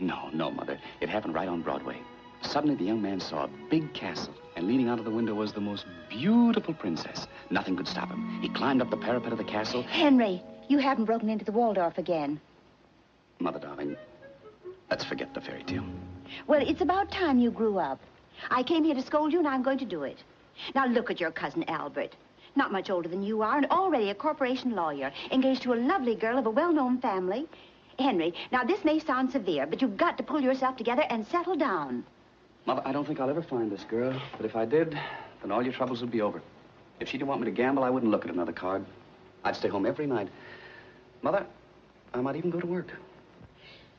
No, 0.01 0.31
no, 0.33 0.51
Mother. 0.51 0.79
It 1.01 1.09
happened 1.09 1.35
right 1.35 1.49
on 1.49 1.63
Broadway. 1.63 1.99
Suddenly, 2.43 2.77
the 2.77 2.85
young 2.85 3.01
man 3.01 3.21
saw 3.21 3.45
a 3.45 3.51
big 3.71 3.93
castle, 3.95 4.35
and 4.57 4.67
leaning 4.67 4.89
out 4.89 4.99
of 4.99 5.05
the 5.05 5.11
window 5.11 5.35
was 5.35 5.53
the 5.53 5.61
most 5.61 5.87
beautiful 6.09 6.75
princess. 6.75 7.27
Nothing 7.51 7.77
could 7.77 7.87
stop 7.87 8.09
him. 8.09 8.41
He 8.43 8.49
climbed 8.49 8.83
up 8.83 8.91
the 8.91 8.97
parapet 8.97 9.33
of 9.33 9.39
the 9.39 9.45
castle. 9.45 9.83
Henry, 9.83 10.43
you 10.69 10.79
haven't 10.79 11.05
broken 11.05 11.31
into 11.31 11.45
the 11.45 11.53
Waldorf 11.53 11.99
again. 11.99 12.41
Mother, 13.39 13.61
darling, 13.61 13.97
let's 14.91 15.05
forget 15.05 15.33
the 15.35 15.41
fairy 15.41 15.63
tale. 15.65 15.85
Well, 16.47 16.67
it's 16.67 16.81
about 16.81 17.13
time 17.13 17.39
you 17.39 17.51
grew 17.51 17.79
up. 17.79 18.01
I 18.51 18.63
came 18.63 18.85
here 18.85 18.95
to 18.95 19.03
scold 19.03 19.33
you, 19.33 19.39
and 19.39 19.49
I'm 19.49 19.63
going 19.63 19.79
to 19.79 19.85
do 19.85 20.03
it. 20.03 20.19
Now, 20.75 20.87
look 20.87 21.11
at 21.11 21.21
your 21.21 21.31
cousin 21.31 21.65
Albert. 21.69 22.17
Not 22.57 22.73
much 22.73 22.91
older 22.91 23.09
than 23.09 23.23
you 23.23 23.43
are, 23.43 23.57
and 23.57 23.67
already 23.71 24.11
a 24.11 24.15
corporation 24.15 24.75
lawyer, 24.75 25.13
engaged 25.31 25.63
to 25.63 25.73
a 25.73 25.77
lovely 25.77 26.15
girl 26.15 26.39
of 26.39 26.47
a 26.47 26.51
well-known 26.51 26.99
family. 26.99 27.47
Henry, 27.99 28.35
now 28.51 28.65
this 28.65 28.85
may 28.85 28.99
sound 28.99 29.31
severe, 29.31 29.67
but 29.67 29.83
you've 29.83 29.97
got 29.97 30.17
to 30.17 30.23
pull 30.23 30.41
yourself 30.41 30.77
together 30.77 31.05
and 31.11 31.27
settle 31.27 31.57
down. 31.57 32.05
Mother, 32.67 32.83
I 32.85 32.93
don't 32.93 33.07
think 33.07 33.21
I'll 33.21 33.31
ever 33.31 33.43
find 33.43 33.71
this 33.71 33.85
girl, 33.85 34.21
but 34.37 34.47
if 34.47 34.57
I 34.57 34.65
did, 34.65 34.99
then 35.43 35.51
all 35.51 35.63
your 35.63 35.73
troubles 35.73 36.01
would 36.01 36.11
be 36.11 36.21
over. 36.21 36.41
If 37.01 37.09
she 37.09 37.19
didn't 37.19 37.29
want 37.29 37.41
me 37.41 37.47
to 37.47 37.51
gamble, 37.51 37.83
I 37.83 37.91
wouldn't 37.91 38.11
look 38.11 38.25
at 38.25 38.31
another 38.33 38.53
card. 38.53 38.85
I'd 39.45 39.57
stay 39.57 39.69
home 39.69 39.87
every 39.87 40.07
night. 40.07 40.29
Mother, 41.23 41.45
I 42.15 42.21
might 42.21 42.37
even 42.37 42.51
go 42.51 42.61
to 42.61 42.67
work. 42.67 42.93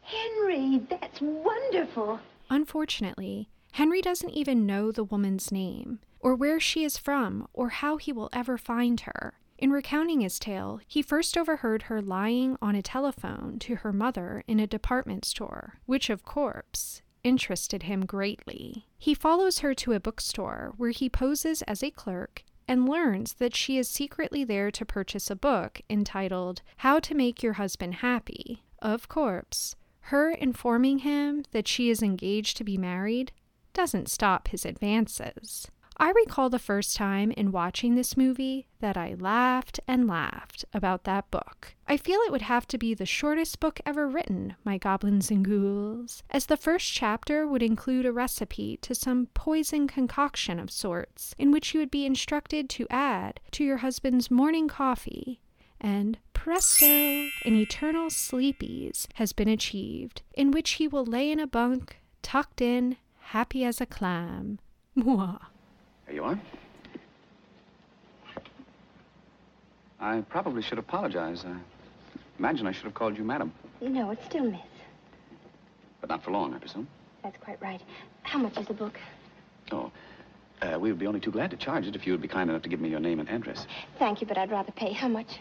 Henry, 0.02 0.82
that's 0.90 1.20
wonderful. 1.22 2.20
Unfortunately, 2.50 3.50
Henry 3.74 4.02
doesn't 4.02 4.30
even 4.30 4.66
know 4.66 4.92
the 4.92 5.04
woman's 5.04 5.52
name, 5.52 6.00
or 6.20 6.36
where 6.36 6.60
she 6.60 6.84
is 6.84 6.98
from, 6.98 7.48
or 7.54 7.70
how 7.70 7.98
he 7.98 8.14
will 8.14 8.30
ever 8.32 8.58
find 8.58 9.02
her. 9.02 9.34
In 9.64 9.72
recounting 9.72 10.20
his 10.20 10.40
tale, 10.40 10.82
he 10.88 11.02
first 11.02 11.38
overheard 11.38 11.84
her 11.84 12.02
lying 12.02 12.58
on 12.62 12.76
a 12.76 12.82
telephone 12.82 13.60
to 13.60 13.76
her 13.76 13.94
mother 13.94 14.44
in 14.46 14.60
a 14.60 14.68
department 14.68 15.24
store, 15.24 15.80
which, 15.86 16.10
of 16.10 16.26
course, 16.26 17.02
interested 17.24 17.84
him 17.84 18.06
greatly. 18.06 18.88
He 19.00 19.14
follows 19.14 19.60
her 19.60 19.74
to 19.76 19.94
a 19.94 20.02
bookstore 20.02 20.74
where 20.76 20.90
he 20.90 21.08
poses 21.08 21.62
as 21.62 21.82
a 21.82 21.92
clerk 21.92 22.44
and 22.68 22.90
learns 22.90 23.36
that 23.36 23.56
she 23.56 23.78
is 23.78 23.90
secretly 23.90 24.44
there 24.44 24.70
to 24.70 24.84
purchase 24.84 25.32
a 25.32 25.36
book 25.38 25.80
entitled 25.90 26.62
How 26.76 27.00
to 27.00 27.16
Make 27.16 27.42
Your 27.42 27.54
Husband 27.54 27.94
Happy. 27.94 28.66
Of 28.80 29.08
course, 29.08 29.78
her 30.12 30.30
informing 30.30 31.00
him 31.00 31.46
that 31.54 31.70
she 31.70 31.90
is 31.90 32.04
engaged 32.04 32.58
to 32.58 32.66
be 32.66 32.78
married 32.78 33.32
doesn't 33.72 34.10
stop 34.10 34.50
his 34.50 34.66
advances. 34.66 35.70
I 35.98 36.12
recall 36.12 36.50
the 36.50 36.60
first 36.60 36.96
time 36.96 37.32
in 37.32 37.52
watching 37.52 37.96
this 37.96 38.18
movie 38.18 38.68
that 38.80 38.98
I 38.98 39.16
laughed 39.20 39.80
and 39.88 40.08
laughed 40.08 40.66
about 40.74 41.04
that 41.04 41.30
book. 41.30 41.76
I 41.88 41.98
feel 41.98 42.20
it 42.22 42.32
would 42.32 42.42
have 42.42 42.68
to 42.70 42.78
be 42.78 42.94
the 42.94 43.06
shortest 43.06 43.60
book 43.60 43.80
ever 43.86 44.08
written, 44.08 44.56
my 44.64 44.78
goblins 44.78 45.30
and 45.30 45.46
ghouls, 45.46 46.24
as 46.30 46.48
the 46.48 46.58
first 46.58 46.92
chapter 46.92 47.48
would 47.48 47.62
include 47.62 48.06
a 48.06 48.12
recipe 48.12 48.78
to 48.78 48.96
some 48.96 49.28
poison 49.34 49.88
concoction 49.88 50.60
of 50.60 50.72
sorts, 50.72 51.36
in 51.38 51.52
which 51.52 51.74
you 51.74 51.80
would 51.80 51.92
be 51.92 52.06
instructed 52.06 52.70
to 52.72 52.88
add 52.90 53.40
to 53.52 53.64
your 53.64 53.78
husband's 53.78 54.32
morning 54.32 54.68
coffee. 54.68 55.40
And 55.80 56.18
presto, 56.34 56.86
an 56.86 57.56
eternal 57.56 58.10
sleepies 58.10 59.08
has 59.16 59.34
been 59.34 59.50
achieved, 59.50 60.22
in 60.34 60.52
which 60.52 60.72
he 60.72 60.88
will 60.88 61.06
lay 61.06 61.30
in 61.32 61.40
a 61.40 61.48
bunk, 61.48 61.98
tucked 62.22 62.62
in, 62.62 62.98
happy 63.20 63.64
as 63.64 63.80
a 63.80 63.86
clam. 63.86 64.60
Mwah. 64.98 65.40
There 66.14 66.22
you 66.22 66.30
are. 66.30 66.40
I 70.00 70.22
probably 70.30 70.62
should 70.62 70.78
apologize. 70.78 71.44
I 71.44 71.56
imagine 72.38 72.68
I 72.68 72.72
should 72.72 72.84
have 72.84 72.94
called 72.94 73.18
you 73.18 73.24
madam, 73.24 73.52
No, 73.82 74.12
it's 74.12 74.24
still 74.26 74.44
Miss. 74.44 74.62
but 76.02 76.12
not 76.12 76.24
for 76.24 76.30
long, 76.30 76.54
I 76.54 76.60
presume. 76.60 76.88
That's 77.24 77.38
quite 77.38 77.60
right. 77.64 77.82
How 78.22 78.38
much 78.38 78.56
is 78.60 78.68
the 78.68 78.76
book? 78.76 79.00
Oh, 79.72 79.92
uh, 80.62 80.78
we 80.80 80.92
would 80.92 81.00
be 81.00 81.08
only 81.08 81.20
too 81.20 81.32
glad 81.32 81.50
to 81.50 81.58
charge 81.58 81.88
it 81.88 81.96
if 81.96 82.06
you 82.06 82.14
would 82.14 82.22
be 82.22 82.28
kind 82.28 82.48
enough 82.48 82.62
to 82.62 82.70
give 82.70 82.80
me 82.80 82.90
your 82.90 83.00
name 83.00 83.20
and 83.20 83.28
address. 83.28 83.66
Thank 83.98 84.22
you, 84.22 84.28
but 84.28 84.38
I'd 84.38 84.52
rather 84.52 84.72
pay. 84.72 84.92
How 84.94 85.08
much? 85.08 85.40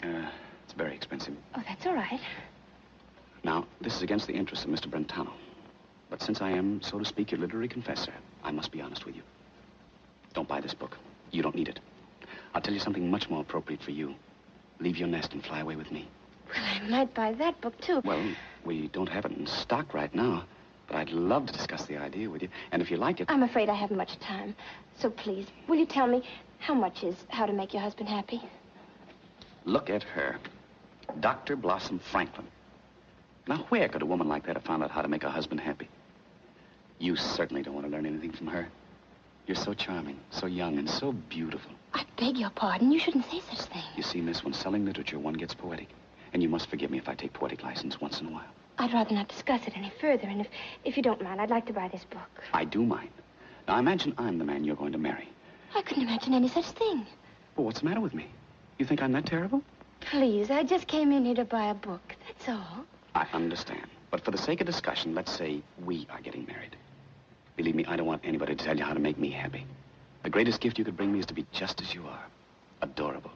Uh, 0.00 0.30
it's 0.62 0.74
very 0.74 0.94
expensive. 0.94 1.34
Oh, 1.56 1.62
that's 1.66 1.86
all 1.86 1.94
right. 1.94 2.20
Now, 3.42 3.66
this 3.80 3.96
is 3.96 4.02
against 4.02 4.28
the 4.28 4.34
interests 4.34 4.64
of 4.64 4.70
Mr. 4.70 4.86
Brentano. 4.88 5.32
But 6.08 6.22
since 6.22 6.40
I 6.40 6.52
am, 6.52 6.82
so 6.82 7.00
to 7.00 7.04
speak, 7.04 7.32
your 7.32 7.40
literary 7.40 7.66
confessor, 7.66 8.12
I 8.44 8.52
must 8.52 8.70
be 8.70 8.80
honest 8.80 9.06
with 9.06 9.16
you. 9.16 9.22
Don't 10.34 10.48
buy 10.48 10.60
this 10.60 10.74
book. 10.74 10.98
You 11.30 11.42
don't 11.42 11.54
need 11.54 11.68
it. 11.68 11.80
I'll 12.54 12.60
tell 12.60 12.74
you 12.74 12.80
something 12.80 13.10
much 13.10 13.30
more 13.30 13.40
appropriate 13.40 13.82
for 13.82 13.92
you. 13.92 14.14
Leave 14.80 14.96
your 14.96 15.08
nest 15.08 15.32
and 15.32 15.44
fly 15.44 15.60
away 15.60 15.76
with 15.76 15.90
me. 15.90 16.08
Well, 16.48 16.64
I 16.64 16.88
might 16.88 17.14
buy 17.14 17.32
that 17.34 17.60
book, 17.60 17.80
too. 17.80 18.00
Well, 18.04 18.22
we 18.64 18.88
don't 18.88 19.08
have 19.08 19.24
it 19.24 19.32
in 19.32 19.46
stock 19.46 19.94
right 19.94 20.14
now, 20.14 20.44
but 20.86 20.96
I'd 20.96 21.10
love 21.10 21.46
to 21.46 21.52
discuss 21.52 21.86
the 21.86 21.96
idea 21.96 22.28
with 22.28 22.42
you. 22.42 22.48
And 22.72 22.82
if 22.82 22.90
you 22.90 22.96
like 22.96 23.20
it... 23.20 23.30
I'm 23.30 23.42
afraid 23.42 23.68
I 23.68 23.74
haven't 23.74 23.96
much 23.96 24.18
time. 24.20 24.54
So 24.98 25.10
please, 25.10 25.46
will 25.68 25.76
you 25.76 25.86
tell 25.86 26.06
me 26.06 26.22
how 26.58 26.74
much 26.74 27.02
is 27.02 27.16
How 27.28 27.46
to 27.46 27.52
Make 27.52 27.72
Your 27.72 27.82
Husband 27.82 28.08
Happy? 28.08 28.42
Look 29.64 29.90
at 29.90 30.02
her. 30.02 30.36
Dr. 31.20 31.56
Blossom 31.56 32.00
Franklin. 32.10 32.46
Now, 33.46 33.66
where 33.68 33.88
could 33.88 34.02
a 34.02 34.06
woman 34.06 34.28
like 34.28 34.46
that 34.46 34.56
have 34.56 34.64
found 34.64 34.82
out 34.82 34.90
how 34.90 35.02
to 35.02 35.08
make 35.08 35.22
her 35.22 35.28
husband 35.28 35.60
happy? 35.60 35.88
You 36.98 37.16
certainly 37.16 37.62
don't 37.62 37.74
want 37.74 37.86
to 37.86 37.92
learn 37.92 38.06
anything 38.06 38.32
from 38.32 38.46
her. 38.48 38.68
You're 39.46 39.56
so 39.56 39.74
charming, 39.74 40.18
so 40.30 40.46
young, 40.46 40.78
and 40.78 40.88
so 40.88 41.12
beautiful. 41.12 41.70
I 41.92 42.04
beg 42.16 42.38
your 42.38 42.50
pardon. 42.50 42.90
You 42.90 42.98
shouldn't 42.98 43.30
say 43.30 43.40
such 43.40 43.66
things. 43.66 43.84
You 43.96 44.02
see, 44.02 44.20
miss, 44.20 44.42
when 44.42 44.54
selling 44.54 44.84
literature, 44.86 45.18
one 45.18 45.34
gets 45.34 45.54
poetic. 45.54 45.88
And 46.32 46.42
you 46.42 46.48
must 46.48 46.68
forgive 46.68 46.90
me 46.90 46.98
if 46.98 47.08
I 47.08 47.14
take 47.14 47.32
poetic 47.32 47.62
license 47.62 48.00
once 48.00 48.20
in 48.20 48.26
a 48.26 48.30
while. 48.30 48.48
I'd 48.78 48.92
rather 48.92 49.14
not 49.14 49.28
discuss 49.28 49.66
it 49.66 49.76
any 49.76 49.92
further, 50.00 50.26
and 50.26 50.40
if, 50.40 50.48
if 50.84 50.96
you 50.96 51.02
don't 51.02 51.22
mind, 51.22 51.40
I'd 51.40 51.50
like 51.50 51.66
to 51.66 51.72
buy 51.72 51.88
this 51.88 52.04
book. 52.04 52.42
I 52.52 52.64
do 52.64 52.84
mind. 52.84 53.10
Now, 53.68 53.78
imagine 53.78 54.14
I'm 54.18 54.38
the 54.38 54.44
man 54.44 54.64
you're 54.64 54.76
going 54.76 54.92
to 54.92 54.98
marry. 54.98 55.28
I 55.74 55.82
couldn't 55.82 56.02
imagine 56.02 56.34
any 56.34 56.48
such 56.48 56.66
thing. 56.66 57.06
Well, 57.56 57.66
what's 57.66 57.80
the 57.80 57.86
matter 57.86 58.00
with 58.00 58.14
me? 58.14 58.26
You 58.78 58.86
think 58.86 59.02
I'm 59.02 59.12
that 59.12 59.26
terrible? 59.26 59.62
Please, 60.00 60.50
I 60.50 60.64
just 60.64 60.86
came 60.86 61.12
in 61.12 61.24
here 61.24 61.34
to 61.36 61.44
buy 61.44 61.66
a 61.66 61.74
book. 61.74 62.16
That's 62.26 62.48
all. 62.48 62.84
I 63.14 63.26
understand. 63.32 63.86
But 64.10 64.24
for 64.24 64.30
the 64.30 64.38
sake 64.38 64.60
of 64.60 64.66
discussion, 64.66 65.14
let's 65.14 65.32
say 65.32 65.62
we 65.84 66.06
are 66.10 66.20
getting 66.20 66.46
married. 66.46 66.76
Believe 67.56 67.74
me, 67.74 67.84
I 67.86 67.96
don't 67.96 68.06
want 68.06 68.22
anybody 68.24 68.54
to 68.54 68.64
tell 68.64 68.76
you 68.76 68.84
how 68.84 68.94
to 68.94 69.00
make 69.00 69.18
me 69.18 69.30
happy. 69.30 69.66
The 70.22 70.30
greatest 70.30 70.60
gift 70.60 70.78
you 70.78 70.84
could 70.84 70.96
bring 70.96 71.12
me 71.12 71.20
is 71.20 71.26
to 71.26 71.34
be 71.34 71.46
just 71.52 71.80
as 71.80 71.94
you 71.94 72.06
are. 72.06 72.26
Adorable. 72.82 73.30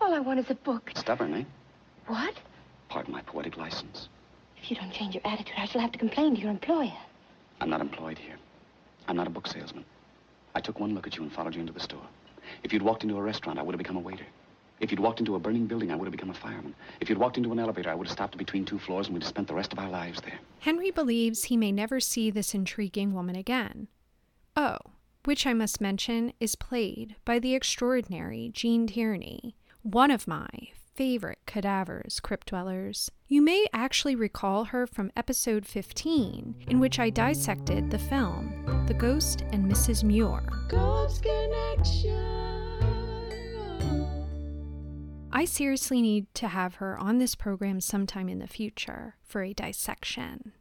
All 0.00 0.14
I 0.14 0.20
want 0.20 0.40
is 0.40 0.50
a 0.50 0.54
book. 0.54 0.90
Stubborn, 0.94 1.34
eh? 1.34 1.44
What? 2.06 2.34
Pardon 2.88 3.12
my 3.12 3.22
poetic 3.22 3.56
license. 3.56 4.08
If 4.62 4.70
you 4.70 4.76
don't 4.76 4.92
change 4.92 5.14
your 5.14 5.26
attitude, 5.26 5.54
I 5.56 5.66
shall 5.66 5.80
have 5.80 5.92
to 5.92 5.98
complain 5.98 6.34
to 6.34 6.40
your 6.40 6.50
employer. 6.50 6.96
I'm 7.60 7.70
not 7.70 7.80
employed 7.80 8.18
here. 8.18 8.36
I'm 9.08 9.16
not 9.16 9.26
a 9.26 9.30
book 9.30 9.46
salesman. 9.46 9.84
I 10.54 10.60
took 10.60 10.80
one 10.80 10.94
look 10.94 11.06
at 11.06 11.16
you 11.16 11.22
and 11.22 11.32
followed 11.32 11.54
you 11.54 11.60
into 11.60 11.72
the 11.72 11.80
store. 11.80 12.06
If 12.62 12.72
you'd 12.72 12.82
walked 12.82 13.02
into 13.02 13.16
a 13.16 13.22
restaurant, 13.22 13.58
I 13.58 13.62
would 13.62 13.74
have 13.74 13.78
become 13.78 13.96
a 13.96 14.00
waiter. 14.00 14.26
If 14.80 14.90
you'd 14.90 15.00
walked 15.00 15.20
into 15.20 15.34
a 15.34 15.38
burning 15.38 15.66
building, 15.66 15.90
I 15.90 15.94
would 15.94 16.06
have 16.06 16.12
become 16.12 16.30
a 16.30 16.34
fireman. 16.34 16.74
If 17.00 17.08
you'd 17.08 17.18
walked 17.18 17.36
into 17.36 17.52
an 17.52 17.58
elevator, 17.58 17.90
I 17.90 17.94
would 17.94 18.06
have 18.06 18.12
stopped 18.12 18.36
between 18.38 18.64
two 18.64 18.78
floors 18.78 19.06
and 19.06 19.14
we'd 19.14 19.22
have 19.22 19.28
spent 19.28 19.46
the 19.46 19.54
rest 19.54 19.72
of 19.72 19.78
our 19.78 19.90
lives 19.90 20.20
there. 20.22 20.38
Henry 20.60 20.90
believes 20.90 21.44
he 21.44 21.56
may 21.56 21.70
never 21.70 22.00
see 22.00 22.30
this 22.30 22.54
intriguing 22.54 23.12
woman 23.12 23.36
again. 23.36 23.88
Oh, 24.56 24.78
which 25.24 25.46
I 25.46 25.52
must 25.52 25.82
mention 25.82 26.32
is 26.40 26.56
played 26.56 27.16
by 27.26 27.38
the 27.38 27.54
extraordinary 27.54 28.50
Gene 28.54 28.86
Tierney, 28.86 29.54
one 29.82 30.10
of 30.10 30.26
my 30.26 30.48
favorite 30.94 31.38
cadavers, 31.46 32.18
crypt 32.20 32.48
dwellers. 32.48 33.10
You 33.28 33.42
may 33.42 33.66
actually 33.72 34.14
recall 34.14 34.64
her 34.64 34.86
from 34.86 35.12
episode 35.14 35.66
15, 35.66 36.54
in 36.68 36.80
which 36.80 36.98
I 36.98 37.10
dissected 37.10 37.90
the 37.90 37.98
film 37.98 38.84
The 38.86 38.94
Ghost 38.94 39.42
and 39.52 39.70
Mrs. 39.70 40.04
Muir. 40.04 40.42
Ghost 40.68 41.22
Connection. 41.22 42.39
I 45.32 45.44
seriously 45.44 46.02
need 46.02 46.32
to 46.34 46.48
have 46.48 46.76
her 46.76 46.98
on 46.98 47.18
this 47.18 47.34
program 47.34 47.80
sometime 47.80 48.28
in 48.28 48.40
the 48.40 48.46
future 48.46 49.16
for 49.22 49.42
a 49.42 49.52
dissection. 49.52 50.52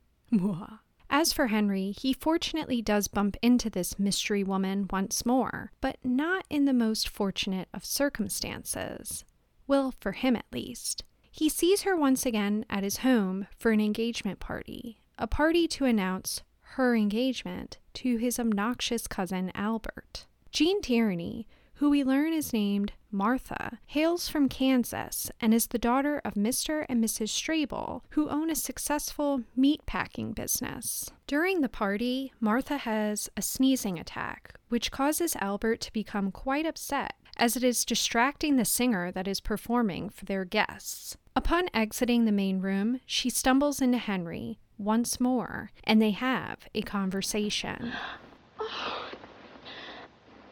As 1.10 1.34
for 1.34 1.48
Henry, 1.48 1.92
he 1.92 2.14
fortunately 2.14 2.82
does 2.82 3.08
bump 3.08 3.36
into 3.42 3.70
this 3.70 3.98
mystery 3.98 4.44
woman 4.44 4.88
once 4.92 5.26
more, 5.26 5.72
but 5.82 5.98
not 6.04 6.46
in 6.52 6.66
the 6.66 6.74
most 6.74 7.10
fortunate 7.10 7.68
of 7.74 7.84
circumstances. 7.84 9.26
Well, 9.66 9.94
for 10.00 10.12
him 10.12 10.36
at 10.36 10.46
least. 10.52 11.04
He 11.32 11.50
sees 11.50 11.82
her 11.82 11.96
once 11.96 12.26
again 12.26 12.64
at 12.70 12.84
his 12.84 12.98
home 12.98 13.48
for 13.58 13.72
an 13.72 13.82
engagement 13.82 14.40
party, 14.40 15.00
a 15.18 15.26
party 15.26 15.68
to 15.70 15.86
announce 15.86 16.44
her 16.74 16.96
engagement 16.96 17.80
to 17.96 18.18
his 18.18 18.40
obnoxious 18.40 19.08
cousin 19.08 19.52
Albert. 19.56 20.28
Gene 20.52 20.82
Tierney, 20.82 21.48
who 21.80 21.90
we 21.90 22.04
learn 22.04 22.34
is 22.34 22.52
named 22.52 22.92
Martha, 23.10 23.80
hails 23.86 24.28
from 24.28 24.50
Kansas 24.50 25.32
and 25.40 25.54
is 25.54 25.68
the 25.68 25.78
daughter 25.78 26.22
of 26.26 26.34
Mr. 26.34 26.86
and 26.90 27.02
Mrs. 27.02 27.30
Strabel, 27.30 28.02
who 28.10 28.28
own 28.28 28.50
a 28.50 28.56
successful 28.56 29.44
meat 29.56 29.86
packing 29.86 30.34
business. 30.34 31.10
During 31.26 31.62
the 31.62 31.70
party, 31.70 32.34
Martha 32.42 32.80
has 32.80 33.30
a 33.38 33.42
sneezing 33.42 33.98
attack, 33.98 34.56
which 34.68 34.92
causes 34.92 35.38
Albert 35.40 35.80
to 35.80 35.94
become 35.94 36.32
quite 36.32 36.66
upset, 36.66 37.14
as 37.38 37.56
it 37.56 37.64
is 37.64 37.86
distracting 37.86 38.58
the 38.58 38.66
singer 38.66 39.10
that 39.14 39.28
is 39.28 39.40
performing 39.40 40.10
for 40.10 40.26
their 40.26 40.44
guests. 40.44 41.16
Upon 41.34 41.70
exiting 41.74 42.26
the 42.26 42.34
main 42.34 42.60
room, 42.60 43.00
she 43.06 43.30
stumbles 43.30 43.82
into 43.82 44.00
Henry 44.00 44.60
once 44.78 45.22
more, 45.22 45.72
and 45.86 46.02
they 46.02 46.12
have 46.12 46.68
a 46.76 46.82
conversation. 46.82 47.94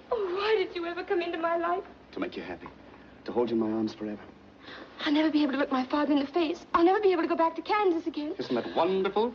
Oh, 0.10 0.36
why 0.48 0.56
did 0.58 0.74
you 0.76 0.77
ever 0.88 1.04
come 1.04 1.22
into 1.22 1.38
my 1.38 1.58
life? 1.58 1.84
To 2.14 2.20
make 2.20 2.36
you 2.36 2.44
happy. 2.44 2.68
To 3.26 3.32
hold 3.32 3.50
you 3.50 3.56
in 3.56 3.62
my 3.62 3.76
arms 3.76 3.94
forever. 3.94 4.22
I'll 5.06 5.14
never 5.14 5.30
be 5.30 5.44
able 5.44 5.54
to 5.54 5.58
look 5.60 5.72
my 5.72 5.86
father 5.86 6.14
in 6.14 6.20
the 6.20 6.28
face. 6.28 6.66
I'll 6.74 6.84
never 6.84 7.00
be 7.00 7.12
able 7.12 7.22
to 7.22 7.28
go 7.28 7.36
back 7.36 7.56
to 7.56 7.62
Kansas 7.62 8.08
again. 8.08 8.34
Isn't 8.38 8.56
that 8.56 8.76
wonderful? 8.76 9.34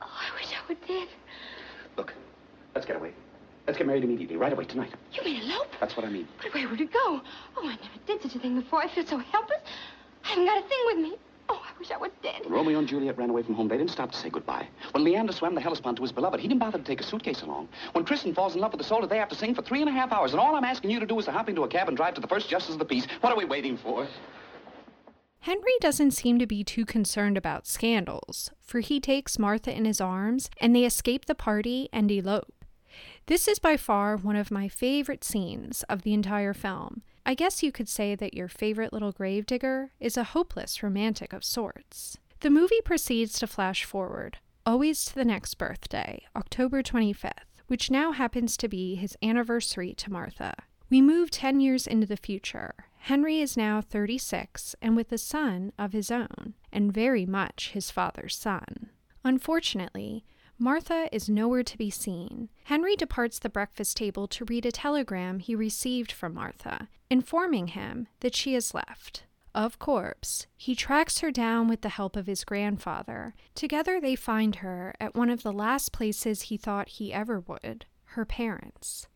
Oh, 0.00 0.06
I 0.06 0.34
wish 0.34 0.52
I 0.52 0.72
were 0.72 0.78
dead. 0.86 1.08
Look, 1.96 2.14
let's 2.74 2.86
get 2.86 2.96
away. 2.96 3.12
Let's 3.66 3.76
get 3.76 3.86
married 3.86 4.04
immediately, 4.04 4.36
right 4.36 4.52
away, 4.52 4.64
tonight. 4.64 4.94
You 5.12 5.22
mean 5.24 5.42
elope? 5.42 5.68
That's 5.80 5.96
what 5.96 6.06
I 6.06 6.10
mean. 6.10 6.26
But 6.42 6.54
where 6.54 6.68
would 6.68 6.80
you 6.80 6.86
go? 6.86 7.20
Oh, 7.56 7.62
I 7.64 7.76
never 7.76 7.98
did 8.06 8.22
such 8.22 8.34
a 8.34 8.38
thing 8.38 8.58
before. 8.58 8.80
I 8.82 8.88
feel 8.94 9.04
so 9.04 9.18
helpless. 9.18 9.60
I 10.24 10.28
haven't 10.28 10.46
got 10.46 10.64
a 10.64 10.68
thing 10.68 10.78
with 10.86 10.98
me. 10.98 11.16
Oh, 11.48 11.62
I 11.64 11.78
wish 11.78 11.90
I 11.90 11.96
were 11.96 12.10
dead. 12.22 12.42
When 12.44 12.52
Romeo 12.52 12.78
and 12.78 12.88
Juliet 12.88 13.16
ran 13.16 13.30
away 13.30 13.42
from 13.42 13.54
home, 13.54 13.68
they 13.68 13.78
didn't 13.78 13.90
stop 13.90 14.12
to 14.12 14.18
say 14.18 14.28
goodbye. 14.28 14.68
When 14.92 15.04
Leander 15.04 15.32
swam 15.32 15.54
the 15.54 15.60
Hellespont 15.60 15.96
to 15.96 16.02
his 16.02 16.12
beloved, 16.12 16.40
he 16.40 16.48
didn't 16.48 16.60
bother 16.60 16.78
to 16.78 16.84
take 16.84 17.00
a 17.00 17.04
suitcase 17.04 17.42
along. 17.42 17.68
When 17.92 18.04
Tristan 18.04 18.34
falls 18.34 18.54
in 18.54 18.60
love 18.60 18.72
with 18.72 18.80
the 18.80 18.86
soldier, 18.86 19.06
they 19.06 19.18
have 19.18 19.28
to 19.30 19.34
sing 19.34 19.54
for 19.54 19.62
three 19.62 19.80
and 19.80 19.88
a 19.88 19.92
half 19.92 20.12
hours. 20.12 20.32
And 20.32 20.40
all 20.40 20.54
I'm 20.54 20.64
asking 20.64 20.90
you 20.90 21.00
to 21.00 21.06
do 21.06 21.18
is 21.18 21.24
to 21.24 21.32
hop 21.32 21.48
into 21.48 21.62
a 21.62 21.68
cab 21.68 21.88
and 21.88 21.96
drive 21.96 22.14
to 22.14 22.20
the 22.20 22.28
first 22.28 22.48
justice 22.48 22.74
of 22.74 22.78
the 22.78 22.84
peace. 22.84 23.06
What 23.20 23.32
are 23.32 23.36
we 23.36 23.44
waiting 23.44 23.76
for? 23.76 24.06
Henry 25.40 25.72
doesn't 25.80 26.10
seem 26.10 26.38
to 26.38 26.46
be 26.46 26.64
too 26.64 26.84
concerned 26.84 27.38
about 27.38 27.66
scandals, 27.66 28.50
for 28.60 28.80
he 28.80 29.00
takes 29.00 29.38
Martha 29.38 29.74
in 29.74 29.84
his 29.84 30.00
arms 30.00 30.50
and 30.60 30.74
they 30.74 30.84
escape 30.84 31.26
the 31.26 31.34
party 31.34 31.88
and 31.92 32.10
elope. 32.10 32.52
This 33.26 33.46
is 33.46 33.58
by 33.58 33.76
far 33.76 34.16
one 34.16 34.36
of 34.36 34.50
my 34.50 34.68
favorite 34.68 35.22
scenes 35.22 35.84
of 35.84 36.02
the 36.02 36.12
entire 36.12 36.54
film. 36.54 37.02
I 37.28 37.34
guess 37.34 37.62
you 37.62 37.72
could 37.72 37.90
say 37.90 38.14
that 38.14 38.32
your 38.32 38.48
favorite 38.48 38.90
little 38.90 39.12
gravedigger 39.12 39.90
is 40.00 40.16
a 40.16 40.24
hopeless 40.24 40.82
romantic 40.82 41.34
of 41.34 41.44
sorts. 41.44 42.16
The 42.40 42.48
movie 42.48 42.80
proceeds 42.82 43.38
to 43.40 43.46
flash 43.46 43.84
forward, 43.84 44.38
always 44.64 45.04
to 45.04 45.14
the 45.14 45.26
next 45.26 45.56
birthday, 45.56 46.22
October 46.34 46.82
25th, 46.82 47.60
which 47.66 47.90
now 47.90 48.12
happens 48.12 48.56
to 48.56 48.66
be 48.66 48.94
his 48.94 49.14
anniversary 49.22 49.92
to 49.98 50.10
Martha. 50.10 50.54
We 50.88 51.02
move 51.02 51.30
10 51.30 51.60
years 51.60 51.86
into 51.86 52.06
the 52.06 52.16
future. 52.16 52.72
Henry 52.96 53.42
is 53.42 53.58
now 53.58 53.82
36 53.82 54.74
and 54.80 54.96
with 54.96 55.12
a 55.12 55.18
son 55.18 55.74
of 55.78 55.92
his 55.92 56.10
own, 56.10 56.54
and 56.72 56.94
very 56.94 57.26
much 57.26 57.72
his 57.74 57.90
father's 57.90 58.36
son. 58.36 58.88
Unfortunately, 59.22 60.24
Martha 60.60 61.08
is 61.12 61.28
nowhere 61.28 61.62
to 61.62 61.78
be 61.78 61.88
seen. 61.88 62.48
Henry 62.64 62.96
departs 62.96 63.38
the 63.38 63.48
breakfast 63.48 63.96
table 63.96 64.26
to 64.26 64.44
read 64.46 64.66
a 64.66 64.72
telegram 64.72 65.38
he 65.38 65.54
received 65.54 66.10
from 66.10 66.34
Martha, 66.34 66.88
informing 67.08 67.68
him 67.68 68.08
that 68.20 68.34
she 68.34 68.54
has 68.54 68.74
left. 68.74 69.22
Of 69.54 69.78
course, 69.78 70.48
he 70.56 70.74
tracks 70.74 71.20
her 71.20 71.30
down 71.30 71.68
with 71.68 71.82
the 71.82 71.90
help 71.90 72.16
of 72.16 72.26
his 72.26 72.42
grandfather. 72.42 73.34
Together, 73.54 74.00
they 74.00 74.16
find 74.16 74.56
her 74.56 74.94
at 74.98 75.14
one 75.14 75.30
of 75.30 75.44
the 75.44 75.52
last 75.52 75.92
places 75.92 76.42
he 76.42 76.56
thought 76.56 76.88
he 76.88 77.12
ever 77.12 77.38
would 77.38 77.86
her 78.12 78.24
parents. 78.24 79.06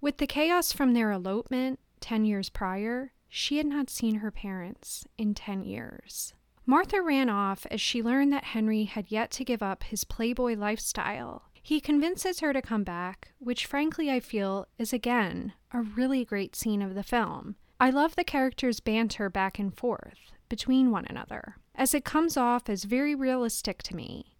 With 0.00 0.16
the 0.16 0.26
chaos 0.26 0.72
from 0.72 0.94
their 0.94 1.12
elopement 1.12 1.80
10 2.00 2.24
years 2.24 2.48
prior, 2.48 3.12
she 3.28 3.58
had 3.58 3.66
not 3.66 3.90
seen 3.90 4.16
her 4.16 4.30
parents 4.30 5.06
in 5.18 5.34
10 5.34 5.64
years. 5.64 6.32
Martha 6.64 7.02
ran 7.02 7.28
off 7.28 7.66
as 7.70 7.80
she 7.80 8.02
learned 8.02 8.32
that 8.32 8.44
Henry 8.44 8.84
had 8.84 9.10
yet 9.10 9.30
to 9.32 9.44
give 9.44 9.62
up 9.62 9.82
his 9.84 10.04
playboy 10.04 10.54
lifestyle. 10.54 11.42
He 11.60 11.80
convinces 11.80 12.40
her 12.40 12.52
to 12.52 12.62
come 12.62 12.84
back, 12.84 13.32
which 13.38 13.66
frankly 13.66 14.10
I 14.10 14.20
feel 14.20 14.66
is 14.78 14.92
again 14.92 15.52
a 15.72 15.82
really 15.82 16.24
great 16.24 16.54
scene 16.54 16.82
of 16.82 16.94
the 16.94 17.02
film. 17.02 17.56
I 17.80 17.90
love 17.90 18.14
the 18.14 18.24
characters' 18.24 18.80
banter 18.80 19.28
back 19.28 19.58
and 19.58 19.76
forth 19.76 20.32
between 20.48 20.90
one 20.90 21.06
another, 21.08 21.56
as 21.74 21.94
it 21.94 22.04
comes 22.04 22.36
off 22.36 22.68
as 22.68 22.84
very 22.84 23.14
realistic 23.14 23.82
to 23.84 23.96
me. 23.96 24.36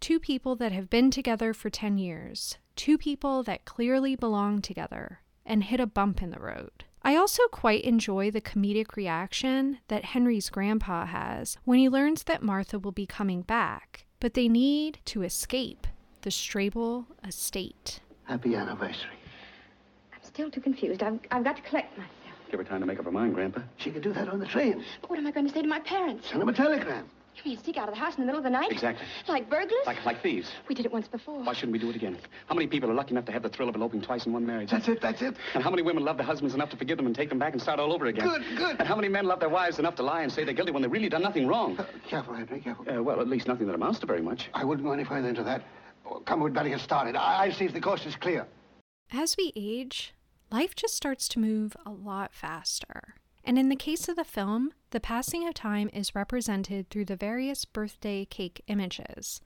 Two 0.00 0.18
people 0.18 0.56
that 0.56 0.72
have 0.72 0.88
been 0.88 1.10
together 1.10 1.52
for 1.52 1.70
10 1.70 1.98
years, 1.98 2.56
two 2.74 2.96
people 2.96 3.42
that 3.42 3.64
clearly 3.64 4.16
belong 4.16 4.62
together, 4.62 5.20
and 5.44 5.64
hit 5.64 5.80
a 5.80 5.86
bump 5.86 6.22
in 6.22 6.30
the 6.30 6.40
road. 6.40 6.84
I 7.06 7.14
also 7.14 7.44
quite 7.52 7.84
enjoy 7.84 8.32
the 8.32 8.40
comedic 8.40 8.96
reaction 8.96 9.78
that 9.86 10.06
Henry's 10.06 10.50
grandpa 10.50 11.06
has 11.06 11.56
when 11.62 11.78
he 11.78 11.88
learns 11.88 12.24
that 12.24 12.42
Martha 12.42 12.80
will 12.80 12.90
be 12.90 13.06
coming 13.06 13.42
back, 13.42 14.06
but 14.18 14.34
they 14.34 14.48
need 14.48 14.98
to 15.04 15.22
escape 15.22 15.86
the 16.22 16.30
Strable 16.30 17.06
estate. 17.24 18.00
Happy 18.24 18.56
anniversary. 18.56 19.20
I'm 20.12 20.22
still 20.24 20.50
too 20.50 20.60
confused. 20.60 21.00
I've, 21.00 21.20
I've 21.30 21.44
got 21.44 21.54
to 21.54 21.62
collect 21.62 21.96
myself. 21.96 22.10
Give 22.50 22.58
her 22.58 22.64
time 22.64 22.80
to 22.80 22.86
make 22.86 22.98
up 22.98 23.04
her 23.04 23.12
mind, 23.12 23.34
Grandpa. 23.34 23.60
She 23.76 23.92
could 23.92 24.02
do 24.02 24.12
that 24.12 24.28
on 24.28 24.40
the 24.40 24.46
train. 24.46 24.84
But 25.00 25.08
what 25.08 25.20
am 25.20 25.28
I 25.28 25.30
going 25.30 25.46
to 25.46 25.52
say 25.52 25.62
to 25.62 25.68
my 25.68 25.78
parents? 25.78 26.28
Send 26.28 26.40
them 26.40 26.48
a 26.48 26.52
telegram. 26.52 27.08
You 27.44 27.50
mean 27.50 27.62
sneak 27.62 27.76
out 27.76 27.88
of 27.88 27.94
the 27.94 28.00
house 28.00 28.14
in 28.16 28.20
the 28.22 28.26
middle 28.26 28.38
of 28.38 28.44
the 28.44 28.50
night? 28.50 28.70
Exactly. 28.72 29.06
Like 29.28 29.48
burglars? 29.50 29.84
Like, 29.86 30.04
like 30.04 30.22
thieves. 30.22 30.50
We 30.68 30.74
did 30.74 30.86
it 30.86 30.92
once 30.92 31.06
before. 31.06 31.42
Why 31.42 31.52
shouldn't 31.52 31.72
we 31.72 31.78
do 31.78 31.90
it 31.90 31.96
again? 31.96 32.16
How 32.46 32.54
many 32.54 32.66
people 32.66 32.90
are 32.90 32.94
lucky 32.94 33.10
enough 33.12 33.26
to 33.26 33.32
have 33.32 33.42
the 33.42 33.48
thrill 33.48 33.68
of 33.68 33.74
eloping 33.76 34.00
twice 34.02 34.26
in 34.26 34.32
one 34.32 34.46
marriage? 34.46 34.70
That's 34.70 34.88
it, 34.88 35.00
that's 35.00 35.20
it. 35.22 35.36
And 35.54 35.62
how 35.62 35.70
many 35.70 35.82
women 35.82 36.04
love 36.04 36.16
their 36.16 36.26
husbands 36.26 36.54
enough 36.54 36.70
to 36.70 36.76
forgive 36.76 36.96
them 36.96 37.06
and 37.06 37.14
take 37.14 37.28
them 37.28 37.38
back 37.38 37.52
and 37.52 37.60
start 37.60 37.78
all 37.78 37.92
over 37.92 38.06
again? 38.06 38.26
Good, 38.28 38.42
good. 38.56 38.76
And 38.78 38.88
how 38.88 38.96
many 38.96 39.08
men 39.08 39.26
love 39.26 39.40
their 39.40 39.48
wives 39.48 39.78
enough 39.78 39.94
to 39.96 40.02
lie 40.02 40.22
and 40.22 40.32
say 40.32 40.44
they're 40.44 40.54
guilty 40.54 40.72
when 40.72 40.82
they've 40.82 40.90
really 40.90 41.08
done 41.08 41.22
nothing 41.22 41.46
wrong? 41.46 41.78
Uh, 41.78 41.84
careful, 42.08 42.34
Henry, 42.34 42.60
careful. 42.60 42.84
Uh, 42.90 43.02
well, 43.02 43.20
at 43.20 43.28
least 43.28 43.46
nothing 43.46 43.66
that 43.66 43.74
amounts 43.74 43.98
to 44.00 44.06
very 44.06 44.22
much. 44.22 44.48
I 44.54 44.64
wouldn't 44.64 44.86
go 44.86 44.92
any 44.92 45.04
further 45.04 45.28
into 45.28 45.42
that. 45.44 45.62
Oh, 46.08 46.20
come, 46.20 46.40
we'd 46.40 46.54
better 46.54 46.68
get 46.68 46.80
started. 46.80 47.16
I- 47.16 47.44
I'll 47.46 47.52
see 47.52 47.64
if 47.66 47.72
the 47.72 47.80
coast 47.80 48.06
is 48.06 48.16
clear. 48.16 48.46
As 49.12 49.36
we 49.36 49.52
age, 49.54 50.14
life 50.50 50.74
just 50.74 50.94
starts 50.96 51.28
to 51.28 51.38
move 51.38 51.76
a 51.84 51.90
lot 51.90 52.32
faster. 52.34 53.14
And 53.46 53.60
in 53.60 53.68
the 53.68 53.76
case 53.76 54.08
of 54.08 54.16
the 54.16 54.24
film, 54.24 54.72
the 54.90 54.98
passing 54.98 55.46
of 55.46 55.54
time 55.54 55.88
is 55.92 56.16
represented 56.16 56.90
through 56.90 57.04
the 57.04 57.14
various 57.14 57.64
birthday 57.64 58.24
cake 58.24 58.60
images, 58.66 59.40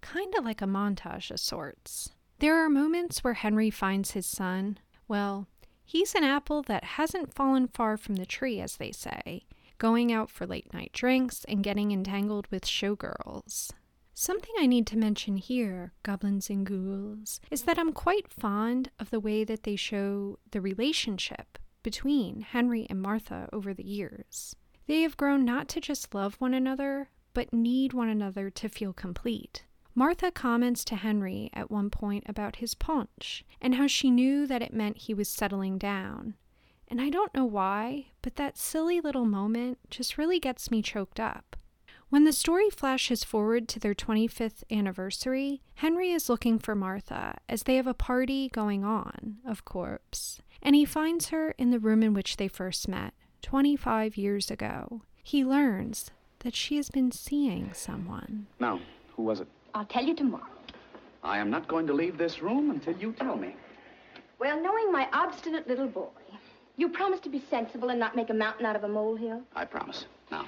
kind 0.00 0.32
of 0.36 0.44
like 0.44 0.62
a 0.62 0.66
montage 0.66 1.32
of 1.32 1.40
sorts. 1.40 2.10
There 2.38 2.64
are 2.64 2.70
moments 2.70 3.24
where 3.24 3.34
Henry 3.34 3.68
finds 3.68 4.12
his 4.12 4.24
son. 4.24 4.78
Well, 5.08 5.48
he's 5.84 6.14
an 6.14 6.22
apple 6.22 6.62
that 6.62 6.84
hasn't 6.84 7.34
fallen 7.34 7.66
far 7.66 7.96
from 7.96 8.14
the 8.14 8.24
tree, 8.24 8.60
as 8.60 8.76
they 8.76 8.92
say, 8.92 9.42
going 9.78 10.12
out 10.12 10.30
for 10.30 10.46
late 10.46 10.72
night 10.72 10.92
drinks 10.92 11.44
and 11.48 11.64
getting 11.64 11.90
entangled 11.90 12.46
with 12.52 12.64
showgirls. 12.64 13.72
Something 14.14 14.54
I 14.60 14.66
need 14.66 14.86
to 14.88 14.96
mention 14.96 15.38
here, 15.38 15.92
goblins 16.04 16.50
and 16.50 16.64
ghouls, 16.64 17.40
is 17.50 17.62
that 17.62 17.80
I'm 17.80 17.92
quite 17.92 18.32
fond 18.32 18.90
of 19.00 19.10
the 19.10 19.18
way 19.18 19.42
that 19.42 19.64
they 19.64 19.76
show 19.76 20.38
the 20.52 20.60
relationship 20.60 21.58
between 21.82 22.40
Henry 22.40 22.86
and 22.90 23.00
Martha 23.00 23.48
over 23.52 23.72
the 23.74 23.86
years. 23.86 24.56
They 24.86 25.02
have 25.02 25.16
grown 25.16 25.44
not 25.44 25.68
to 25.68 25.80
just 25.80 26.14
love 26.14 26.34
one 26.36 26.54
another, 26.54 27.10
but 27.32 27.52
need 27.52 27.92
one 27.92 28.08
another 28.08 28.50
to 28.50 28.68
feel 28.68 28.92
complete. 28.92 29.64
Martha 29.94 30.30
comments 30.30 30.84
to 30.84 30.96
Henry 30.96 31.50
at 31.52 31.70
one 31.70 31.90
point 31.90 32.24
about 32.26 32.56
his 32.56 32.74
paunch 32.74 33.44
and 33.60 33.74
how 33.74 33.86
she 33.86 34.10
knew 34.10 34.46
that 34.46 34.62
it 34.62 34.72
meant 34.72 34.98
he 34.98 35.14
was 35.14 35.28
settling 35.28 35.78
down. 35.78 36.34
And 36.88 37.00
I 37.00 37.08
don't 37.08 37.34
know 37.34 37.44
why, 37.44 38.06
but 38.22 38.36
that 38.36 38.58
silly 38.58 39.00
little 39.00 39.24
moment 39.24 39.78
just 39.90 40.18
really 40.18 40.40
gets 40.40 40.70
me 40.70 40.82
choked 40.82 41.20
up. 41.20 41.56
When 42.10 42.24
the 42.24 42.32
story 42.32 42.70
flashes 42.70 43.24
forward 43.24 43.68
to 43.68 43.80
their 43.80 43.94
25th 43.94 44.62
anniversary, 44.70 45.62
Henry 45.74 46.10
is 46.12 46.28
looking 46.28 46.58
for 46.58 46.74
Martha 46.74 47.38
as 47.48 47.62
they 47.62 47.76
have 47.76 47.86
a 47.86 47.94
party 47.94 48.48
going 48.48 48.84
on, 48.84 49.38
of 49.46 49.64
course 49.64 50.42
and 50.62 50.74
he 50.74 50.84
finds 50.84 51.28
her 51.28 51.52
in 51.52 51.70
the 51.70 51.78
room 51.78 52.02
in 52.02 52.14
which 52.14 52.36
they 52.36 52.48
first 52.48 52.88
met, 52.88 53.14
25 53.42 54.16
years 54.16 54.50
ago. 54.50 55.02
He 55.22 55.44
learns 55.44 56.10
that 56.40 56.54
she 56.54 56.76
has 56.76 56.90
been 56.90 57.12
seeing 57.12 57.72
someone. 57.72 58.46
Now, 58.58 58.80
who 59.16 59.22
was 59.22 59.40
it? 59.40 59.48
I'll 59.74 59.84
tell 59.84 60.04
you 60.04 60.14
tomorrow. 60.14 60.44
I 61.22 61.38
am 61.38 61.50
not 61.50 61.68
going 61.68 61.86
to 61.86 61.92
leave 61.92 62.16
this 62.16 62.40
room 62.40 62.70
until 62.70 62.96
you 62.96 63.12
tell 63.12 63.36
me. 63.36 63.54
Well, 64.38 64.60
knowing 64.60 64.90
my 64.90 65.06
obstinate 65.12 65.68
little 65.68 65.86
boy, 65.86 66.08
you 66.76 66.88
promise 66.88 67.20
to 67.20 67.28
be 67.28 67.42
sensible 67.50 67.90
and 67.90 68.00
not 68.00 68.16
make 68.16 68.30
a 68.30 68.34
mountain 68.34 68.64
out 68.64 68.74
of 68.74 68.84
a 68.84 68.88
molehill? 68.88 69.42
I 69.54 69.66
promise. 69.66 70.06
Now. 70.30 70.46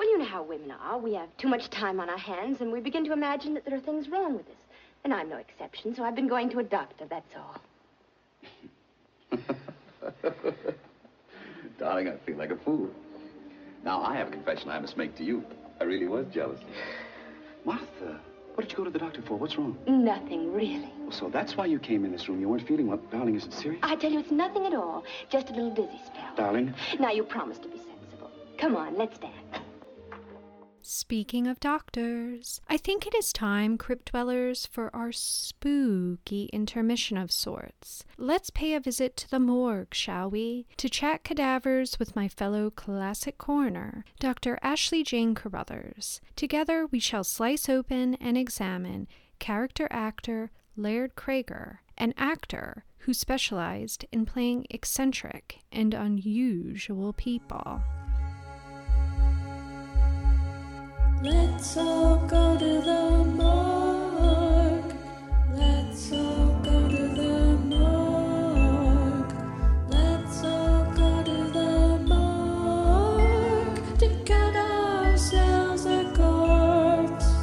Well, 0.00 0.08
you 0.08 0.16
know 0.16 0.24
how 0.24 0.42
women 0.42 0.70
are. 0.70 0.96
We 0.96 1.12
have 1.12 1.28
too 1.36 1.48
much 1.48 1.68
time 1.68 2.00
on 2.00 2.08
our 2.08 2.16
hands, 2.16 2.62
and 2.62 2.72
we 2.72 2.80
begin 2.80 3.04
to 3.04 3.12
imagine 3.12 3.52
that 3.52 3.66
there 3.66 3.76
are 3.76 3.80
things 3.80 4.08
wrong 4.08 4.34
with 4.34 4.48
us. 4.48 4.56
And 5.04 5.12
I'm 5.12 5.28
no 5.28 5.36
exception, 5.36 5.94
so 5.94 6.04
I've 6.04 6.14
been 6.14 6.26
going 6.26 6.48
to 6.48 6.60
a 6.60 6.62
doctor, 6.62 7.04
that's 7.04 7.34
all. 7.36 7.60
Darling, 11.78 12.08
I 12.08 12.16
feel 12.24 12.38
like 12.38 12.50
a 12.50 12.56
fool. 12.56 12.88
Now, 13.84 14.00
I 14.00 14.16
have 14.16 14.28
a 14.28 14.30
confession 14.30 14.70
I 14.70 14.78
must 14.78 14.96
make 14.96 15.14
to 15.16 15.22
you. 15.22 15.44
I 15.82 15.84
really 15.84 16.08
was 16.08 16.24
jealous. 16.32 16.60
Martha, 17.66 18.18
what 18.54 18.62
did 18.66 18.72
you 18.72 18.78
go 18.78 18.84
to 18.84 18.90
the 18.90 18.98
doctor 18.98 19.20
for? 19.20 19.36
What's 19.36 19.58
wrong? 19.58 19.76
Nothing, 19.86 20.50
really. 20.54 20.90
Well, 21.00 21.12
so 21.12 21.28
that's 21.28 21.58
why 21.58 21.66
you 21.66 21.78
came 21.78 22.06
in 22.06 22.12
this 22.12 22.26
room. 22.26 22.40
You 22.40 22.48
weren't 22.48 22.66
feeling 22.66 22.86
well. 22.86 23.02
Darling, 23.12 23.34
is 23.34 23.44
it 23.44 23.52
serious? 23.52 23.80
I 23.82 23.96
tell 23.96 24.10
you, 24.10 24.20
it's 24.20 24.30
nothing 24.30 24.64
at 24.64 24.72
all. 24.72 25.04
Just 25.28 25.50
a 25.50 25.52
little 25.52 25.74
dizzy 25.74 26.00
spell. 26.06 26.34
Darling? 26.36 26.72
Now, 26.98 27.10
you 27.10 27.22
promise 27.22 27.58
to 27.58 27.68
be 27.68 27.76
sensible. 27.76 28.30
Come 28.56 28.76
on, 28.76 28.96
let's 28.96 29.18
dance. 29.18 29.60
Speaking 30.82 31.46
of 31.46 31.60
doctors, 31.60 32.60
I 32.68 32.76
think 32.76 33.06
it 33.06 33.14
is 33.14 33.32
time, 33.32 33.76
Crypt 33.76 34.10
Dwellers, 34.10 34.66
for 34.66 34.94
our 34.94 35.12
spooky 35.12 36.48
intermission 36.52 37.16
of 37.16 37.30
sorts. 37.30 38.04
Let's 38.16 38.50
pay 38.50 38.74
a 38.74 38.80
visit 38.80 39.16
to 39.18 39.30
the 39.30 39.38
morgue, 39.38 39.92
shall 39.94 40.30
we? 40.30 40.66
To 40.78 40.88
chat 40.88 41.22
cadavers 41.22 41.98
with 41.98 42.16
my 42.16 42.28
fellow 42.28 42.70
classic 42.70 43.36
coroner, 43.36 44.04
Dr. 44.18 44.58
Ashley 44.62 45.02
Jane 45.02 45.34
Carruthers. 45.34 46.20
Together 46.34 46.86
we 46.86 46.98
shall 46.98 47.24
slice 47.24 47.68
open 47.68 48.14
and 48.14 48.38
examine 48.38 49.06
character 49.38 49.86
actor 49.90 50.50
Laird 50.76 51.14
Cregar, 51.14 51.78
an 51.98 52.14
actor 52.16 52.84
who 53.00 53.12
specialized 53.12 54.06
in 54.12 54.24
playing 54.24 54.66
eccentric 54.70 55.58
and 55.70 55.92
unusual 55.94 57.12
people. 57.12 57.82
Let's 61.22 61.76
all 61.76 62.16
go 62.16 62.56
to 62.56 62.80
the 62.80 63.24
morgue. 63.36 64.94
Let's 65.52 66.10
all 66.12 66.58
go 66.62 66.88
to 66.88 67.08
the 67.08 67.58
morgue. 67.58 69.34
Let's 69.90 70.42
all 70.42 70.84
go 70.94 71.22
to 71.22 71.50
the 71.52 71.98
morgue 72.08 73.98
to 73.98 74.08
get 74.24 74.56
ourselves 74.56 75.84
a 75.84 76.10
corpse. 76.16 77.34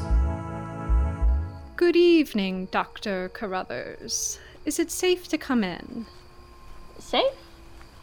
Good 1.76 1.96
evening, 1.96 2.70
Dr. 2.72 3.30
Carruthers. 3.30 4.40
Is 4.66 4.80
it 4.80 4.90
safe 4.90 5.28
to 5.28 5.38
come 5.38 5.64
in? 5.64 6.08
Safe? 6.98 7.38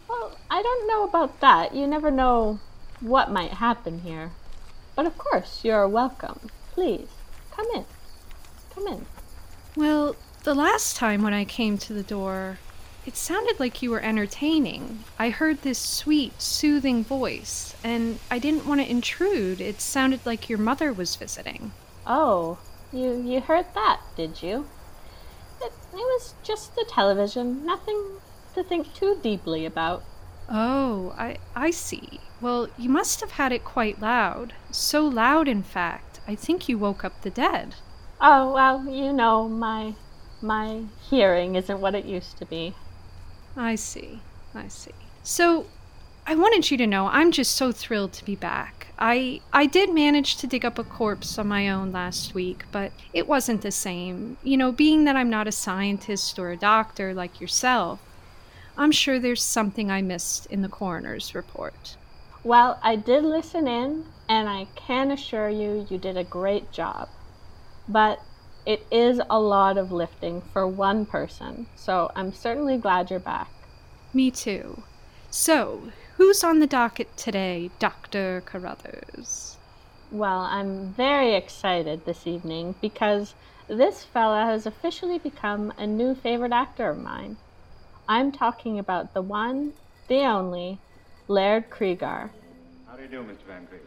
Well, 0.08 0.38
I 0.48 0.62
don't 0.62 0.86
know 0.86 1.02
about 1.02 1.40
that. 1.40 1.74
You 1.74 1.88
never 1.88 2.12
know 2.12 2.60
what 3.00 3.32
might 3.32 3.54
happen 3.54 3.98
here. 4.02 4.30
But 4.94 5.06
of 5.06 5.18
course, 5.18 5.64
you're 5.64 5.88
welcome. 5.88 6.50
Please, 6.72 7.08
come 7.50 7.66
in. 7.74 7.84
Come 8.74 8.86
in. 8.86 9.06
Well, 9.76 10.16
the 10.44 10.54
last 10.54 10.96
time 10.96 11.22
when 11.22 11.34
I 11.34 11.44
came 11.44 11.78
to 11.78 11.92
the 11.92 12.02
door, 12.02 12.58
it 13.06 13.16
sounded 13.16 13.60
like 13.60 13.82
you 13.82 13.90
were 13.90 14.00
entertaining. 14.00 15.04
I 15.18 15.30
heard 15.30 15.62
this 15.62 15.78
sweet, 15.78 16.40
soothing 16.40 17.04
voice, 17.04 17.74
and 17.84 18.18
I 18.30 18.38
didn't 18.38 18.66
want 18.66 18.80
to 18.80 18.90
intrude. 18.90 19.60
It 19.60 19.80
sounded 19.80 20.24
like 20.24 20.48
your 20.48 20.58
mother 20.58 20.92
was 20.92 21.16
visiting. 21.16 21.72
Oh, 22.06 22.58
you 22.92 23.20
you 23.20 23.40
heard 23.40 23.66
that, 23.74 24.00
did 24.16 24.42
you? 24.42 24.66
It, 25.60 25.72
it 25.92 25.96
was 25.96 26.34
just 26.42 26.74
the 26.76 26.86
television, 26.88 27.66
nothing 27.66 28.00
to 28.54 28.62
think 28.62 28.94
too 28.94 29.18
deeply 29.22 29.66
about. 29.66 30.02
Oh, 30.48 31.14
I, 31.16 31.38
I 31.54 31.70
see. 31.70 32.20
Well, 32.40 32.68
you 32.76 32.88
must 32.88 33.20
have 33.20 33.32
had 33.32 33.52
it 33.52 33.64
quite 33.64 34.00
loud. 34.00 34.54
So 34.70 35.06
loud, 35.06 35.48
in 35.48 35.62
fact, 35.62 36.20
I 36.26 36.34
think 36.34 36.68
you 36.68 36.78
woke 36.78 37.04
up 37.04 37.22
the 37.22 37.30
dead. 37.30 37.76
Oh, 38.20 38.52
well, 38.52 38.84
you 38.88 39.12
know, 39.12 39.48
my 39.48 39.96
my 40.40 40.84
hearing 41.00 41.54
isn't 41.54 41.80
what 41.80 41.94
it 41.94 42.04
used 42.04 42.36
to 42.38 42.44
be. 42.46 42.76
I 43.56 43.74
see. 43.76 44.22
I 44.54 44.68
see. 44.68 44.92
So, 45.22 45.72
I 46.26 46.34
wanted 46.34 46.70
you 46.70 46.76
to 46.78 46.86
know 46.86 47.06
I'm 47.06 47.32
just 47.32 47.54
so 47.54 47.72
thrilled 47.72 48.12
to 48.14 48.24
be 48.24 48.36
back. 48.36 48.88
I 48.98 49.42
I 49.52 49.66
did 49.66 49.92
manage 49.92 50.36
to 50.36 50.46
dig 50.46 50.64
up 50.64 50.78
a 50.78 50.84
corpse 50.84 51.38
on 51.38 51.48
my 51.48 51.68
own 51.68 51.92
last 51.92 52.34
week, 52.34 52.64
but 52.70 52.92
it 53.12 53.26
wasn't 53.26 53.62
the 53.62 53.70
same. 53.70 54.38
You 54.42 54.56
know, 54.56 54.72
being 54.72 55.04
that 55.04 55.16
I'm 55.16 55.30
not 55.30 55.48
a 55.48 55.52
scientist 55.52 56.38
or 56.38 56.50
a 56.50 56.56
doctor 56.56 57.14
like 57.14 57.40
yourself, 57.40 58.00
I'm 58.76 58.90
sure 58.90 59.18
there's 59.18 59.42
something 59.42 59.90
I 59.90 60.02
missed 60.02 60.46
in 60.46 60.62
the 60.62 60.68
coroner's 60.68 61.34
report. 61.34 61.96
Well, 62.42 62.78
I 62.82 62.96
did 62.96 63.24
listen 63.24 63.68
in, 63.68 64.06
and 64.28 64.48
I 64.48 64.66
can 64.74 65.10
assure 65.10 65.48
you, 65.48 65.86
you 65.88 65.96
did 65.96 66.16
a 66.16 66.24
great 66.24 66.72
job. 66.72 67.08
But 67.88 68.20
it 68.66 68.86
is 68.90 69.20
a 69.30 69.38
lot 69.38 69.78
of 69.78 69.92
lifting 69.92 70.40
for 70.40 70.66
one 70.66 71.06
person, 71.06 71.66
so 71.76 72.10
I'm 72.16 72.32
certainly 72.32 72.76
glad 72.76 73.10
you're 73.10 73.20
back. 73.20 73.50
Me 74.12 74.30
too. 74.30 74.82
So, 75.30 75.90
who's 76.16 76.42
on 76.42 76.60
the 76.60 76.66
docket 76.66 77.16
today, 77.16 77.70
Dr. 77.78 78.42
Carruthers? 78.46 79.58
Well, 80.10 80.40
I'm 80.40 80.92
very 80.92 81.34
excited 81.34 82.04
this 82.04 82.26
evening 82.26 82.74
because 82.80 83.34
this 83.68 84.04
fella 84.04 84.44
has 84.44 84.66
officially 84.66 85.18
become 85.18 85.72
a 85.76 85.86
new 85.86 86.14
favorite 86.14 86.52
actor 86.52 86.90
of 86.90 86.98
mine. 86.98 87.36
I'm 88.08 88.32
talking 88.32 88.78
about 88.78 89.14
the 89.14 89.22
one, 89.22 89.72
the 90.08 90.26
only, 90.26 90.78
Laird 91.28 91.70
Cregar. 91.70 92.28
How 92.86 92.96
do 92.96 93.02
you 93.02 93.08
do, 93.08 93.22
Mr. 93.22 93.44
Van 93.46 93.66
Cleve? 93.66 93.80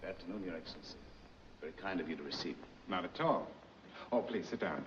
Good 0.00 0.10
afternoon, 0.10 0.42
Your 0.44 0.56
Excellency. 0.56 0.96
Very 1.60 1.72
kind 1.74 2.00
of 2.00 2.08
you 2.08 2.16
to 2.16 2.22
receive 2.24 2.56
me. 2.56 2.64
Not 2.88 3.04
at 3.04 3.20
all. 3.20 3.46
Oh, 4.10 4.22
please 4.22 4.48
sit 4.48 4.58
down. 4.58 4.84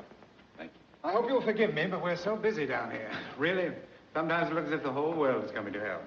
Thank 0.58 0.72
you. 0.74 1.10
I 1.10 1.14
hope 1.14 1.30
you'll 1.30 1.42
forgive 1.42 1.74
me, 1.74 1.86
but 1.88 2.04
we're 2.04 2.18
so 2.18 2.36
busy 2.36 2.66
down 2.66 2.92
here. 2.92 3.10
Really, 3.38 3.72
sometimes 4.14 4.52
it 4.52 4.54
looks 4.54 4.68
as 4.68 4.74
if 4.74 4.84
the 4.84 4.92
whole 4.92 5.14
world 5.14 5.46
is 5.46 5.52
coming 5.52 5.72
to 5.72 5.80
hell. 5.80 6.02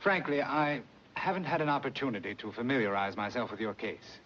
Frankly, 0.00 0.42
I 0.42 0.82
haven't 1.14 1.44
had 1.44 1.62
an 1.62 1.70
opportunity 1.70 2.34
to 2.34 2.52
familiarize 2.52 3.16
myself 3.16 3.50
with 3.50 3.60
your 3.60 3.74
case. 3.74 4.18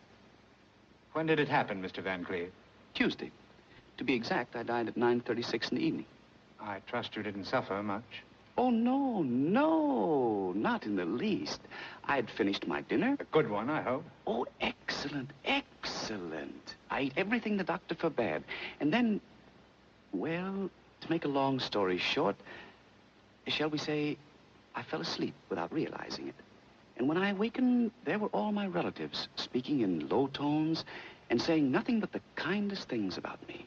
When 1.12 1.26
did 1.26 1.38
it 1.38 1.48
happen, 1.48 1.80
Mr. 1.80 2.02
Van 2.02 2.24
Cleve? 2.24 2.50
Tuesday. 2.94 3.30
To 3.98 4.04
be 4.04 4.14
exact, 4.14 4.56
I 4.56 4.64
died 4.64 4.88
at 4.88 4.96
9.36 4.96 5.70
in 5.70 5.78
the 5.78 5.84
evening. 5.84 6.06
I 6.64 6.80
trust 6.86 7.16
you 7.16 7.22
didn't 7.22 7.46
suffer 7.46 7.82
much. 7.82 8.22
Oh, 8.56 8.70
no, 8.70 9.22
no, 9.22 10.52
not 10.54 10.84
in 10.84 10.96
the 10.96 11.04
least. 11.04 11.60
I 12.04 12.16
had 12.16 12.30
finished 12.30 12.66
my 12.66 12.82
dinner. 12.82 13.16
A 13.18 13.24
good 13.24 13.50
one, 13.50 13.70
I 13.70 13.82
hope. 13.82 14.04
Oh, 14.26 14.46
excellent, 14.60 15.30
excellent. 15.44 16.74
I 16.90 17.00
ate 17.00 17.12
everything 17.16 17.56
the 17.56 17.64
doctor 17.64 17.94
forbade. 17.94 18.44
And 18.80 18.92
then, 18.92 19.20
well, 20.12 20.70
to 21.00 21.10
make 21.10 21.24
a 21.24 21.28
long 21.28 21.58
story 21.60 21.98
short, 21.98 22.36
shall 23.48 23.70
we 23.70 23.78
say, 23.78 24.16
I 24.74 24.82
fell 24.82 25.00
asleep 25.00 25.34
without 25.48 25.72
realizing 25.72 26.28
it. 26.28 26.34
And 26.96 27.08
when 27.08 27.16
I 27.16 27.30
awakened, 27.30 27.90
there 28.04 28.18
were 28.18 28.28
all 28.28 28.52
my 28.52 28.66
relatives 28.66 29.28
speaking 29.36 29.80
in 29.80 30.08
low 30.08 30.28
tones 30.28 30.84
and 31.30 31.40
saying 31.40 31.70
nothing 31.72 32.00
but 32.00 32.12
the 32.12 32.20
kindest 32.36 32.88
things 32.88 33.16
about 33.16 33.46
me. 33.48 33.66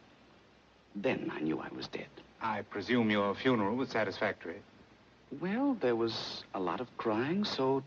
Then 0.96 1.32
I 1.36 1.42
knew 1.42 1.60
I 1.60 1.68
was 1.76 1.88
dead. 1.88 2.08
I 2.46 2.62
presume 2.62 3.10
your 3.10 3.34
funeral 3.34 3.76
was 3.76 3.90
satisfactory. 3.90 4.58
Well, 5.42 5.76
there 5.82 5.96
was 5.96 6.44
a 6.54 6.60
lot 6.60 6.80
of 6.80 6.96
crying, 6.96 7.44
so 7.44 7.82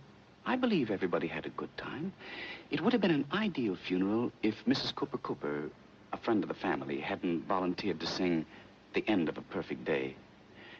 I 0.44 0.56
believe 0.56 0.90
everybody 0.90 1.28
had 1.28 1.46
a 1.46 1.50
good 1.50 1.74
time. 1.76 2.12
It 2.72 2.80
would 2.80 2.92
have 2.92 3.00
been 3.00 3.12
an 3.12 3.24
ideal 3.32 3.76
funeral 3.76 4.32
if 4.42 4.64
Mrs. 4.66 4.92
Cooper 4.92 5.18
Cooper, 5.18 5.70
a 6.12 6.16
friend 6.16 6.42
of 6.42 6.48
the 6.48 6.56
family, 6.56 6.98
hadn't 6.98 7.46
volunteered 7.46 8.00
to 8.00 8.06
sing 8.06 8.44
The 8.94 9.04
End 9.06 9.28
of 9.28 9.38
a 9.38 9.42
Perfect 9.42 9.84
Day. 9.84 10.16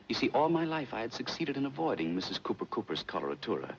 You 0.09 0.16
see, 0.16 0.29
all 0.31 0.49
my 0.49 0.64
life 0.64 0.93
I 0.93 1.03
had 1.03 1.12
succeeded 1.12 1.57
in 1.57 1.64
avoiding 1.64 2.16
Mrs. 2.16 2.43
Cooper 2.43 2.64
Cooper's 2.64 3.05
coloratura. 3.05 3.76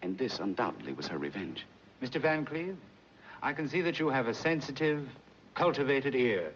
And 0.00 0.16
this 0.16 0.38
undoubtedly 0.38 0.94
was 0.94 1.08
her 1.08 1.18
revenge. 1.18 1.66
Mr. 2.02 2.18
Van 2.22 2.46
Cleve, 2.46 2.78
I 3.42 3.52
can 3.52 3.68
see 3.68 3.82
that 3.82 3.98
you 3.98 4.08
have 4.08 4.28
a 4.28 4.34
sensitive, 4.34 5.06
cultivated 5.54 6.14
ear. 6.14 6.52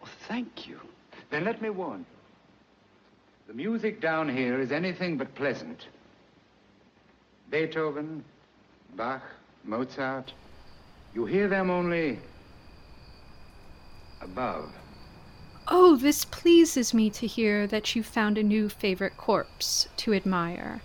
Oh, 0.00 0.08
thank 0.28 0.68
you. 0.68 0.78
Then 1.30 1.44
let 1.44 1.60
me 1.60 1.70
warn 1.70 2.00
you. 2.00 2.06
The 3.46 3.54
music 3.54 4.00
down 4.00 4.28
here 4.28 4.60
is 4.60 4.72
anything 4.72 5.16
but 5.16 5.34
pleasant. 5.34 5.88
Beethoven, 7.50 8.24
Bach, 8.96 9.22
Mozart, 9.64 10.32
you 11.14 11.26
hear 11.26 11.48
them 11.48 11.70
only 11.70 12.18
above. 14.20 14.72
Oh, 15.68 15.96
this 15.96 16.24
pleases 16.24 16.92
me 16.92 17.10
to 17.10 17.26
hear 17.26 17.66
that 17.66 17.94
you've 17.94 18.06
found 18.06 18.36
a 18.36 18.42
new 18.42 18.68
favorite 18.68 19.16
corpse 19.16 19.88
to 19.98 20.12
admire. 20.12 20.82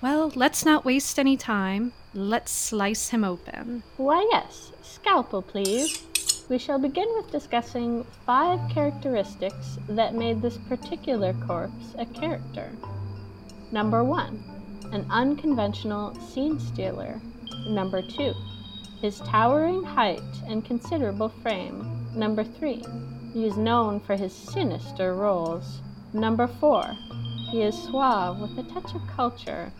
Well, 0.00 0.32
let's 0.34 0.64
not 0.64 0.84
waste 0.84 1.18
any 1.18 1.36
time. 1.36 1.92
Let's 2.14 2.52
slice 2.52 3.08
him 3.10 3.24
open. 3.24 3.82
Why, 3.96 4.26
yes, 4.30 4.72
scalpel, 4.82 5.42
please. 5.42 6.07
We 6.48 6.56
shall 6.56 6.78
begin 6.78 7.08
with 7.14 7.30
discussing 7.30 8.06
five 8.24 8.58
characteristics 8.70 9.78
that 9.88 10.14
made 10.14 10.40
this 10.40 10.56
particular 10.56 11.34
corpse 11.46 11.94
a 11.98 12.06
character. 12.06 12.72
Number 13.70 14.02
one, 14.02 14.42
an 14.92 15.06
unconventional 15.10 16.14
scene 16.14 16.58
stealer. 16.58 17.20
Number 17.66 18.00
two, 18.00 18.32
his 19.02 19.20
towering 19.20 19.84
height 19.84 20.22
and 20.46 20.64
considerable 20.64 21.28
frame. 21.28 22.08
Number 22.14 22.44
three, 22.44 22.82
he 23.34 23.44
is 23.44 23.58
known 23.58 24.00
for 24.00 24.16
his 24.16 24.34
sinister 24.34 25.14
roles. 25.14 25.82
Number 26.14 26.46
four, 26.46 26.96
he 27.50 27.60
is 27.60 27.76
suave 27.76 28.40
with 28.40 28.58
a 28.58 28.62
touch 28.72 28.94
of 28.94 29.06
culture. 29.06 29.70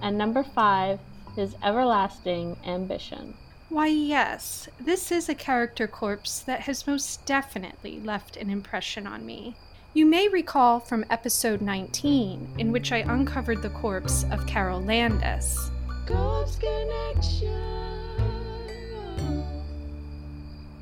And 0.00 0.16
number 0.16 0.42
five, 0.42 1.00
his 1.36 1.54
everlasting 1.62 2.56
ambition. 2.64 3.34
Why, 3.74 3.88
yes, 3.88 4.68
this 4.78 5.10
is 5.10 5.28
a 5.28 5.34
character 5.34 5.88
corpse 5.88 6.38
that 6.38 6.60
has 6.60 6.86
most 6.86 7.26
definitely 7.26 7.98
left 7.98 8.36
an 8.36 8.48
impression 8.48 9.04
on 9.04 9.26
me. 9.26 9.56
You 9.94 10.06
may 10.06 10.28
recall 10.28 10.78
from 10.78 11.04
episode 11.10 11.60
19, 11.60 12.50
in 12.56 12.70
which 12.70 12.92
I 12.92 12.98
uncovered 12.98 13.62
the 13.62 13.70
corpse 13.70 14.26
of 14.30 14.46
Carole 14.46 14.80
Landis. 14.80 15.72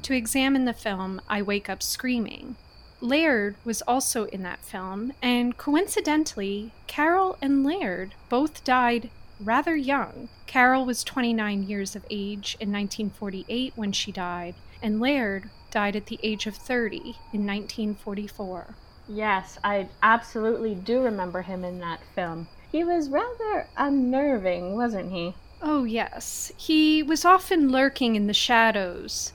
To 0.03 0.15
examine 0.15 0.67
the 0.67 0.75
film, 0.75 1.23
I 1.31 1.41
wake 1.41 1.71
up 1.71 1.83
screaming. 1.83 2.57
Laird 3.01 3.57
was 3.65 3.81
also 3.89 4.25
in 4.27 4.43
that 4.43 4.61
film, 4.61 5.15
and 5.23 5.57
coincidentally, 5.57 6.73
Carole 6.89 7.39
and 7.41 7.65
Laird 7.65 8.15
both 8.29 8.63
died 8.65 9.09
rather 9.43 9.77
young. 9.77 10.29
Carole 10.47 10.85
was 10.85 11.05
29 11.05 11.65
years 11.65 11.95
of 11.97 12.05
age 12.11 12.57
in 12.61 12.73
1948 12.73 13.73
when 13.77 13.93
she 13.93 14.13
died, 14.13 14.55
and 14.83 15.01
Laird 15.01 15.51
died 15.71 15.97
at 15.97 16.07
the 16.07 16.19
age 16.23 16.47
of 16.47 16.57
30 16.57 16.99
in 17.33 17.47
1944. 17.47 18.75
Yes, 19.09 19.59
I 19.65 19.89
absolutely 20.03 20.75
do 20.75 21.03
remember 21.03 21.43
him 21.43 21.65
in 21.65 21.81
that 21.81 22.01
film. 22.15 22.49
He 22.71 22.85
was 22.85 23.09
rather 23.09 23.67
unnerving, 23.77 24.77
wasn't 24.77 25.13
he? 25.13 25.35
Oh, 25.61 25.85
yes. 25.85 26.53
He 26.57 27.03
was 27.03 27.25
often 27.25 27.71
lurking 27.71 28.17
in 28.17 28.27
the 28.27 28.35
shadows, 28.35 29.33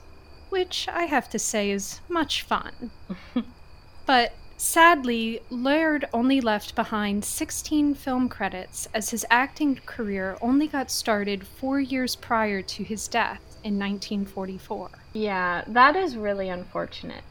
which 0.48 0.88
I 0.88 1.04
have 1.04 1.28
to 1.30 1.38
say 1.38 1.70
is 1.70 2.00
much 2.08 2.42
fun. 2.42 2.90
but 4.06 4.32
sadly, 4.58 5.40
Laird 5.50 6.08
only 6.12 6.40
left 6.40 6.74
behind 6.74 7.24
16 7.24 7.94
film 7.94 8.28
credits 8.28 8.88
as 8.92 9.10
his 9.10 9.24
acting 9.30 9.76
career 9.86 10.36
only 10.42 10.66
got 10.66 10.90
started 10.90 11.46
four 11.46 11.80
years 11.80 12.16
prior 12.16 12.60
to 12.60 12.82
his 12.82 13.08
death 13.08 13.40
in 13.64 13.78
1944. 13.78 14.90
Yeah, 15.12 15.62
that 15.68 15.96
is 15.96 16.16
really 16.16 16.48
unfortunate. 16.48 17.22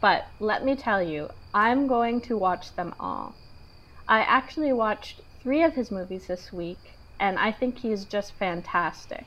But 0.00 0.26
let 0.38 0.64
me 0.64 0.76
tell 0.76 1.02
you, 1.02 1.30
I'm 1.54 1.86
going 1.86 2.20
to 2.22 2.36
watch 2.36 2.74
them 2.76 2.94
all. 3.00 3.34
I 4.06 4.20
actually 4.20 4.72
watched 4.72 5.22
three 5.42 5.62
of 5.62 5.74
his 5.74 5.90
movies 5.90 6.26
this 6.26 6.52
week, 6.52 6.78
and 7.18 7.38
I 7.38 7.50
think 7.52 7.78
he's 7.78 8.04
just 8.04 8.34
fantastic. 8.34 9.24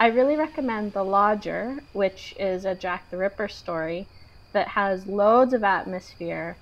I 0.00 0.08
really 0.08 0.36
recommend 0.36 0.92
The 0.92 1.04
Lodger, 1.04 1.78
which 1.92 2.34
is 2.38 2.64
a 2.64 2.74
Jack 2.74 3.10
the 3.10 3.16
Ripper 3.16 3.48
story 3.48 4.08
that 4.56 4.68
has 4.68 5.06
loads 5.06 5.52
of 5.52 5.62
atmosphere 5.62 6.56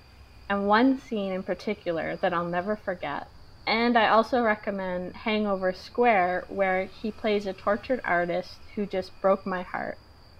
and 0.49 0.67
one 0.67 0.99
scene 0.99 1.31
in 1.31 1.41
particular 1.41 2.17
that 2.17 2.33
I'll 2.33 2.43
never 2.49 2.75
forget. 2.75 3.25
And 3.65 3.97
I 3.97 4.09
also 4.09 4.43
recommend 4.43 5.15
Hangover 5.15 5.71
Square, 5.71 6.43
where 6.49 6.87
he 6.87 7.11
plays 7.11 7.45
a 7.45 7.53
tortured 7.53 8.01
artist 8.03 8.57
who 8.75 8.85
just 8.85 9.13
broke 9.21 9.45
my 9.45 9.61
heart. 9.61 9.97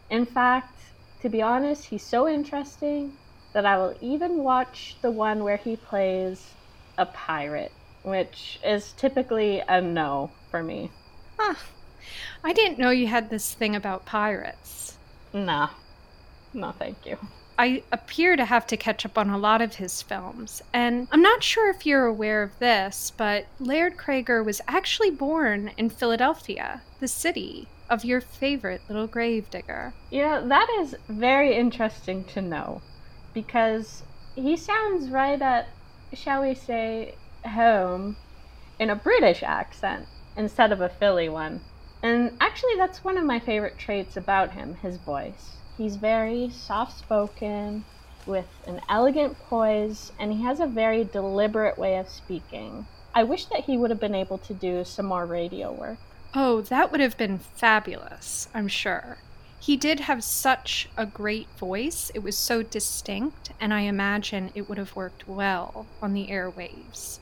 In 0.10 0.26
fact, 0.26 0.78
to 1.22 1.30
be 1.30 1.41
honest, 1.41 1.86
he's 1.86 2.03
so 2.03 2.28
interesting 2.28 3.14
that 3.53 3.66
I 3.66 3.78
will 3.78 3.95
even 4.01 4.43
watch 4.43 4.97
the 5.01 5.12
one 5.12 5.41
where 5.41 5.56
he 5.56 5.78
plays 5.78 6.51
a 6.97 7.06
pirate, 7.06 7.72
which 8.03 8.60
is 8.66 8.91
typically 8.97 9.64
a 9.66 9.80
no 9.80 10.30
for 10.51 10.62
me. 10.62 10.91
Huh. 11.39 11.56
I 12.43 12.51
didn't 12.51 12.80
know 12.80 12.89
you 12.89 13.08
had 13.08 13.30
this 13.30 13.53
thing 13.53 13.78
about 13.78 14.06
pirates. 14.06 14.97
No. 15.34 15.70
No, 16.53 16.72
thank 16.72 17.06
you. 17.06 17.18
I 17.58 17.84
appear 17.91 18.36
to 18.36 18.45
have 18.45 18.68
to 18.68 18.78
catch 18.78 19.06
up 19.06 19.18
on 19.18 19.30
a 19.30 19.38
lot 19.38 19.62
of 19.62 19.76
his 19.76 20.01
films, 20.01 20.62
and 20.74 21.08
I'm 21.12 21.22
not 21.22 21.43
sure 21.43 21.70
if 21.70 21.86
you're 21.86 22.06
aware 22.06 22.43
of 22.43 22.60
this, 22.60 23.12
but 23.16 23.45
Laird 23.60 23.97
Cregar 23.97 24.43
was 24.43 24.62
actually 24.68 25.12
born 25.12 25.72
in 25.78 25.89
Philadelphia, 25.89 26.82
the 26.99 27.08
city 27.08 27.68
of 27.89 28.03
your 28.03 28.20
favorite 28.20 28.82
little 28.89 29.08
gravedigger. 29.08 29.93
Yeah, 30.12 30.41
that 30.41 30.68
is 30.80 30.95
very 31.08 31.56
interesting 31.56 32.24
to 32.26 32.41
know 32.41 32.82
because 33.34 34.03
he 34.36 34.58
sounds 34.58 35.10
right 35.10 35.41
at, 35.41 35.68
shall 36.14 36.41
we 36.41 36.56
say, 36.56 37.16
home 37.45 38.18
in 38.80 38.89
a 38.89 38.95
British 38.95 39.43
accent 39.43 40.08
instead 40.36 40.72
of 40.72 40.82
a 40.82 40.89
Philly 40.89 41.30
one. 41.30 41.62
And 42.03 42.32
actually, 42.39 42.76
that's 42.78 43.03
one 43.03 43.18
of 43.18 43.24
my 43.24 43.39
favorite 43.39 43.78
traits 43.78 44.18
about 44.18 44.51
him 44.51 44.76
his 44.76 44.97
voice. 44.97 45.56
He's 45.78 45.96
very 45.98 46.50
soft 46.50 46.98
spoken, 46.98 47.86
with 48.26 48.48
an 48.66 48.82
elegant 48.90 49.38
poise, 49.50 50.12
and 50.20 50.32
he 50.34 50.44
has 50.44 50.60
a 50.60 50.68
very 50.68 51.04
deliberate 51.04 51.78
way 51.78 51.98
of 51.98 52.10
speaking. 52.10 52.88
I 53.14 53.24
wish 53.24 53.46
that 53.46 53.66
he 53.66 53.78
would 53.78 53.90
have 53.92 54.00
been 54.00 54.16
able 54.16 54.38
to 54.40 54.54
do 54.54 54.84
some 54.84 55.06
more 55.06 55.26
radio 55.26 55.72
work. 55.72 55.98
Oh, 56.34 56.62
that 56.62 56.92
would 56.92 57.02
have 57.02 57.18
been 57.18 57.38
fabulous, 57.38 58.50
I'm 58.54 58.68
sure. 58.68 59.18
He 59.60 59.78
did 59.78 60.02
have 60.02 60.24
such 60.24 60.90
a 60.98 61.06
great 61.06 61.48
voice. 61.58 62.12
It 62.14 62.24
was 62.24 62.38
so 62.38 62.62
distinct, 62.62 63.52
and 63.60 63.74
I 63.74 63.82
imagine 63.82 64.52
it 64.54 64.68
would 64.68 64.78
have 64.78 64.96
worked 64.96 65.28
well 65.28 65.86
on 66.02 66.14
the 66.14 66.28
airwaves. 66.28 67.20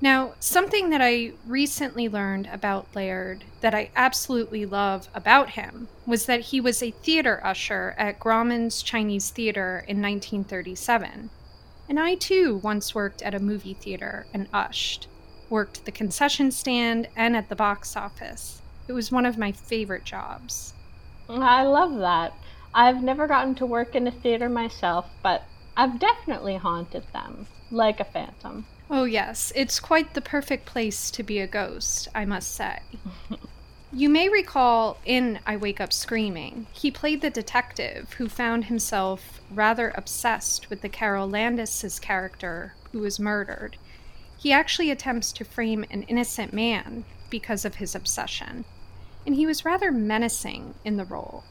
Now, 0.00 0.34
something 0.38 0.90
that 0.90 1.00
I 1.00 1.32
recently 1.46 2.08
learned 2.08 2.48
about 2.52 2.94
Laird 2.94 3.44
that 3.60 3.74
I 3.74 3.90
absolutely 3.96 4.66
love 4.66 5.08
about 5.14 5.50
him 5.50 5.88
was 6.06 6.26
that 6.26 6.40
he 6.40 6.60
was 6.60 6.82
a 6.82 6.90
theater 6.90 7.40
usher 7.42 7.94
at 7.96 8.18
Grauman's 8.18 8.82
Chinese 8.82 9.30
Theater 9.30 9.84
in 9.88 10.02
1937. 10.02 11.30
And 11.88 12.00
I 12.00 12.16
too 12.16 12.56
once 12.62 12.94
worked 12.94 13.22
at 13.22 13.34
a 13.34 13.40
movie 13.40 13.74
theater 13.74 14.26
and 14.34 14.48
ushed, 14.52 15.06
worked 15.48 15.84
the 15.84 15.92
concession 15.92 16.50
stand 16.50 17.08
and 17.16 17.36
at 17.36 17.48
the 17.48 17.56
box 17.56 17.96
office. 17.96 18.60
It 18.88 18.92
was 18.92 19.12
one 19.12 19.24
of 19.24 19.38
my 19.38 19.52
favorite 19.52 20.04
jobs. 20.04 20.74
I 21.28 21.62
love 21.62 21.96
that. 21.98 22.34
I've 22.74 23.02
never 23.02 23.26
gotten 23.26 23.54
to 23.56 23.66
work 23.66 23.94
in 23.94 24.06
a 24.06 24.10
theater 24.10 24.48
myself, 24.48 25.06
but 25.22 25.44
I've 25.76 25.98
definitely 25.98 26.56
haunted 26.56 27.04
them, 27.12 27.46
like 27.70 28.00
a 28.00 28.04
phantom. 28.04 28.66
Oh, 28.90 29.04
yes, 29.04 29.50
it's 29.56 29.80
quite 29.80 30.12
the 30.12 30.20
perfect 30.20 30.66
place 30.66 31.10
to 31.12 31.22
be 31.22 31.38
a 31.38 31.46
ghost, 31.46 32.08
I 32.14 32.24
must 32.26 32.54
say. 32.54 32.80
you 33.92 34.10
may 34.10 34.28
recall 34.28 34.98
in 35.06 35.38
I 35.46 35.56
Wake 35.56 35.80
Up 35.80 35.92
Screaming, 35.92 36.66
he 36.72 36.90
played 36.90 37.22
the 37.22 37.30
detective 37.30 38.12
who 38.14 38.28
found 38.28 38.66
himself 38.66 39.40
rather 39.50 39.90
obsessed 39.94 40.68
with 40.68 40.82
the 40.82 40.90
Carole 40.90 41.28
Landis's 41.28 41.98
character 41.98 42.74
who 42.92 43.00
was 43.00 43.18
murdered. 43.18 43.78
He 44.36 44.52
actually 44.52 44.90
attempts 44.90 45.32
to 45.32 45.44
frame 45.44 45.86
an 45.90 46.02
innocent 46.02 46.52
man 46.52 47.04
because 47.30 47.64
of 47.64 47.76
his 47.76 47.94
obsession, 47.94 48.66
and 49.26 49.34
he 49.34 49.46
was 49.46 49.64
rather 49.64 49.90
menacing 49.90 50.74
in 50.84 50.98
the 50.98 51.06
role. 51.06 51.44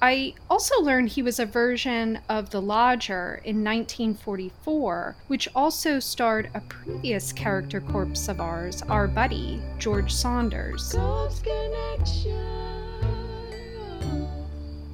I 0.00 0.34
also 0.48 0.80
learned 0.80 1.08
he 1.08 1.22
was 1.22 1.40
a 1.40 1.46
version 1.46 2.20
of 2.28 2.50
The 2.50 2.62
Lodger 2.62 3.40
in 3.44 3.64
1944, 3.64 5.16
which 5.26 5.48
also 5.56 5.98
starred 5.98 6.50
a 6.54 6.60
previous 6.60 7.32
character 7.32 7.80
corpse 7.80 8.28
of 8.28 8.40
ours, 8.40 8.80
our 8.82 9.08
buddy, 9.08 9.60
George 9.78 10.12
Sanders. 10.12 10.94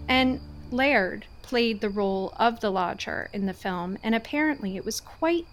And 0.09 0.41
Laird 0.71 1.27
played 1.43 1.83
the 1.83 1.91
role 1.91 2.33
of 2.39 2.61
the 2.61 2.71
lodger 2.71 3.29
in 3.35 3.45
the 3.45 3.53
film, 3.53 3.99
and 4.03 4.15
apparently 4.15 4.77
it 4.77 4.87
was 4.87 5.01
quite 5.01 5.47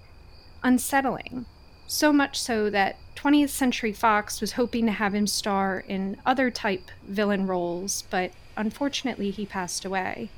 unsettling. 0.63 1.45
So 1.87 2.13
much 2.13 2.39
so 2.39 2.69
that 2.69 2.95
20th 3.21 3.49
Century 3.49 3.93
Fox 3.93 4.41
was 4.41 4.53
hoping 4.53 4.87
to 4.87 4.91
have 4.91 5.13
him 5.13 5.27
star 5.27 5.83
in 5.87 6.17
other 6.25 6.49
type 6.49 6.89
villain 7.03 7.45
roles, 7.45 8.03
but 8.09 8.31
unfortunately 8.57 9.29
he 9.29 9.45
passed 9.45 9.85
away. 9.85 10.31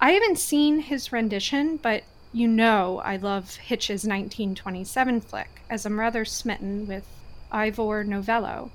I 0.00 0.10
haven't 0.10 0.40
seen 0.40 0.80
his 0.80 1.12
rendition, 1.12 1.76
but 1.76 2.02
you 2.32 2.48
know 2.48 3.00
I 3.04 3.18
love 3.18 3.54
Hitch's 3.54 4.04
1927 4.04 5.20
flick, 5.20 5.62
as 5.70 5.86
I'm 5.86 6.00
rather 6.00 6.24
smitten 6.24 6.88
with 6.88 7.06
Ivor 7.52 8.02
Novello. 8.02 8.72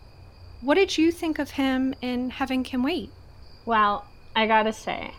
What 0.62 0.76
did 0.76 0.98
you 0.98 1.12
think 1.12 1.38
of 1.38 1.52
him 1.52 1.94
in 2.02 2.30
Heaven 2.30 2.64
Can 2.64 2.82
Wait? 2.82 3.12
Well, 3.66 4.06
I 4.38 4.48
gotta 4.48 4.72
say, 4.72 5.12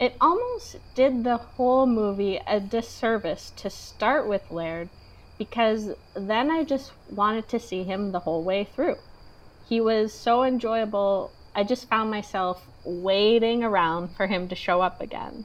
it 0.00 0.14
almost 0.18 0.76
did 0.94 1.24
the 1.24 1.36
whole 1.36 1.84
movie 1.84 2.40
a 2.46 2.58
disservice 2.58 3.52
to 3.56 3.68
start 3.68 4.26
with 4.26 4.50
Laird 4.50 4.88
because 5.38 5.90
then 6.14 6.50
I 6.50 6.64
just 6.64 6.92
wanted 7.10 7.48
to 7.48 7.60
see 7.60 7.84
him 7.84 8.10
the 8.10 8.20
whole 8.20 8.42
way 8.42 8.64
through. 8.64 8.96
He 9.68 9.80
was 9.80 10.12
so 10.12 10.42
enjoyable, 10.42 11.30
I 11.54 11.64
just 11.64 11.88
found 11.88 12.10
myself 12.10 12.66
waiting 12.84 13.62
around 13.62 14.16
for 14.16 14.26
him 14.26 14.48
to 14.48 14.54
show 14.54 14.80
up 14.80 15.00
again. 15.00 15.44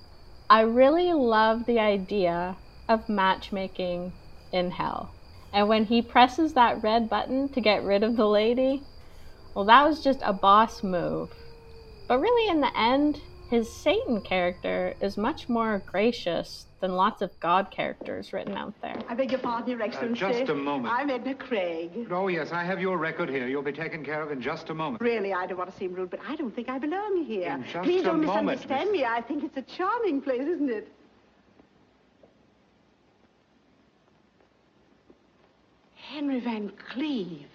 I 0.50 0.62
really 0.62 1.14
love 1.14 1.66
the 1.66 1.80
idea 1.80 2.58
of 2.88 3.10
matchmaking 3.10 4.14
in 4.52 4.72
hell. 4.72 5.12
And 5.52 5.68
when 5.68 5.86
he 5.86 6.02
presses 6.02 6.54
that 6.54 6.82
red 6.82 7.10
button 7.10 7.50
to 7.50 7.62
get 7.62 7.84
rid 7.84 8.04
of 8.04 8.16
the 8.16 8.28
lady, 8.28 8.82
well, 9.54 9.66
that 9.66 9.88
was 9.88 10.04
just 10.04 10.20
a 10.24 10.34
boss 10.34 10.84
move. 10.84 11.30
But 12.08 12.20
really, 12.20 12.50
in 12.50 12.62
the 12.62 12.76
end, 12.78 13.22
his 13.54 13.72
Satan 13.72 14.20
character 14.20 14.96
is 15.00 15.16
much 15.16 15.48
more 15.48 15.84
gracious 15.86 16.66
than 16.80 16.94
lots 16.94 17.22
of 17.22 17.30
God 17.40 17.70
characters 17.70 18.34
written 18.34 18.58
out 18.58 18.74
there. 18.82 19.00
I 19.08 19.14
beg 19.14 19.30
your 19.30 19.40
pardon, 19.40 19.70
Your 19.70 19.82
Excellency. 19.84 20.20
just 20.20 20.50
a 20.50 20.56
moment. 20.56 20.92
I'm 20.92 21.12
Edna 21.12 21.36
Craig. 21.36 22.08
Oh, 22.10 22.30
yes, 22.30 22.52
I 22.52 22.64
have 22.64 22.82
your 22.82 22.98
record 22.98 23.30
here. 23.30 23.48
You'll 23.48 23.62
be 23.62 23.72
taken 23.72 24.04
care 24.04 24.24
of 24.24 24.32
in 24.32 24.42
just 24.42 24.72
a 24.72 24.74
moment. 24.74 25.04
Really, 25.04 25.34
I 25.34 25.46
don't 25.46 25.60
want 25.60 25.70
to 25.70 25.78
seem 25.78 25.94
rude, 25.94 26.10
but 26.10 26.20
I 26.28 26.36
don't 26.36 26.54
think 26.54 26.68
I 26.68 26.80
belong 26.80 27.24
here. 27.26 27.52
In 27.52 27.64
just 27.64 27.84
Please 27.84 28.02
a 28.02 28.06
don't 28.06 28.26
moment, 28.26 28.60
misunderstand 28.60 28.92
me. 28.92 29.06
I 29.06 29.22
think 29.22 29.44
it's 29.44 29.58
a 29.58 29.62
charming 29.62 30.20
place, 30.20 30.42
isn't 30.42 30.72
it? 30.72 30.92
Henry 35.94 36.40
Van 36.40 36.72
Cleve. 36.90 37.46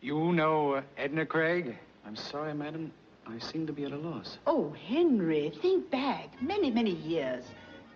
You 0.00 0.32
know 0.32 0.76
uh, 0.76 0.82
Edna 0.96 1.26
Craig? 1.26 1.76
I'm 2.06 2.16
sorry, 2.16 2.54
madam. 2.54 2.90
I 3.26 3.38
seem 3.38 3.66
to 3.66 3.72
be 3.72 3.84
at 3.84 3.92
a 3.92 3.96
loss. 3.96 4.38
Oh, 4.46 4.74
Henry, 4.86 5.52
think 5.62 5.90
back. 5.90 6.40
Many, 6.42 6.70
many 6.70 6.92
years. 6.92 7.44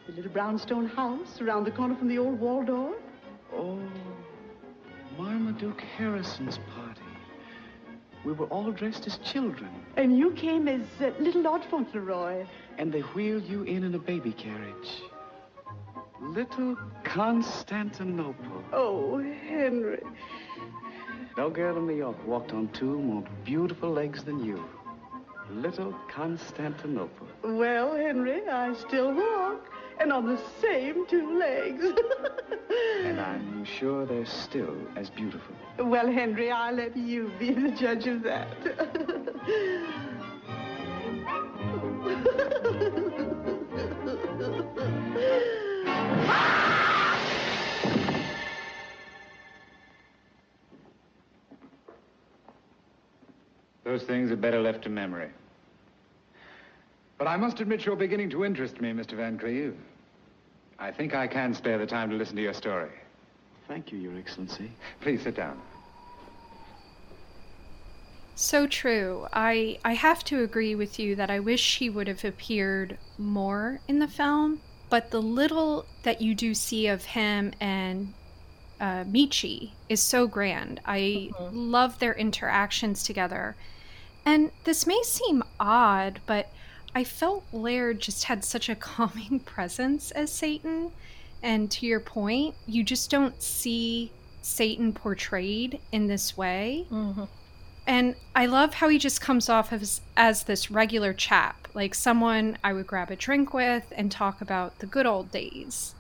The 0.06 0.12
little 0.12 0.30
brownstone 0.30 0.86
house 0.86 1.40
around 1.40 1.64
the 1.64 1.70
corner 1.70 1.94
from 1.96 2.08
the 2.08 2.18
old 2.18 2.40
Waldorf. 2.40 2.96
Oh, 3.54 3.78
Marmaduke 5.18 5.80
Harrison's 5.96 6.58
party. 6.74 7.02
We 8.24 8.32
were 8.32 8.46
all 8.46 8.72
dressed 8.72 9.06
as 9.06 9.18
children, 9.18 9.70
And 9.96 10.18
you 10.18 10.32
came 10.32 10.66
as 10.66 10.82
uh, 11.00 11.10
little 11.20 11.42
Lord 11.42 11.62
Fauntleroy. 11.70 12.44
and 12.78 12.92
they 12.92 13.00
wheeled 13.00 13.44
you 13.44 13.62
in 13.62 13.84
in 13.84 13.94
a 13.94 13.98
baby 13.98 14.32
carriage. 14.32 15.02
Little 16.20 16.76
Constantinople. 17.04 18.64
Oh, 18.72 19.18
Henry. 19.48 20.02
No 21.36 21.48
girl 21.48 21.76
in 21.76 21.86
New 21.86 21.94
York 21.96 22.16
walked 22.26 22.52
on 22.52 22.68
two 22.68 22.98
more 22.98 23.22
beautiful 23.44 23.90
legs 23.90 24.24
than 24.24 24.42
you. 24.44 24.64
Little 25.50 25.94
Constantinople. 26.08 27.26
Well, 27.42 27.96
Henry, 27.96 28.46
I 28.48 28.74
still 28.74 29.14
walk, 29.14 29.72
and 29.98 30.12
on 30.12 30.26
the 30.26 30.38
same 30.60 31.06
two 31.06 31.38
legs. 31.38 31.84
And 33.02 33.18
I'm 33.18 33.64
sure 33.64 34.04
they're 34.04 34.26
still 34.26 34.76
as 34.94 35.08
beautiful. 35.08 35.54
well, 35.78 36.06
Henry, 36.10 36.50
I'll 36.50 36.74
let 36.74 36.96
you 36.96 37.30
be 37.38 37.52
the 37.52 37.70
judge 37.70 38.06
of 38.06 38.22
that. 38.24 38.48
Those 53.88 54.02
things 54.02 54.30
are 54.30 54.36
better 54.36 54.60
left 54.60 54.82
to 54.82 54.90
memory. 54.90 55.30
But 57.16 57.26
I 57.26 57.38
must 57.38 57.58
admit 57.60 57.86
you're 57.86 57.96
beginning 57.96 58.28
to 58.30 58.44
interest 58.44 58.82
me, 58.82 58.92
Mr. 58.92 59.14
Van 59.14 59.38
Cleve. 59.38 59.74
I 60.78 60.90
think 60.90 61.14
I 61.14 61.26
can 61.26 61.54
spare 61.54 61.78
the 61.78 61.86
time 61.86 62.10
to 62.10 62.16
listen 62.16 62.36
to 62.36 62.42
your 62.42 62.52
story. 62.52 62.90
Thank 63.66 63.90
you, 63.90 63.98
Your 63.98 64.14
Excellency. 64.18 64.70
Please 65.00 65.22
sit 65.22 65.34
down. 65.36 65.58
So 68.34 68.66
true. 68.66 69.26
I 69.32 69.78
I 69.86 69.94
have 69.94 70.22
to 70.24 70.42
agree 70.42 70.74
with 70.74 70.98
you 70.98 71.16
that 71.16 71.30
I 71.30 71.40
wish 71.40 71.78
he 71.78 71.88
would 71.88 72.08
have 72.08 72.26
appeared 72.26 72.98
more 73.16 73.80
in 73.88 74.00
the 74.00 74.08
film. 74.08 74.60
but 74.90 75.10
the 75.10 75.22
little 75.22 75.86
that 76.02 76.20
you 76.20 76.34
do 76.34 76.52
see 76.54 76.88
of 76.88 77.04
him 77.16 77.52
and 77.58 78.12
uh, 78.80 79.04
Ameche 79.04 79.70
is 79.88 80.00
so 80.02 80.26
grand. 80.26 80.80
I 80.84 81.30
love 81.52 81.98
their 81.98 82.14
interactions 82.14 83.02
together. 83.02 83.56
And 84.28 84.50
this 84.64 84.86
may 84.86 85.00
seem 85.04 85.42
odd, 85.58 86.20
but 86.26 86.50
I 86.94 87.02
felt 87.02 87.44
Laird 87.50 87.98
just 87.98 88.24
had 88.24 88.44
such 88.44 88.68
a 88.68 88.74
calming 88.88 89.40
presence 89.40 90.10
as 90.10 90.30
Satan. 90.30 90.92
And 91.42 91.70
to 91.70 91.86
your 91.86 91.98
point, 91.98 92.54
you 92.66 92.84
just 92.84 93.10
don't 93.10 93.42
see 93.42 94.12
Satan 94.42 94.92
portrayed 94.92 95.80
in 95.92 96.08
this 96.08 96.36
way. 96.36 96.86
Mm-hmm. 96.90 97.24
And 97.86 98.16
I 98.36 98.44
love 98.44 98.74
how 98.74 98.90
he 98.90 98.98
just 98.98 99.22
comes 99.22 99.48
off 99.48 99.72
as, 99.72 100.02
as 100.14 100.42
this 100.42 100.70
regular 100.70 101.14
chap, 101.14 101.66
like 101.72 101.94
someone 101.94 102.58
I 102.62 102.74
would 102.74 102.86
grab 102.86 103.10
a 103.10 103.16
drink 103.16 103.54
with 103.54 103.90
and 103.96 104.12
talk 104.12 104.42
about 104.42 104.80
the 104.80 104.86
good 104.86 105.06
old 105.06 105.32
days. 105.32 105.94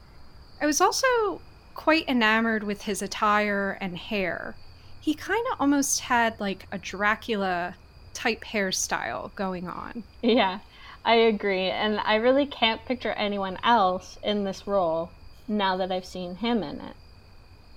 I 0.60 0.66
was 0.66 0.82
also 0.82 1.40
quite 1.74 2.06
enamored 2.06 2.62
with 2.62 2.82
his 2.82 3.00
attire 3.00 3.78
and 3.80 3.96
hair. 3.96 4.54
He 5.00 5.14
kind 5.14 5.46
of 5.50 5.62
almost 5.62 6.00
had 6.00 6.38
like 6.38 6.66
a 6.70 6.76
Dracula 6.76 7.74
type 8.18 8.42
hairstyle 8.42 9.32
going 9.36 9.68
on. 9.68 10.02
Yeah, 10.22 10.58
I 11.04 11.14
agree. 11.14 11.70
And 11.70 12.00
I 12.00 12.16
really 12.16 12.46
can't 12.46 12.84
picture 12.84 13.12
anyone 13.12 13.58
else 13.62 14.18
in 14.24 14.42
this 14.42 14.66
role 14.66 15.10
now 15.46 15.76
that 15.76 15.92
I've 15.92 16.04
seen 16.04 16.34
him 16.34 16.64
in 16.64 16.80
it. 16.80 16.96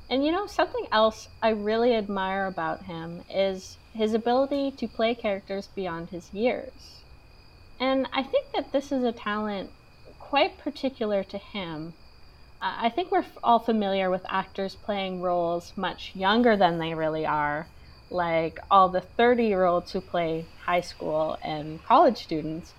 And 0.10 0.26
you 0.26 0.32
know, 0.32 0.48
something 0.48 0.88
else 0.92 1.30
I 1.44 1.50
really 1.50 1.94
admire 1.96 2.48
about 2.48 2.84
him 2.84 3.22
is 3.30 3.78
his 3.94 4.16
ability 4.16 4.72
to 4.72 4.88
play 4.88 5.14
characters 5.14 5.70
beyond 5.76 6.10
his 6.10 6.34
years. 6.34 7.04
And 7.80 8.08
I 8.12 8.24
think 8.24 8.52
that 8.56 8.72
this 8.72 8.92
is 8.92 9.04
a 9.04 9.12
talent 9.12 9.70
quite 10.20 10.58
particular 10.58 11.24
to 11.24 11.38
him. 11.38 11.94
I 12.64 12.90
think 12.90 13.12
we're 13.12 13.26
all 13.44 13.60
familiar 13.60 14.10
with 14.10 14.26
actors 14.28 14.76
playing 14.76 15.22
roles 15.22 15.74
much 15.76 16.16
younger 16.16 16.58
than 16.58 16.80
they 16.80 16.94
really 16.94 17.26
are, 17.26 17.68
like 18.12 18.60
all 18.70 18.90
the 18.90 19.02
30 19.02 19.46
year 19.46 19.66
olds 19.66 19.92
who 19.92 20.02
play 20.02 20.50
high 20.66 20.82
school 20.82 21.38
and 21.44 21.84
college 21.84 22.18
students. 22.20 22.76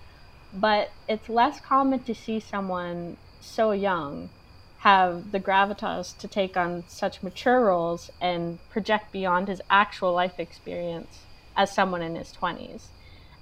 But 0.51 0.89
it's 1.07 1.29
less 1.29 1.59
common 1.59 2.03
to 2.03 2.13
see 2.15 2.39
someone 2.39 3.17
so 3.39 3.71
young 3.71 4.31
have 4.77 5.31
the 5.31 5.39
gravitas 5.39 6.15
to 6.17 6.27
take 6.27 6.57
on 6.57 6.83
such 6.87 7.23
mature 7.23 7.65
roles 7.65 8.09
and 8.21 8.59
project 8.69 9.11
beyond 9.11 9.47
his 9.47 9.61
actual 9.69 10.13
life 10.13 10.39
experience 10.39 11.27
as 11.55 11.73
someone 11.73 12.01
in 12.01 12.15
his 12.15 12.31
20s. 12.33 12.91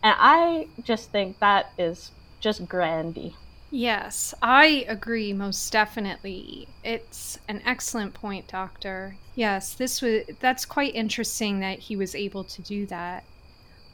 And 0.04 0.16
I 0.18 0.70
just 0.82 1.12
think 1.12 1.40
that 1.40 1.68
is 1.78 2.14
just 2.40 2.68
grandy. 2.68 3.36
Yes, 3.74 4.34
I 4.42 4.86
agree 4.90 5.32
most 5.32 5.72
definitely. 5.72 6.68
It's 6.84 7.40
an 7.48 7.62
excellent 7.66 8.14
point, 8.14 8.48
doctor. 8.50 9.16
Yes, 9.34 9.74
this 9.74 10.02
was 10.02 10.24
that's 10.42 10.66
quite 10.66 10.94
interesting 10.94 11.62
that 11.62 11.80
he 11.80 11.96
was 11.96 12.14
able 12.14 12.44
to 12.44 12.62
do 12.62 12.86
that. 12.88 13.24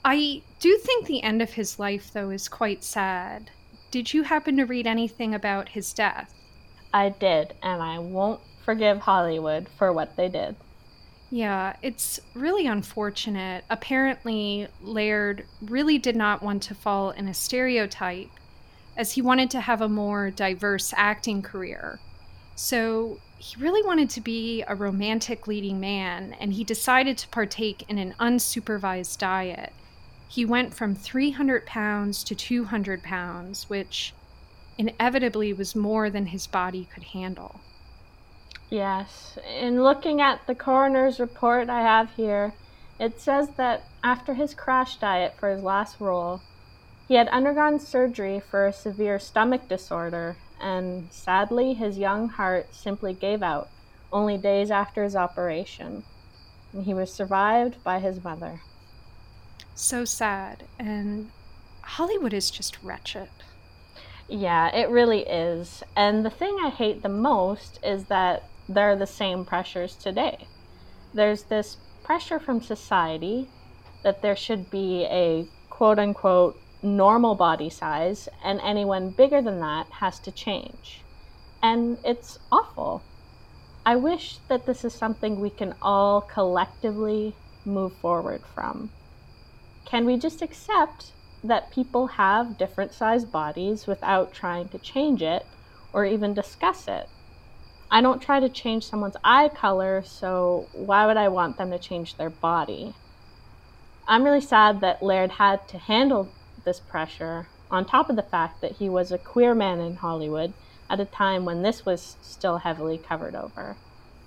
I 0.04 0.42
do 0.60 0.78
think 0.78 1.06
the 1.06 1.22
end 1.22 1.44
of 1.44 1.54
his 1.54 1.78
life 1.78 2.12
though 2.12 2.32
is 2.32 2.50
quite 2.50 2.84
sad. 2.84 3.52
Did 3.92 4.14
you 4.14 4.24
happen 4.24 4.58
to 4.58 4.66
read 4.66 4.88
anything 4.88 5.36
about 5.36 5.70
his 5.70 5.94
death? 5.94 6.34
I 6.92 7.10
did, 7.10 7.54
and 7.62 7.82
I 7.82 8.00
won't 8.00 8.42
forgive 8.66 9.00
Hollywood 9.00 9.68
for 9.78 9.94
what 9.94 10.16
they 10.18 10.28
did. 10.28 10.56
Yeah, 11.30 11.76
it's 11.82 12.20
really 12.34 12.66
unfortunate. 12.66 13.64
Apparently, 13.70 14.68
Laird 14.82 15.46
really 15.62 15.98
did 15.98 16.16
not 16.16 16.42
want 16.42 16.64
to 16.64 16.76
fall 16.76 17.12
in 17.12 17.28
a 17.28 17.34
stereotype, 17.34 18.30
as 18.98 19.14
he 19.14 19.22
wanted 19.22 19.50
to 19.52 19.62
have 19.62 19.80
a 19.80 19.88
more 19.88 20.30
diverse 20.30 20.94
acting 20.98 21.42
career. 21.42 22.00
So, 22.56 23.20
he 23.38 23.62
really 23.62 23.86
wanted 23.86 24.10
to 24.10 24.22
be 24.22 24.64
a 24.68 24.76
romantic 24.76 25.48
leading 25.48 25.80
man, 25.80 26.36
and 26.40 26.54
he 26.54 26.64
decided 26.64 27.18
to 27.20 27.28
partake 27.28 27.86
in 27.88 28.00
an 28.00 28.16
unsupervised 28.20 29.20
diet. 29.20 29.72
He 30.28 30.44
went 30.44 30.74
from 30.74 30.96
300 30.96 31.68
pounds 31.68 32.24
to 32.24 32.34
200 32.34 33.04
pounds, 33.04 33.70
which 33.70 34.14
inevitably 34.78 35.54
was 35.54 35.76
more 35.76 36.10
than 36.10 36.28
his 36.28 36.48
body 36.48 36.88
could 36.92 37.04
handle. 37.04 37.60
Yes, 38.70 39.38
in 39.48 39.84
looking 39.84 40.20
at 40.20 40.46
the 40.48 40.56
coroner's 40.56 41.20
report 41.20 41.70
I 41.70 41.82
have 41.82 42.12
here, 42.16 42.54
it 43.00 43.22
says 43.22 43.50
that 43.58 43.84
after 44.04 44.34
his 44.34 44.54
crash 44.54 44.98
diet 44.98 45.36
for 45.40 45.50
his 45.50 45.62
last 45.62 46.02
role, 46.02 46.42
he 47.08 47.16
had 47.16 47.30
undergone 47.30 47.80
surgery 47.80 48.40
for 48.40 48.68
a 48.68 48.74
severe 48.74 49.18
stomach 49.18 49.70
disorder, 49.70 50.36
and 50.60 51.08
sadly, 51.12 51.74
his 51.74 51.98
young 51.98 52.30
heart 52.30 52.74
simply 52.76 53.14
gave 53.14 53.42
out 53.42 53.70
only 54.12 54.38
days 54.38 54.72
after 54.72 55.04
his 55.04 55.16
operation. 55.16 56.04
And 56.74 56.84
he 56.84 56.94
was 56.94 57.14
survived 57.14 57.82
by 57.84 58.00
his 58.00 58.24
mother. 58.24 58.62
So 59.74 60.04
sad, 60.04 60.64
and 60.78 61.30
Hollywood 61.82 62.34
is 62.34 62.52
just 62.52 62.84
wretched. 62.84 63.30
Yeah, 64.28 64.76
it 64.76 64.90
really 64.90 65.22
is. 65.22 65.84
And 65.96 66.26
the 66.26 66.30
thing 66.30 66.58
I 66.62 66.70
hate 66.70 67.04
the 67.04 67.10
most 67.10 67.80
is 67.84 68.06
that 68.06 68.44
there 68.68 68.92
are 68.92 68.98
the 68.98 69.08
same 69.08 69.46
pressures 69.46 69.96
today. 69.96 70.48
There's 71.14 71.44
this 71.44 71.78
pressure 72.04 72.40
from 72.40 72.62
society 72.62 73.48
that 74.04 74.22
there 74.22 74.36
should 74.36 74.70
be 74.70 75.06
a 75.06 75.48
quote 75.70 76.00
unquote 76.00 76.60
normal 76.82 77.36
body 77.36 77.70
size, 77.70 78.30
and 78.44 78.60
anyone 78.64 79.12
bigger 79.12 79.42
than 79.42 79.60
that 79.60 79.88
has 80.00 80.20
to 80.22 80.32
change. 80.32 81.06
And 81.62 81.98
it's 82.04 82.38
awful. 82.52 83.06
I 83.86 83.96
wish 83.96 84.40
that 84.50 84.66
this 84.66 84.84
is 84.84 84.94
something 84.94 85.40
we 85.40 85.50
can 85.50 85.76
all 85.82 86.22
collectively 86.22 87.38
move 87.66 87.94
forward 88.02 88.44
from. 88.54 88.92
Can 89.86 90.06
we 90.06 90.18
just 90.18 90.42
accept 90.42 91.14
that 91.44 91.72
people 91.72 92.08
have 92.08 92.58
different 92.58 92.94
sized 92.94 93.32
bodies 93.32 93.88
without 93.88 94.34
trying 94.34 94.70
to 94.70 94.80
change 94.80 95.22
it 95.22 95.44
or 95.94 96.06
even 96.06 96.34
discuss 96.34 96.88
it? 96.88 97.08
I 97.90 98.02
don't 98.02 98.22
try 98.22 98.42
to 98.42 98.50
change 98.50 98.86
someone's 98.86 99.16
eye 99.24 99.50
color, 99.56 100.04
so 100.06 100.70
why 100.74 101.06
would 101.06 101.16
I 101.18 101.30
want 101.30 101.58
them 101.58 101.72
to 101.72 101.80
change 101.80 102.18
their 102.18 102.30
body? 102.30 102.98
I'm 104.08 104.24
really 104.24 104.42
sad 104.42 104.82
that 104.82 105.02
Laird 105.02 105.32
had 105.34 105.68
to 105.70 105.78
handle 105.78 106.37
this 106.68 106.80
pressure, 106.80 107.48
on 107.72 107.86
top 107.86 108.10
of 108.10 108.16
the 108.16 108.22
fact 108.22 108.62
that 108.62 108.74
he 108.74 108.90
was 108.90 109.12
a 109.12 109.18
queer 109.18 109.56
man 109.56 109.80
in 109.80 109.96
Hollywood 109.96 110.54
at 110.90 111.00
a 111.00 111.06
time 111.06 111.46
when 111.46 111.64
this 111.64 111.86
was 111.86 112.18
still 112.22 112.60
heavily 112.60 112.98
covered 112.98 113.34
over. 113.34 113.76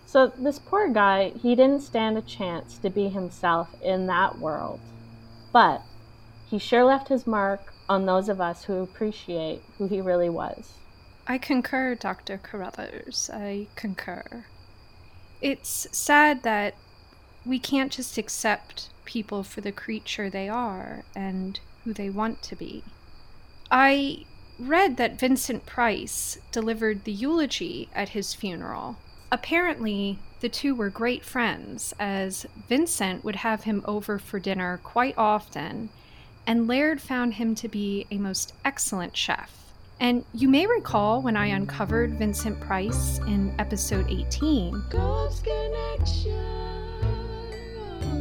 So, 0.07 0.27
this 0.27 0.59
poor 0.59 0.89
guy, 0.89 1.33
he 1.41 1.55
didn't 1.55 1.83
stand 1.83 2.19
a 2.19 2.23
chance 2.23 2.79
to 2.79 2.91
be 2.91 3.11
himself 3.11 3.69
in 3.81 4.07
that 4.07 4.39
world. 4.39 4.81
But 5.53 5.83
he 6.49 6.59
sure 6.59 6.83
left 6.83 7.09
his 7.09 7.27
mark 7.27 7.73
on 7.89 8.07
those 8.07 8.29
of 8.29 8.41
us 8.41 8.65
who 8.65 8.83
appreciate 8.83 9.63
who 9.79 9.87
he 9.87 10.01
really 10.01 10.31
was. 10.31 10.73
I 11.29 11.39
concur, 11.39 11.95
Dr. 11.95 12.39
Carruthers. 12.39 13.31
I 13.33 13.69
concur. 13.77 14.47
It's 15.41 15.87
sad 15.93 16.43
that 16.43 16.75
we 17.45 17.59
can't 17.59 17.93
just 17.93 18.19
accept 18.19 18.89
people 19.05 19.43
for 19.43 19.61
the 19.61 19.73
creature 19.73 20.29
they 20.29 20.49
are 20.49 21.05
and 21.15 21.61
who 21.85 21.93
they 21.93 22.11
want 22.11 22.43
to 22.43 22.57
be. 22.57 22.83
I 23.71 24.25
read 24.59 24.97
that 24.97 25.19
Vincent 25.19 25.65
Price 25.65 26.39
delivered 26.53 27.05
the 27.05 27.13
eulogy 27.13 27.89
at 27.95 28.11
his 28.11 28.35
funeral. 28.35 28.97
Apparently, 29.33 30.19
the 30.41 30.49
two 30.49 30.75
were 30.75 30.91
great 30.91 31.25
friends, 31.25 31.95
as 31.99 32.47
Vincent 32.69 33.25
would 33.25 33.37
have 33.37 33.65
him 33.65 33.83
over 33.87 34.19
for 34.19 34.39
dinner 34.39 34.81
quite 34.83 35.17
often, 35.17 35.91
and 36.47 36.67
Laird 36.67 37.01
found 37.01 37.35
him 37.35 37.55
to 37.55 37.69
be 37.69 38.07
a 38.11 38.19
most 38.19 38.53
excellent 38.65 39.17
chef. 39.17 39.57
And 40.01 40.25
you 40.33 40.49
may 40.49 40.67
recall 40.67 41.21
when 41.21 41.37
I 41.37 41.47
uncovered 41.47 42.19
Vincent 42.19 42.59
Price 42.61 43.19
in 43.27 43.55
episode 43.59 44.07
18 44.09 44.83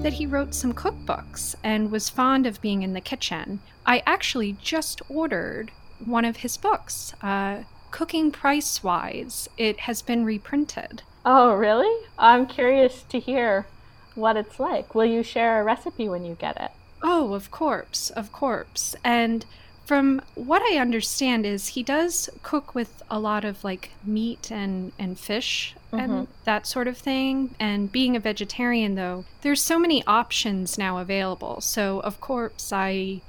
that 0.01 0.13
he 0.13 0.25
wrote 0.25 0.53
some 0.53 0.73
cookbooks 0.73 1.55
and 1.63 1.91
was 1.91 2.09
fond 2.09 2.45
of 2.45 2.61
being 2.61 2.83
in 2.83 2.93
the 2.93 3.01
kitchen. 3.01 3.59
I 3.85 4.01
actually 4.05 4.53
just 4.61 5.01
ordered 5.09 5.71
one 6.03 6.25
of 6.25 6.37
his 6.37 6.57
books, 6.57 7.13
uh, 7.21 7.63
Cooking 7.91 8.31
Price 8.31 8.83
Wise. 8.83 9.49
It 9.57 9.81
has 9.81 10.01
been 10.01 10.23
reprinted. 10.23 11.03
Oh, 11.25 11.53
really? 11.53 12.05
I'm 12.17 12.45
curious 12.45 13.03
to 13.09 13.19
hear 13.19 13.67
what 14.15 14.37
it's 14.37 14.59
like. 14.59 14.95
Will 14.95 15.05
you 15.05 15.23
share 15.23 15.59
a 15.59 15.63
recipe 15.63 16.07
when 16.07 16.23
you 16.23 16.35
get 16.35 16.59
it? 16.61 16.71
Oh, 17.01 17.33
of 17.33 17.51
course, 17.51 18.09
of 18.11 18.31
course. 18.31 18.95
And 19.03 19.45
from 19.85 20.21
what 20.35 20.61
I 20.61 20.77
understand 20.77 21.45
is 21.45 21.69
he 21.69 21.83
does 21.83 22.29
cook 22.43 22.75
with 22.75 23.01
a 23.09 23.19
lot 23.19 23.43
of 23.43 23.63
like 23.63 23.91
meat 24.03 24.51
and 24.51 24.91
and 24.99 25.19
fish 25.19 25.75
And 25.91 26.11
mm-hmm. 26.11 26.31
that 26.43 26.67
sort 26.67 26.87
of 26.87 26.97
thing. 26.97 27.55
And 27.59 27.91
being 27.91 28.15
a 28.15 28.19
vegetarian 28.19 28.95
though, 28.95 29.25
there's 29.41 29.61
so 29.61 29.79
many 29.79 30.03
options 30.05 30.77
now 30.77 30.97
available. 30.99 31.61
So 31.61 31.99
of 32.01 32.21
course 32.21 32.71
I 32.71 33.21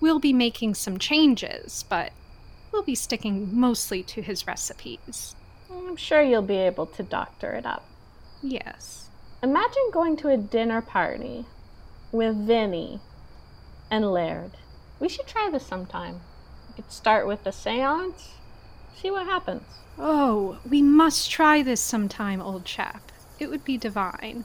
will 0.00 0.18
be 0.18 0.32
making 0.32 0.74
some 0.74 0.98
changes, 0.98 1.84
but 1.88 2.12
we'll 2.72 2.82
be 2.82 2.94
sticking 2.94 3.58
mostly 3.58 4.02
to 4.02 4.22
his 4.22 4.46
recipes. 4.46 5.34
I'm 5.70 5.96
sure 5.96 6.22
you'll 6.22 6.42
be 6.42 6.56
able 6.56 6.86
to 6.86 7.02
doctor 7.02 7.52
it 7.52 7.66
up. 7.66 7.84
Yes. 8.42 9.08
Imagine 9.42 9.90
going 9.92 10.16
to 10.18 10.28
a 10.28 10.36
dinner 10.36 10.80
party 10.80 11.46
with 12.12 12.46
Vinny 12.46 13.00
and 13.90 14.10
Laird. 14.10 14.52
We 14.98 15.08
should 15.08 15.26
try 15.26 15.50
this 15.50 15.66
sometime. 15.66 16.20
We 16.68 16.82
could 16.82 16.92
start 16.92 17.26
with 17.26 17.46
a 17.46 17.52
seance, 17.52 18.34
see 18.94 19.10
what 19.10 19.26
happens. 19.26 19.62
Oh, 19.98 20.58
we 20.68 20.82
must 20.82 21.30
try 21.30 21.62
this 21.62 21.80
sometime, 21.80 22.42
old 22.42 22.64
chap. 22.64 23.12
It 23.38 23.48
would 23.48 23.64
be 23.64 23.78
divine. 23.78 24.44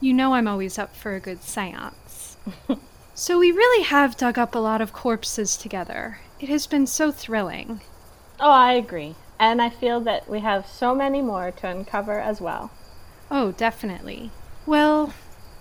You 0.00 0.12
know 0.12 0.34
I'm 0.34 0.48
always 0.48 0.78
up 0.78 0.94
for 0.94 1.14
a 1.14 1.20
good 1.20 1.42
seance. 1.42 2.36
so 3.14 3.38
we 3.38 3.50
really 3.50 3.84
have 3.84 4.16
dug 4.16 4.38
up 4.38 4.54
a 4.54 4.58
lot 4.58 4.80
of 4.80 4.92
corpses 4.92 5.56
together. 5.56 6.18
It 6.38 6.48
has 6.48 6.66
been 6.66 6.86
so 6.86 7.10
thrilling. 7.10 7.80
Oh, 8.38 8.50
I 8.50 8.74
agree. 8.74 9.14
And 9.38 9.62
I 9.62 9.70
feel 9.70 10.00
that 10.00 10.28
we 10.28 10.40
have 10.40 10.66
so 10.66 10.94
many 10.94 11.22
more 11.22 11.50
to 11.50 11.68
uncover 11.68 12.20
as 12.20 12.40
well. 12.40 12.70
Oh, 13.30 13.52
definitely. 13.52 14.30
Well, 14.66 15.14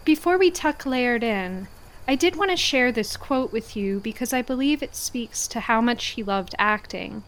before 0.03 0.37
we 0.37 0.51
tuck 0.51 0.85
Laird 0.85 1.23
in, 1.23 1.67
I 2.07 2.15
did 2.15 2.35
want 2.35 2.51
to 2.51 2.57
share 2.57 2.91
this 2.91 3.15
quote 3.15 3.53
with 3.53 3.75
you 3.75 3.99
because 3.99 4.33
I 4.33 4.41
believe 4.41 4.83
it 4.83 4.95
speaks 4.95 5.47
to 5.47 5.61
how 5.61 5.79
much 5.79 6.05
he 6.07 6.23
loved 6.23 6.53
acting, 6.59 7.23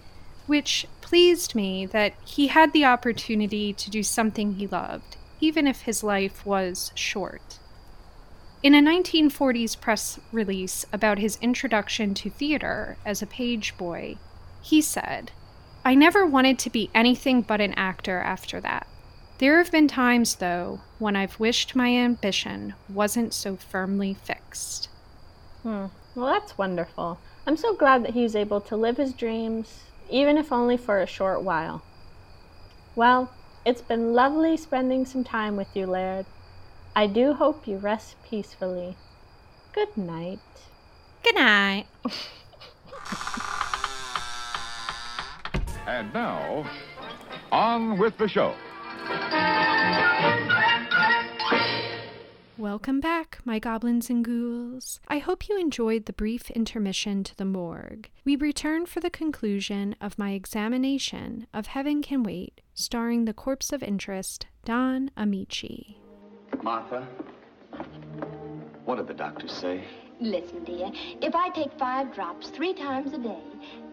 which 0.47 0.87
pleased 1.01 1.55
me 1.55 1.85
that 1.85 2.13
he 2.25 2.47
had 2.47 2.73
the 2.73 2.85
opportunity 2.85 3.73
to 3.73 3.89
do 3.89 4.03
something 4.03 4.53
he 4.53 4.67
loved, 4.67 5.17
even 5.39 5.67
if 5.67 5.81
his 5.81 6.03
life 6.03 6.45
was 6.45 6.91
short. 6.95 7.59
In 8.63 8.73
a 8.73 8.81
1940s 8.81 9.79
press 9.79 10.19
release 10.31 10.85
about 10.91 11.19
his 11.19 11.37
introduction 11.41 12.13
to 12.15 12.29
theater 12.29 12.97
as 13.05 13.21
a 13.21 13.27
page 13.27 13.77
boy, 13.77 14.17
he 14.61 14.81
said, 14.81 15.31
I 15.83 15.93
never 15.93 16.25
wanted 16.25 16.57
to 16.59 16.71
be 16.71 16.89
anything 16.95 17.43
but 17.43 17.61
an 17.61 17.73
actor 17.73 18.19
after 18.19 18.59
that. 18.61 18.87
There 19.37 19.59
have 19.59 19.71
been 19.71 19.87
times, 19.87 20.35
though, 20.37 20.79
when 20.97 21.15
I've 21.15 21.39
wished 21.39 21.75
my 21.75 21.89
ambition 21.89 22.73
wasn't 22.89 23.33
so 23.33 23.55
firmly 23.55 24.15
fixed. 24.15 24.89
Hmm. 25.61 25.87
Well, 26.15 26.33
that's 26.33 26.57
wonderful. 26.57 27.19
I'm 27.45 27.57
so 27.57 27.75
glad 27.75 28.03
that 28.03 28.13
he 28.13 28.23
was 28.23 28.35
able 28.35 28.61
to 28.61 28.75
live 28.75 28.97
his 28.97 29.13
dreams, 29.13 29.81
even 30.09 30.37
if 30.37 30.51
only 30.51 30.77
for 30.77 31.01
a 31.01 31.07
short 31.07 31.41
while. 31.41 31.83
Well, 32.95 33.31
it's 33.65 33.81
been 33.81 34.13
lovely 34.13 34.57
spending 34.57 35.05
some 35.05 35.23
time 35.23 35.55
with 35.55 35.67
you, 35.75 35.85
Laird. 35.85 36.25
I 36.95 37.07
do 37.07 37.33
hope 37.33 37.67
you 37.67 37.77
rest 37.77 38.15
peacefully. 38.23 38.95
Good 39.73 39.97
night. 39.97 40.39
Good 41.23 41.35
night. 41.35 41.87
And 45.87 46.13
now, 46.13 46.65
on 47.51 47.97
with 47.97 48.17
the 48.17 48.27
show. 48.27 48.55
Welcome 52.57 53.01
back, 53.01 53.39
my 53.43 53.59
goblins 53.59 54.09
and 54.09 54.23
ghouls. 54.23 55.01
I 55.09 55.17
hope 55.17 55.49
you 55.49 55.59
enjoyed 55.59 56.05
the 56.05 56.13
brief 56.13 56.49
intermission 56.51 57.21
to 57.25 57.35
the 57.35 57.43
morgue. 57.43 58.09
We 58.23 58.37
return 58.37 58.85
for 58.85 59.01
the 59.01 59.09
conclusion 59.09 59.93
of 59.99 60.17
my 60.17 60.31
examination 60.31 61.47
of 61.53 61.67
Heaven 61.67 62.01
Can 62.01 62.23
Wait, 62.23 62.61
starring 62.73 63.25
the 63.25 63.33
corpse 63.33 63.73
of 63.73 63.83
interest, 63.83 64.47
Don 64.63 65.11
Ameche. 65.17 65.97
Martha, 66.63 67.05
what 68.85 68.95
did 68.95 69.07
the 69.07 69.13
doctors 69.13 69.51
say? 69.51 69.83
Listen, 70.21 70.63
dear, 70.63 70.91
if 71.21 71.35
I 71.35 71.49
take 71.49 71.77
five 71.77 72.15
drops 72.15 72.51
three 72.51 72.73
times 72.73 73.11
a 73.11 73.17
day, 73.17 73.43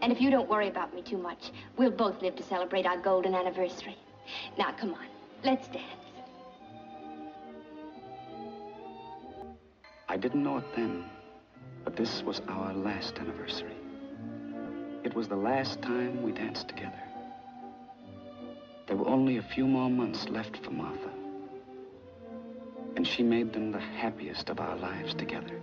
and 0.03 0.13
if 0.13 0.21
you 0.21 0.31
don't 0.31 0.49
worry 0.49 0.69
about 0.69 0.95
me 0.95 1.03
too 1.03 1.19
much, 1.19 1.51
we'll 1.77 1.91
both 1.91 2.23
live 2.23 2.37
to 2.37 2.45
celebrate 2.45 2.87
our 2.87 2.99
golden 2.99 3.35
anniversary. 3.35 3.97
Now, 4.57 4.71
come 4.71 4.95
on, 4.95 5.07
let's 5.43 5.67
dance. 5.67 6.12
I 10.13 10.19
didn't 10.19 10.45
know 10.45 10.59
it 10.59 10.77
then, 10.77 11.07
but 11.85 11.97
this 11.97 12.23
was 12.23 12.43
our 12.47 12.75
last 12.75 13.19
anniversary. 13.19 13.79
It 15.05 15.15
was 15.15 15.27
the 15.27 15.37
last 15.37 15.81
time 15.81 16.23
we 16.23 16.33
danced 16.33 16.69
together. 16.69 17.03
There 18.87 18.99
were 18.99 19.09
only 19.09 19.39
a 19.39 19.43
few 19.43 19.67
more 19.67 19.89
months 19.89 20.29
left 20.29 20.59
for 20.63 20.71
Martha. 20.71 21.09
And 22.95 23.07
she 23.07 23.23
made 23.23 23.55
them 23.55 23.73
the 23.73 23.81
happiest 23.81 24.51
of 24.51 24.61
our 24.61 24.77
lives 24.77 25.15
together. 25.15 25.59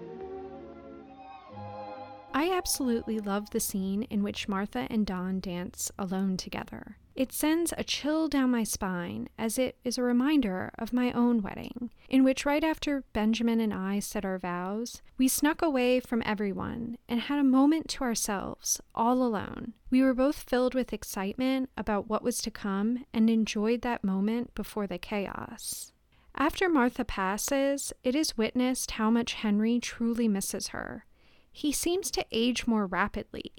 I 2.34 2.50
absolutely 2.50 3.20
love 3.20 3.52
the 3.52 3.60
scene 3.60 4.02
in 4.10 4.24
which 4.24 4.48
Martha 4.48 4.88
and 4.90 5.06
Don 5.06 5.42
dance 5.42 5.92
alone 6.00 6.38
together. 6.38 6.98
It 7.20 7.34
sends 7.34 7.74
a 7.78 7.84
chill 7.84 8.30
down 8.30 8.52
my 8.52 8.64
spine 8.64 9.28
as 9.38 9.60
it 9.60 9.78
is 9.84 9.98
a 9.98 10.04
reminder 10.04 10.72
of 10.80 10.94
my 10.94 11.12
own 11.12 11.42
wedding, 11.42 11.92
in 12.08 12.24
which 12.24 12.46
right 12.46 12.64
after 12.64 13.04
Benjamin 13.12 13.60
and 13.60 13.74
I 13.74 14.00
said 14.00 14.24
our 14.24 14.40
vows, 14.40 15.02
we 15.18 15.28
snuck 15.28 15.62
away 15.62 16.00
from 16.00 16.24
everyone 16.26 16.98
and 17.10 17.20
had 17.20 17.38
a 17.38 17.44
moment 17.44 17.90
to 17.90 18.06
ourselves, 18.06 18.80
all 18.96 19.22
alone. 19.22 19.74
We 19.90 20.02
were 20.02 20.14
both 20.14 20.44
filled 20.44 20.74
with 20.74 20.94
excitement 20.94 21.70
about 21.76 22.08
what 22.08 22.24
was 22.24 22.38
to 22.38 22.52
come 22.52 23.04
and 23.14 23.30
enjoyed 23.30 23.82
that 23.82 24.02
moment 24.02 24.56
before 24.56 24.88
the 24.88 24.98
chaos. 24.98 25.92
After 26.36 26.70
Martha 26.70 27.04
passes, 27.04 27.92
it 28.02 28.16
is 28.16 28.38
witnessed 28.38 28.92
how 28.92 29.10
much 29.10 29.34
Henry 29.34 29.82
truly 29.82 30.30
misses 30.30 30.70
her. 30.70 31.06
He 31.52 31.74
seems 31.74 32.12
to 32.12 32.26
age 32.32 32.66
more 32.66 32.86
rapidly, 32.86 33.52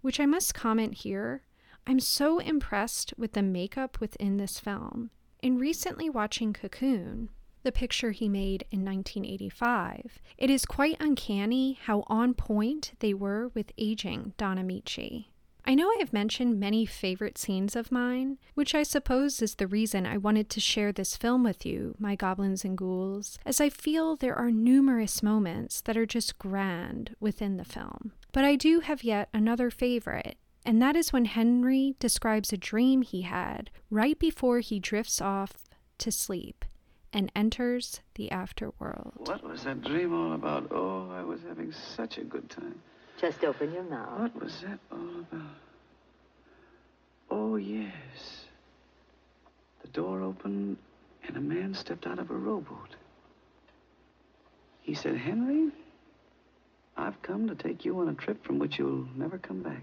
which 0.00 0.18
I 0.18 0.24
must 0.24 0.54
comment 0.54 0.94
here. 0.94 1.42
I'm 1.86 2.00
so 2.00 2.38
impressed 2.38 3.12
with 3.16 3.32
the 3.32 3.42
makeup 3.42 4.00
within 4.00 4.36
this 4.36 4.60
film. 4.60 5.10
In 5.42 5.58
recently 5.58 6.08
watching 6.08 6.52
Cocoon, 6.52 7.28
the 7.64 7.72
picture 7.72 8.12
he 8.12 8.28
made 8.28 8.64
in 8.70 8.84
1985, 8.84 10.20
it 10.38 10.50
is 10.50 10.64
quite 10.64 10.96
uncanny 11.00 11.78
how 11.84 12.04
on 12.06 12.34
point 12.34 12.92
they 13.00 13.14
were 13.14 13.48
with 13.48 13.72
aging 13.78 14.34
Don 14.36 14.58
Ameche. 14.58 15.26
I 15.64 15.76
know 15.76 15.88
I 15.88 15.96
have 16.00 16.12
mentioned 16.12 16.58
many 16.58 16.84
favorite 16.84 17.38
scenes 17.38 17.76
of 17.76 17.92
mine, 17.92 18.38
which 18.54 18.74
I 18.74 18.82
suppose 18.82 19.40
is 19.40 19.54
the 19.54 19.68
reason 19.68 20.06
I 20.06 20.16
wanted 20.16 20.50
to 20.50 20.60
share 20.60 20.90
this 20.90 21.16
film 21.16 21.44
with 21.44 21.64
you, 21.64 21.94
my 22.00 22.16
goblins 22.16 22.64
and 22.64 22.76
ghouls, 22.76 23.38
as 23.46 23.60
I 23.60 23.68
feel 23.68 24.16
there 24.16 24.34
are 24.34 24.50
numerous 24.50 25.22
moments 25.22 25.80
that 25.82 25.96
are 25.96 26.06
just 26.06 26.38
grand 26.38 27.14
within 27.20 27.58
the 27.58 27.64
film. 27.64 28.12
But 28.32 28.44
I 28.44 28.56
do 28.56 28.80
have 28.80 29.04
yet 29.04 29.28
another 29.32 29.70
favorite, 29.70 30.36
and 30.64 30.80
that 30.80 30.96
is 30.96 31.12
when 31.12 31.24
Henry 31.24 31.94
describes 31.98 32.52
a 32.52 32.56
dream 32.56 33.02
he 33.02 33.22
had 33.22 33.70
right 33.90 34.18
before 34.18 34.60
he 34.60 34.78
drifts 34.78 35.20
off 35.20 35.52
to 35.98 36.10
sleep 36.12 36.64
and 37.12 37.30
enters 37.36 38.00
the 38.14 38.28
afterworld. 38.30 39.28
What 39.28 39.42
was 39.42 39.64
that 39.64 39.82
dream 39.82 40.14
all 40.14 40.32
about? 40.32 40.68
Oh, 40.70 41.10
I 41.10 41.22
was 41.22 41.40
having 41.46 41.72
such 41.72 42.18
a 42.18 42.24
good 42.24 42.48
time. 42.48 42.80
Just 43.20 43.44
open 43.44 43.72
your 43.72 43.82
mouth. 43.82 44.20
What 44.20 44.42
was 44.42 44.60
that 44.62 44.78
all 44.90 45.20
about? 45.20 45.56
Oh, 47.30 47.56
yes. 47.56 48.46
The 49.82 49.88
door 49.88 50.22
opened 50.22 50.76
and 51.26 51.36
a 51.36 51.40
man 51.40 51.74
stepped 51.74 52.06
out 52.06 52.18
of 52.18 52.30
a 52.30 52.34
rowboat. 52.34 52.96
He 54.80 54.94
said, 54.94 55.16
Henry, 55.16 55.70
I've 56.96 57.20
come 57.22 57.48
to 57.48 57.54
take 57.54 57.84
you 57.84 58.00
on 58.00 58.08
a 58.08 58.14
trip 58.14 58.44
from 58.44 58.58
which 58.58 58.78
you'll 58.78 59.06
never 59.14 59.38
come 59.38 59.62
back. 59.62 59.82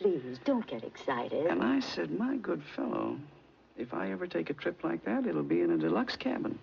Please, 0.00 0.38
don't 0.44 0.66
get 0.66 0.84
excited. 0.84 1.46
And 1.46 1.62
I 1.62 1.80
said, 1.80 2.16
my 2.16 2.36
good 2.36 2.62
fellow, 2.76 3.18
if 3.76 3.92
I 3.92 4.12
ever 4.12 4.28
take 4.28 4.48
a 4.48 4.54
trip 4.54 4.84
like 4.84 5.04
that, 5.04 5.26
it'll 5.26 5.42
be 5.42 5.60
in 5.60 5.72
a 5.72 5.76
deluxe 5.76 6.16
cabin. 6.16 6.58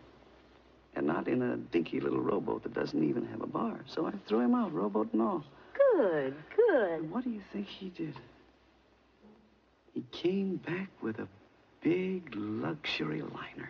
And 0.95 1.05
not 1.05 1.27
in 1.27 1.41
a 1.41 1.57
dinky 1.57 1.99
little 1.99 2.21
rowboat 2.21 2.63
that 2.63 2.73
doesn't 2.73 3.03
even 3.03 3.25
have 3.25 3.41
a 3.41 3.47
bar. 3.47 3.81
So 3.87 4.05
I 4.05 4.13
threw 4.25 4.39
him 4.39 4.55
out, 4.55 4.73
rowboat 4.73 5.11
and 5.11 5.21
all. 5.21 5.43
Good, 5.73 6.33
good. 6.55 7.11
What 7.11 7.25
do 7.25 7.29
you 7.29 7.41
think 7.51 7.67
he 7.67 7.89
did? 7.89 8.15
He 9.93 10.05
came 10.11 10.55
back 10.57 10.89
with 11.01 11.19
a 11.19 11.27
big 11.81 12.33
luxury 12.35 13.21
liner, 13.21 13.69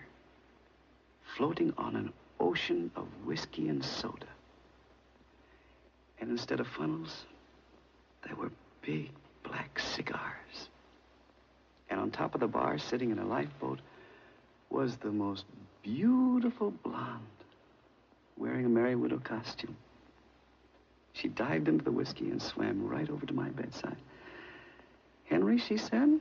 floating 1.36 1.74
on 1.78 1.96
an 1.96 2.14
ocean 2.40 2.92
of 2.96 3.08
whiskey 3.26 3.68
and 3.68 3.84
soda. 3.84 4.28
And 6.20 6.30
instead 6.30 6.60
of 6.60 6.68
funnels, 6.68 7.26
there 8.26 8.36
were 8.36 8.52
big 8.82 9.10
cigars. 9.96 10.70
And 11.90 12.00
on 12.00 12.12
top 12.12 12.36
of 12.36 12.42
the 12.42 12.48
bar, 12.48 12.78
sitting 12.78 13.12
in 13.12 13.20
a 13.20 13.26
lifeboat, 13.26 13.80
was 14.70 14.98
the 14.98 15.12
most 15.12 15.46
beautiful 15.84 16.72
blonde, 16.84 17.22
wearing 18.38 18.66
a 18.66 18.70
Merry 18.70 18.96
Widow 18.96 19.20
costume. 19.24 19.76
She 21.14 21.30
dived 21.30 21.68
into 21.68 21.84
the 21.84 21.92
whiskey 21.92 22.30
and 22.30 22.42
swam 22.42 22.86
right 22.86 23.10
over 23.10 23.26
to 23.26 23.34
my 23.34 23.50
bedside. 23.50 23.96
Henry, 25.26 25.58
she 25.58 25.78
said, 25.78 26.20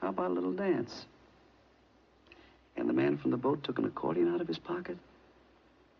how 0.00 0.08
about 0.08 0.32
a 0.32 0.34
little 0.34 0.52
dance? 0.52 1.06
And 2.76 2.88
the 2.88 2.92
man 2.92 3.16
from 3.18 3.30
the 3.30 3.36
boat 3.36 3.62
took 3.62 3.78
an 3.78 3.84
accordion 3.84 4.34
out 4.34 4.40
of 4.40 4.48
his 4.48 4.58
pocket, 4.58 4.96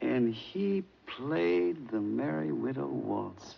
and 0.01 0.35
he 0.35 0.83
played 1.07 1.91
the 1.91 2.01
Merry 2.01 2.51
Widow 2.51 2.87
waltz. 2.87 3.55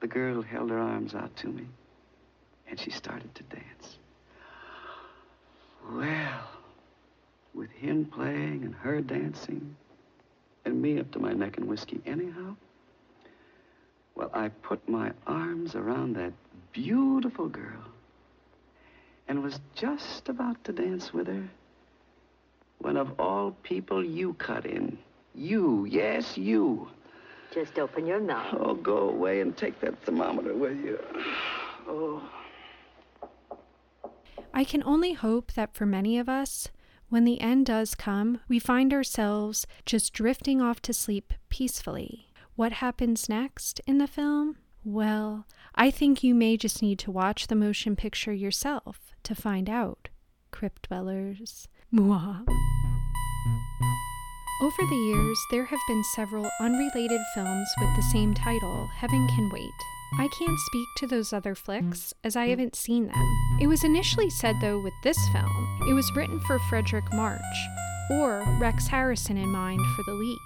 The 0.00 0.06
girl 0.06 0.42
held 0.42 0.70
her 0.70 0.78
arms 0.78 1.14
out 1.14 1.34
to 1.36 1.48
me, 1.48 1.66
and 2.68 2.78
she 2.78 2.90
started 2.90 3.34
to 3.34 3.42
dance. 3.44 3.96
Well, 5.90 6.48
with 7.54 7.70
him 7.70 8.04
playing 8.04 8.64
and 8.64 8.74
her 8.74 9.00
dancing, 9.00 9.76
and 10.64 10.80
me 10.80 10.98
up 11.00 11.10
to 11.12 11.18
my 11.18 11.32
neck 11.32 11.58
in 11.58 11.66
whiskey 11.66 12.00
anyhow, 12.06 12.56
well, 14.14 14.30
I 14.34 14.48
put 14.48 14.86
my 14.88 15.12
arms 15.26 15.74
around 15.74 16.14
that 16.16 16.32
beautiful 16.72 17.48
girl 17.48 17.84
and 19.28 19.42
was 19.42 19.60
just 19.74 20.28
about 20.28 20.62
to 20.64 20.72
dance 20.72 21.12
with 21.12 21.26
her 21.28 21.48
when, 22.78 22.96
of 22.96 23.18
all 23.18 23.52
people, 23.62 24.04
you 24.04 24.34
cut 24.34 24.64
in. 24.64 24.98
You, 25.34 25.84
yes, 25.84 26.36
you. 26.36 26.88
Just 27.52 27.78
open 27.78 28.06
your 28.06 28.20
mouth. 28.20 28.54
Oh, 28.58 28.74
go 28.74 29.08
away 29.08 29.40
and 29.40 29.56
take 29.56 29.80
that 29.80 29.98
thermometer 30.04 30.54
with 30.54 30.78
you. 30.84 30.98
Oh. 31.86 32.22
I 34.52 34.64
can 34.64 34.82
only 34.84 35.12
hope 35.14 35.52
that 35.52 35.74
for 35.74 35.86
many 35.86 36.18
of 36.18 36.28
us, 36.28 36.68
when 37.08 37.24
the 37.24 37.40
end 37.40 37.66
does 37.66 37.94
come, 37.94 38.40
we 38.48 38.58
find 38.58 38.92
ourselves 38.92 39.66
just 39.86 40.12
drifting 40.12 40.60
off 40.60 40.82
to 40.82 40.92
sleep 40.92 41.32
peacefully. 41.48 42.26
What 42.54 42.72
happens 42.72 43.28
next 43.28 43.80
in 43.86 43.98
the 43.98 44.06
film? 44.06 44.58
Well, 44.84 45.46
I 45.74 45.90
think 45.90 46.22
you 46.22 46.34
may 46.34 46.56
just 46.56 46.82
need 46.82 46.98
to 47.00 47.10
watch 47.10 47.46
the 47.46 47.54
motion 47.54 47.96
picture 47.96 48.32
yourself 48.32 49.14
to 49.22 49.34
find 49.34 49.70
out. 49.70 50.08
Crypt 50.50 50.88
dwellers. 50.88 51.68
Mwah. 51.92 52.46
Over 54.60 54.84
the 54.90 54.96
years, 54.96 55.38
there 55.52 55.66
have 55.66 55.78
been 55.86 56.02
several 56.02 56.50
unrelated 56.60 57.20
films 57.32 57.68
with 57.80 57.94
the 57.94 58.02
same 58.02 58.34
title, 58.34 58.88
Heaven 58.96 59.28
Can 59.28 59.48
Wait. 59.52 59.70
I 60.18 60.26
can't 60.36 60.58
speak 60.58 60.88
to 60.96 61.06
those 61.06 61.32
other 61.32 61.54
flicks, 61.54 62.12
as 62.24 62.34
I 62.34 62.48
haven't 62.48 62.74
seen 62.74 63.06
them. 63.06 63.58
It 63.60 63.68
was 63.68 63.84
initially 63.84 64.30
said, 64.30 64.56
though, 64.60 64.80
with 64.80 64.94
this 65.04 65.18
film, 65.32 65.78
it 65.88 65.92
was 65.92 66.10
written 66.16 66.40
for 66.40 66.58
Fredric 66.58 67.14
March, 67.14 67.40
or 68.10 68.44
Rex 68.58 68.88
Harrison 68.88 69.36
in 69.36 69.48
mind 69.48 69.80
for 69.94 70.02
the 70.08 70.14
lead. 70.14 70.38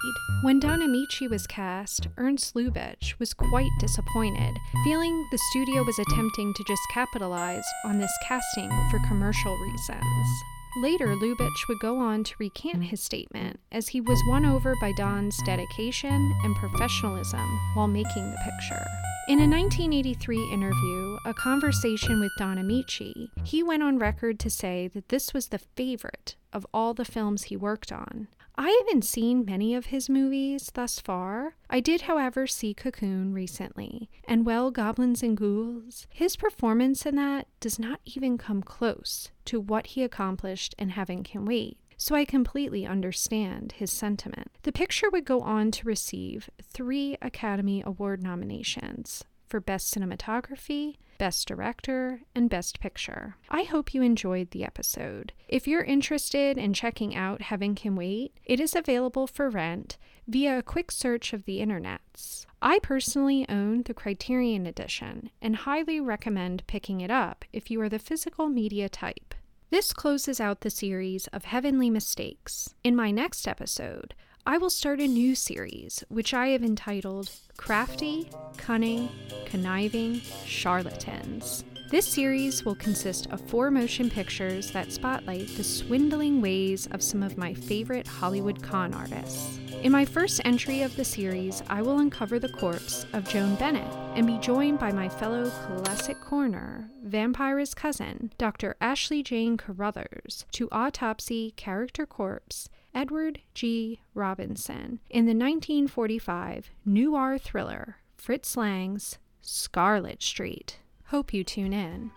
When 0.43 0.59
Don 0.59 0.81
Ameche 0.81 1.27
was 1.27 1.47
cast, 1.47 2.07
Ernst 2.17 2.53
Lubitsch 2.53 3.17
was 3.17 3.33
quite 3.33 3.71
disappointed, 3.79 4.55
feeling 4.83 5.27
the 5.31 5.39
studio 5.49 5.81
was 5.81 5.97
attempting 5.97 6.53
to 6.53 6.63
just 6.67 6.81
capitalize 6.93 7.65
on 7.83 7.97
this 7.97 8.15
casting 8.27 8.69
for 8.91 8.99
commercial 9.07 9.57
reasons. 9.57 10.43
Later, 10.75 11.15
Lubitsch 11.15 11.67
would 11.69 11.79
go 11.79 11.99
on 11.99 12.23
to 12.23 12.35
recant 12.39 12.85
his 12.85 12.99
statement, 13.01 13.59
as 13.71 13.89
he 13.89 14.01
was 14.01 14.19
won 14.27 14.43
over 14.43 14.73
by 14.81 14.91
Don's 14.97 15.37
dedication 15.45 16.33
and 16.43 16.55
professionalism 16.55 17.47
while 17.75 17.87
making 17.87 18.31
the 18.31 18.37
picture. 18.43 18.83
In 19.29 19.39
a 19.39 19.47
1983 19.47 20.51
interview, 20.51 21.17
A 21.25 21.33
Conversation 21.35 22.19
with 22.19 22.31
Don 22.39 22.57
Ameche, 22.57 23.29
he 23.43 23.61
went 23.61 23.83
on 23.83 23.99
record 23.99 24.39
to 24.39 24.49
say 24.49 24.89
that 24.89 25.09
this 25.09 25.31
was 25.31 25.47
the 25.47 25.59
favorite 25.59 26.35
of 26.51 26.65
all 26.73 26.95
the 26.95 27.05
films 27.05 27.43
he 27.43 27.55
worked 27.55 27.91
on. 27.91 28.27
I 28.55 28.69
haven't 28.85 29.03
seen 29.03 29.45
many 29.45 29.73
of 29.73 29.87
his 29.87 30.09
movies 30.09 30.71
thus 30.73 30.99
far. 30.99 31.55
I 31.69 31.79
did, 31.79 32.01
however, 32.01 32.45
see 32.45 32.73
Cocoon 32.73 33.33
recently, 33.33 34.09
and 34.27 34.45
well, 34.45 34.69
Goblins 34.69 35.23
and 35.23 35.35
Ghouls, 35.35 36.07
his 36.11 36.35
performance 36.35 37.05
in 37.05 37.15
that 37.15 37.47
does 37.59 37.79
not 37.79 37.99
even 38.05 38.37
come 38.37 38.61
close 38.61 39.31
to 39.45 39.59
what 39.59 39.87
he 39.87 40.03
accomplished 40.03 40.75
in 40.77 40.89
Heaven 40.89 41.23
Can 41.23 41.45
Wait. 41.45 41.77
So 41.97 42.15
I 42.15 42.25
completely 42.25 42.85
understand 42.85 43.73
his 43.77 43.91
sentiment. 43.91 44.51
The 44.63 44.71
picture 44.71 45.09
would 45.09 45.25
go 45.25 45.41
on 45.41 45.71
to 45.71 45.87
receive 45.87 46.49
three 46.61 47.17
Academy 47.21 47.81
Award 47.85 48.21
nominations 48.21 49.23
for 49.47 49.59
Best 49.59 49.93
Cinematography, 49.93 50.97
Best 51.23 51.47
Director, 51.47 52.19
and 52.35 52.49
Best 52.49 52.81
Picture. 52.81 53.37
I 53.49 53.63
hope 53.63 53.93
you 53.93 54.01
enjoyed 54.01 54.51
the 54.51 54.65
episode. 54.65 55.31
If 55.47 55.69
you're 55.69 55.81
interested 55.81 56.57
in 56.57 56.73
checking 56.73 57.15
out 57.15 57.43
Heaven 57.43 57.75
Can 57.75 57.95
Wait, 57.95 58.33
it 58.43 58.59
is 58.59 58.75
available 58.75 59.25
for 59.25 59.49
rent 59.49 59.97
via 60.27 60.59
a 60.59 60.61
quick 60.61 60.91
search 60.91 61.31
of 61.31 61.45
the 61.45 61.59
internets. 61.59 62.45
I 62.61 62.79
personally 62.79 63.45
own 63.47 63.83
the 63.83 63.93
Criterion 63.93 64.65
Edition 64.65 65.29
and 65.41 65.55
highly 65.55 66.01
recommend 66.01 66.67
picking 66.67 66.99
it 66.99 67.09
up 67.09 67.45
if 67.53 67.71
you 67.71 67.79
are 67.79 67.87
the 67.87 67.99
physical 67.99 68.49
media 68.49 68.89
type. 68.89 69.33
This 69.69 69.93
closes 69.93 70.41
out 70.41 70.59
the 70.59 70.69
series 70.69 71.27
of 71.27 71.45
Heavenly 71.45 71.89
Mistakes. 71.89 72.75
In 72.83 72.97
my 72.97 73.11
next 73.11 73.47
episode, 73.47 74.13
I 74.45 74.57
will 74.57 74.69
start 74.69 74.99
a 74.99 75.07
new 75.07 75.35
series, 75.35 76.03
which 76.09 76.33
I 76.33 76.47
have 76.47 76.63
entitled 76.63 77.31
Crafty, 77.55 78.29
Cunning, 78.57 79.07
Conniving 79.45 80.19
Charlatans. 80.45 81.63
This 81.89 82.05
series 82.05 82.65
will 82.65 82.75
consist 82.75 83.27
of 83.27 83.39
four 83.49 83.71
motion 83.71 84.09
pictures 84.09 84.69
that 84.71 84.91
spotlight 84.91 85.47
the 85.55 85.63
swindling 85.63 86.41
ways 86.41 86.87
of 86.91 87.01
some 87.01 87.23
of 87.23 87.37
my 87.37 87.53
favorite 87.53 88.05
Hollywood 88.05 88.61
con 88.61 88.93
artists. 88.93 89.59
In 89.81 89.93
my 89.93 90.03
first 90.03 90.41
entry 90.43 90.81
of 90.81 90.93
the 90.97 91.05
series, 91.05 91.63
I 91.69 91.81
will 91.81 91.99
uncover 91.99 92.37
the 92.37 92.49
corpse 92.49 93.05
of 93.13 93.29
Joan 93.29 93.55
Bennett 93.55 93.93
and 94.15 94.27
be 94.27 94.39
joined 94.39 94.77
by 94.77 94.91
my 94.91 95.07
fellow 95.07 95.49
classic 95.49 96.19
coroner, 96.19 96.89
vampire's 97.01 97.73
cousin, 97.73 98.33
Dr. 98.37 98.75
Ashley 98.81 99.23
Jane 99.23 99.55
Carruthers, 99.55 100.45
to 100.51 100.67
autopsy 100.69 101.53
character 101.55 102.05
corpse 102.05 102.67
Edward 102.95 103.41
G. 103.55 104.01
Robinson 104.13 104.99
in 105.09 105.25
the 105.25 105.33
1945 105.33 106.69
noir 106.85 107.37
thriller 107.39 107.97
Fritz 108.17 108.55
Lang's 108.55 109.17
Scarlet 109.41 110.21
Street. 110.21 110.77
Hope 111.05 111.33
you 111.33 111.43
tune 111.43 111.73
in. 111.73 112.11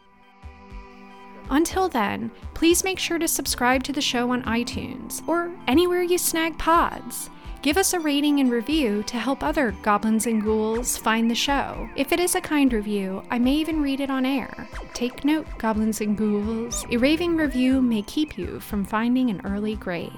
Until 1.48 1.88
then, 1.88 2.30
please 2.54 2.84
make 2.84 2.98
sure 2.98 3.18
to 3.18 3.28
subscribe 3.28 3.84
to 3.84 3.92
the 3.92 4.00
show 4.00 4.30
on 4.32 4.42
iTunes 4.42 5.26
or 5.26 5.50
anywhere 5.66 6.02
you 6.02 6.18
snag 6.18 6.58
pods. 6.58 7.30
Give 7.62 7.78
us 7.78 7.94
a 7.94 8.00
rating 8.00 8.40
and 8.40 8.50
review 8.50 9.02
to 9.04 9.18
help 9.18 9.42
other 9.42 9.74
goblins 9.82 10.26
and 10.26 10.42
ghouls 10.42 10.96
find 10.96 11.30
the 11.30 11.34
show. 11.34 11.88
If 11.96 12.12
it 12.12 12.20
is 12.20 12.34
a 12.34 12.40
kind 12.40 12.72
review, 12.72 13.22
I 13.30 13.38
may 13.38 13.54
even 13.54 13.82
read 13.82 14.00
it 14.00 14.10
on 14.10 14.26
air. 14.26 14.68
Take 14.92 15.24
note, 15.24 15.46
goblins 15.58 16.00
and 16.00 16.16
ghouls. 16.16 16.84
A 16.90 16.96
raving 16.96 17.36
review 17.36 17.80
may 17.80 18.02
keep 18.02 18.36
you 18.36 18.60
from 18.60 18.84
finding 18.84 19.30
an 19.30 19.40
early 19.44 19.74
grave. 19.76 20.12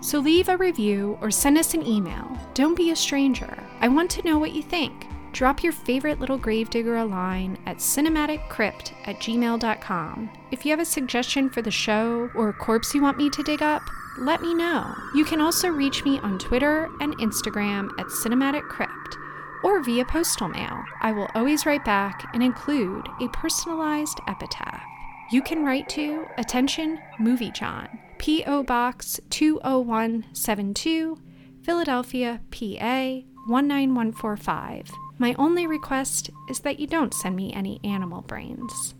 So 0.00 0.18
leave 0.18 0.48
a 0.48 0.56
review 0.56 1.18
or 1.20 1.30
send 1.30 1.58
us 1.58 1.74
an 1.74 1.86
email. 1.86 2.38
Don't 2.54 2.76
be 2.76 2.90
a 2.90 2.96
stranger. 2.96 3.62
I 3.80 3.88
want 3.88 4.10
to 4.12 4.22
know 4.22 4.38
what 4.38 4.52
you 4.52 4.62
think. 4.62 5.06
Drop 5.32 5.62
your 5.62 5.72
favorite 5.72 6.18
little 6.18 6.38
gravedigger 6.38 6.96
a 6.96 7.04
line 7.04 7.56
at 7.66 7.76
cinematiccrypt 7.76 8.92
at 9.06 9.20
gmail.com. 9.20 10.30
If 10.50 10.64
you 10.64 10.70
have 10.72 10.80
a 10.80 10.84
suggestion 10.84 11.48
for 11.50 11.62
the 11.62 11.70
show 11.70 12.30
or 12.34 12.48
a 12.48 12.54
corpse 12.54 12.94
you 12.94 13.02
want 13.02 13.18
me 13.18 13.30
to 13.30 13.42
dig 13.42 13.62
up, 13.62 13.82
let 14.18 14.42
me 14.42 14.54
know. 14.54 14.92
You 15.14 15.24
can 15.24 15.40
also 15.40 15.68
reach 15.68 16.04
me 16.04 16.18
on 16.18 16.38
Twitter 16.38 16.88
and 17.00 17.16
Instagram 17.18 17.90
at 17.98 18.06
cinematiccrypt 18.06 19.16
or 19.62 19.82
via 19.82 20.04
postal 20.04 20.48
mail. 20.48 20.82
I 21.00 21.12
will 21.12 21.28
always 21.34 21.66
write 21.66 21.84
back 21.84 22.28
and 22.34 22.42
include 22.42 23.08
a 23.20 23.28
personalized 23.28 24.18
epitaph. 24.26 24.82
You 25.30 25.42
can 25.42 25.64
write 25.64 25.88
to 25.90 26.26
Attention 26.38 26.98
Movie 27.20 27.52
Jawn, 27.52 28.00
P.O. 28.20 28.62
Box 28.64 29.18
20172, 29.30 31.18
Philadelphia, 31.62 32.42
PA 32.50 33.22
19145. 33.48 34.90
My 35.16 35.34
only 35.38 35.66
request 35.66 36.28
is 36.50 36.60
that 36.60 36.78
you 36.78 36.86
don't 36.86 37.14
send 37.14 37.34
me 37.34 37.50
any 37.54 37.80
animal 37.82 38.20
brains. 38.20 38.94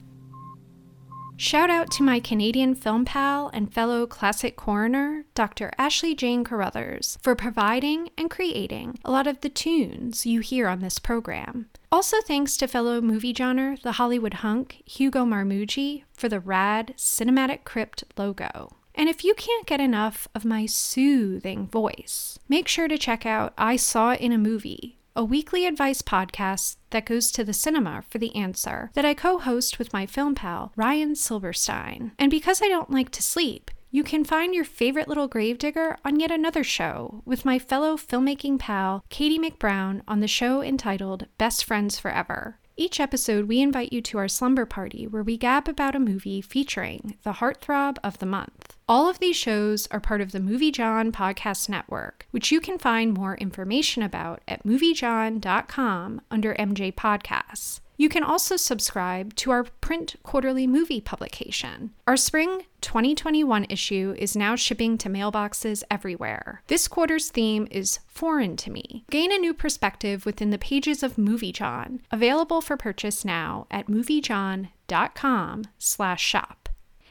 Shout 1.36 1.68
out 1.68 1.90
to 1.90 2.02
my 2.02 2.18
Canadian 2.18 2.74
film 2.74 3.04
pal 3.04 3.50
and 3.52 3.70
fellow 3.70 4.06
classic 4.06 4.56
coroner, 4.56 5.26
Dr. 5.34 5.70
Ashley 5.76 6.14
Jane 6.14 6.42
Carruthers, 6.42 7.18
for 7.20 7.34
providing 7.34 8.08
and 8.16 8.30
creating 8.30 8.98
a 9.04 9.10
lot 9.10 9.26
of 9.26 9.42
the 9.42 9.50
tunes 9.50 10.24
you 10.24 10.40
hear 10.40 10.66
on 10.66 10.80
this 10.80 10.98
program. 10.98 11.68
Also, 11.92 12.16
thanks 12.26 12.56
to 12.56 12.66
fellow 12.66 13.02
movie 13.02 13.34
genre, 13.34 13.76
the 13.82 13.92
Hollywood 13.92 14.34
hunk, 14.34 14.82
Hugo 14.86 15.26
Marmucci, 15.26 16.04
for 16.14 16.30
the 16.30 16.40
rad 16.40 16.94
Cinematic 16.96 17.64
Crypt 17.64 18.04
logo. 18.16 18.76
And 18.94 19.08
if 19.08 19.24
you 19.24 19.34
can't 19.34 19.66
get 19.66 19.80
enough 19.80 20.28
of 20.34 20.44
my 20.44 20.66
soothing 20.66 21.66
voice, 21.66 22.38
make 22.48 22.68
sure 22.68 22.88
to 22.88 22.98
check 22.98 23.24
out 23.24 23.52
I 23.56 23.76
Saw 23.76 24.12
It 24.12 24.20
in 24.20 24.32
a 24.32 24.38
Movie, 24.38 24.98
a 25.16 25.24
weekly 25.24 25.66
advice 25.66 26.02
podcast 26.02 26.76
that 26.90 27.06
goes 27.06 27.30
to 27.32 27.44
the 27.44 27.52
cinema 27.52 28.04
for 28.08 28.18
the 28.18 28.34
answer 28.34 28.90
that 28.94 29.04
I 29.04 29.14
co 29.14 29.38
host 29.38 29.78
with 29.78 29.92
my 29.92 30.06
film 30.06 30.34
pal, 30.34 30.72
Ryan 30.76 31.14
Silverstein. 31.14 32.12
And 32.18 32.30
because 32.30 32.62
I 32.62 32.68
don't 32.68 32.90
like 32.90 33.10
to 33.10 33.22
sleep, 33.22 33.70
you 33.92 34.04
can 34.04 34.24
find 34.24 34.54
your 34.54 34.64
favorite 34.64 35.08
little 35.08 35.26
gravedigger 35.26 35.96
on 36.04 36.20
yet 36.20 36.30
another 36.30 36.62
show 36.62 37.22
with 37.24 37.44
my 37.44 37.58
fellow 37.58 37.96
filmmaking 37.96 38.60
pal, 38.60 39.04
Katie 39.08 39.38
McBrown, 39.38 40.02
on 40.06 40.20
the 40.20 40.28
show 40.28 40.62
entitled 40.62 41.26
Best 41.38 41.64
Friends 41.64 41.98
Forever. 41.98 42.58
Each 42.80 42.98
episode, 42.98 43.46
we 43.46 43.60
invite 43.60 43.92
you 43.92 44.00
to 44.00 44.16
our 44.16 44.26
slumber 44.26 44.64
party 44.64 45.06
where 45.06 45.22
we 45.22 45.36
gab 45.36 45.68
about 45.68 45.94
a 45.94 46.00
movie 46.00 46.40
featuring 46.40 47.18
the 47.24 47.34
heartthrob 47.34 47.98
of 48.02 48.20
the 48.20 48.24
month. 48.24 48.74
All 48.88 49.06
of 49.06 49.18
these 49.18 49.36
shows 49.36 49.86
are 49.90 50.00
part 50.00 50.22
of 50.22 50.32
the 50.32 50.40
Movie 50.40 50.70
Jawn 50.70 51.12
podcast 51.12 51.68
network, 51.68 52.26
which 52.30 52.50
you 52.50 52.58
can 52.58 52.78
find 52.78 53.12
more 53.12 53.34
information 53.34 54.02
about 54.02 54.40
at 54.48 54.64
moviejawn.com 54.64 56.22
under 56.30 56.54
MJ 56.54 56.94
Podcasts. 56.94 57.80
You 58.00 58.08
can 58.08 58.24
also 58.24 58.56
subscribe 58.56 59.36
to 59.36 59.50
our 59.50 59.64
print 59.64 60.16
quarterly 60.22 60.66
movie 60.66 61.02
publication. 61.02 61.92
Our 62.06 62.16
spring 62.16 62.62
2021 62.80 63.66
issue 63.68 64.14
is 64.16 64.34
now 64.34 64.56
shipping 64.56 64.96
to 64.96 65.10
mailboxes 65.10 65.82
everywhere. 65.90 66.62
This 66.68 66.88
quarter's 66.88 67.28
theme 67.28 67.68
is 67.70 67.98
Foreign 68.06 68.56
to 68.56 68.70
Me. 68.70 69.04
Gain 69.10 69.30
a 69.30 69.36
new 69.36 69.52
perspective 69.52 70.24
within 70.24 70.48
the 70.48 70.56
pages 70.56 71.02
of 71.02 71.18
Movie 71.18 71.52
Jawn, 71.52 72.00
available 72.10 72.62
for 72.62 72.78
purchase 72.78 73.22
now 73.22 73.66
at 73.70 73.88
moviejawn.com/shop. 73.88 76.68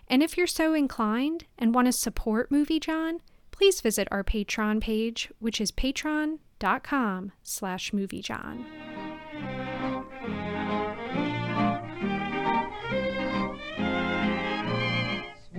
And 0.07 0.23
if 0.23 0.37
you're 0.37 0.47
so 0.47 0.73
inclined 0.73 1.45
and 1.59 1.75
want 1.75 1.85
to 1.85 1.91
support 1.91 2.49
Movie 2.49 2.79
Jawn, 2.79 3.21
please 3.51 3.79
visit 3.79 4.07
our 4.09 4.23
Patreon 4.23 4.81
page, 4.81 5.29
which 5.37 5.61
is 5.61 5.71
patreon.com/moviejawn. 5.71 8.65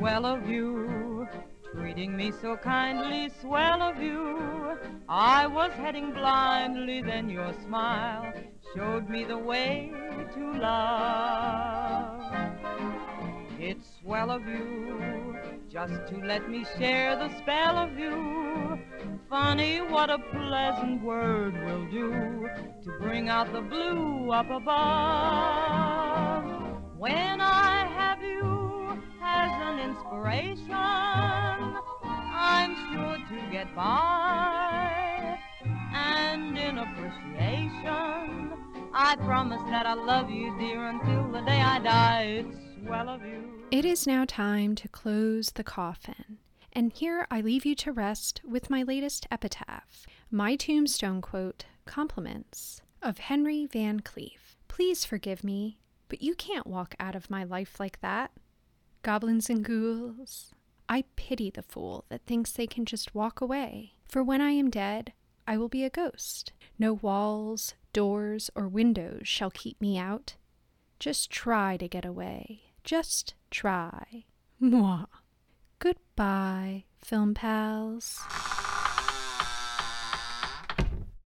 Swell 0.01 0.25
of 0.25 0.49
you, 0.49 1.29
treating 1.75 2.17
me 2.17 2.33
so 2.41 2.57
kindly, 2.57 3.29
swell 3.39 3.83
of 3.83 4.01
you. 4.03 4.79
I 5.11 5.47
was 5.47 5.73
heading 5.73 6.13
blindly, 6.13 7.03
then 7.03 7.29
your 7.29 7.53
smile 7.67 8.33
showed 8.75 9.11
me 9.11 9.25
the 9.25 9.37
way 9.37 9.93
to 10.33 10.53
love. 10.53 12.23
It's 13.59 13.87
swell 14.01 14.31
of 14.31 14.47
you, 14.49 15.37
just 15.69 15.93
to 16.09 16.17
let 16.25 16.49
me 16.49 16.65
share 16.79 17.15
the 17.17 17.29
spell 17.37 17.77
of 17.77 17.99
you. 17.99 18.79
Funny 19.29 19.83
what 19.83 20.09
a 20.09 20.17
pleasant 20.19 21.03
word 21.03 21.63
will 21.67 21.85
do 21.91 22.49
to 22.85 22.91
bring 23.01 23.29
out 23.29 23.53
the 23.53 23.61
blue 23.61 24.33
up 24.33 24.49
above. 24.49 24.71
When 26.97 27.43
I 27.43 27.87
have 27.87 28.23
you 28.23 28.70
an 29.63 29.79
inspiration, 29.79 30.75
I'm 30.75 32.77
sure 32.93 33.17
to 33.17 33.51
get 33.51 33.75
by. 33.75 35.39
And 35.93 36.59
in 36.59 36.79
appreciation, 36.79 38.53
I 38.93 39.17
promise 39.17 39.61
that 39.71 39.87
I'll 39.87 40.05
love 40.05 40.31
you, 40.31 40.57
dear, 40.59 40.87
until 40.87 41.31
the 41.31 41.41
day 41.41 41.61
I 41.61 41.79
die. 41.79 42.45
It's 42.47 42.57
of 42.89 43.23
you. 43.23 43.45
It 43.71 43.85
is 43.85 44.07
now 44.07 44.25
time 44.25 44.75
to 44.77 44.89
close 44.89 45.53
the 45.53 45.65
coffin. 45.65 46.39
And 46.73 46.93
here 46.93 47.27
I 47.31 47.41
leave 47.41 47.65
you 47.65 47.75
to 47.77 47.93
rest 47.93 48.41
with 48.45 48.71
my 48.71 48.83
latest 48.83 49.27
epitaph, 49.31 50.07
my 50.31 50.57
tombstone 50.57 51.21
quote, 51.21 51.67
compliments 51.85 52.81
of 53.03 53.19
Henry 53.19 53.67
Van 53.67 54.01
Cleve. 54.01 54.57
Please 54.69 55.05
forgive 55.05 55.43
me, 55.43 55.79
but 56.09 56.23
you 56.23 56.35
can't 56.35 56.67
walk 56.67 56.95
out 56.99 57.15
of 57.15 57.31
my 57.31 57.45
life 57.45 57.81
like 57.81 58.01
that. 58.01 58.31
Goblins 59.03 59.49
and 59.49 59.65
ghouls, 59.65 60.53
I 60.89 61.05
pity 61.17 61.51
the 61.51 61.63
fool 61.63 62.05
that 62.11 62.27
thinks 62.27 62.53
they 62.53 62.67
can 62.67 62.85
just 62.85 63.15
walk 63.15 63.41
away. 63.41 63.95
For 64.09 64.23
when 64.23 64.41
I 64.41 64.51
am 64.51 64.71
dead, 64.71 65.13
I 65.47 65.57
will 65.57 65.69
be 65.69 65.85
a 65.85 65.91
ghost. 65.91 66.53
No 66.79 66.93
walls, 66.95 67.75
doors, 67.93 68.51
or 68.55 68.69
windows 68.69 69.27
shall 69.27 69.51
keep 69.51 69.81
me 69.81 69.99
out. 69.99 70.37
Just 70.99 71.31
try 71.31 71.77
to 71.79 71.89
get 71.89 72.05
away. 72.05 72.73
Just 72.85 73.35
try. 73.51 74.25
Mwah. 74.61 75.07
Goodbye, 75.79 76.85
film 77.01 77.33
pals. 77.33 78.21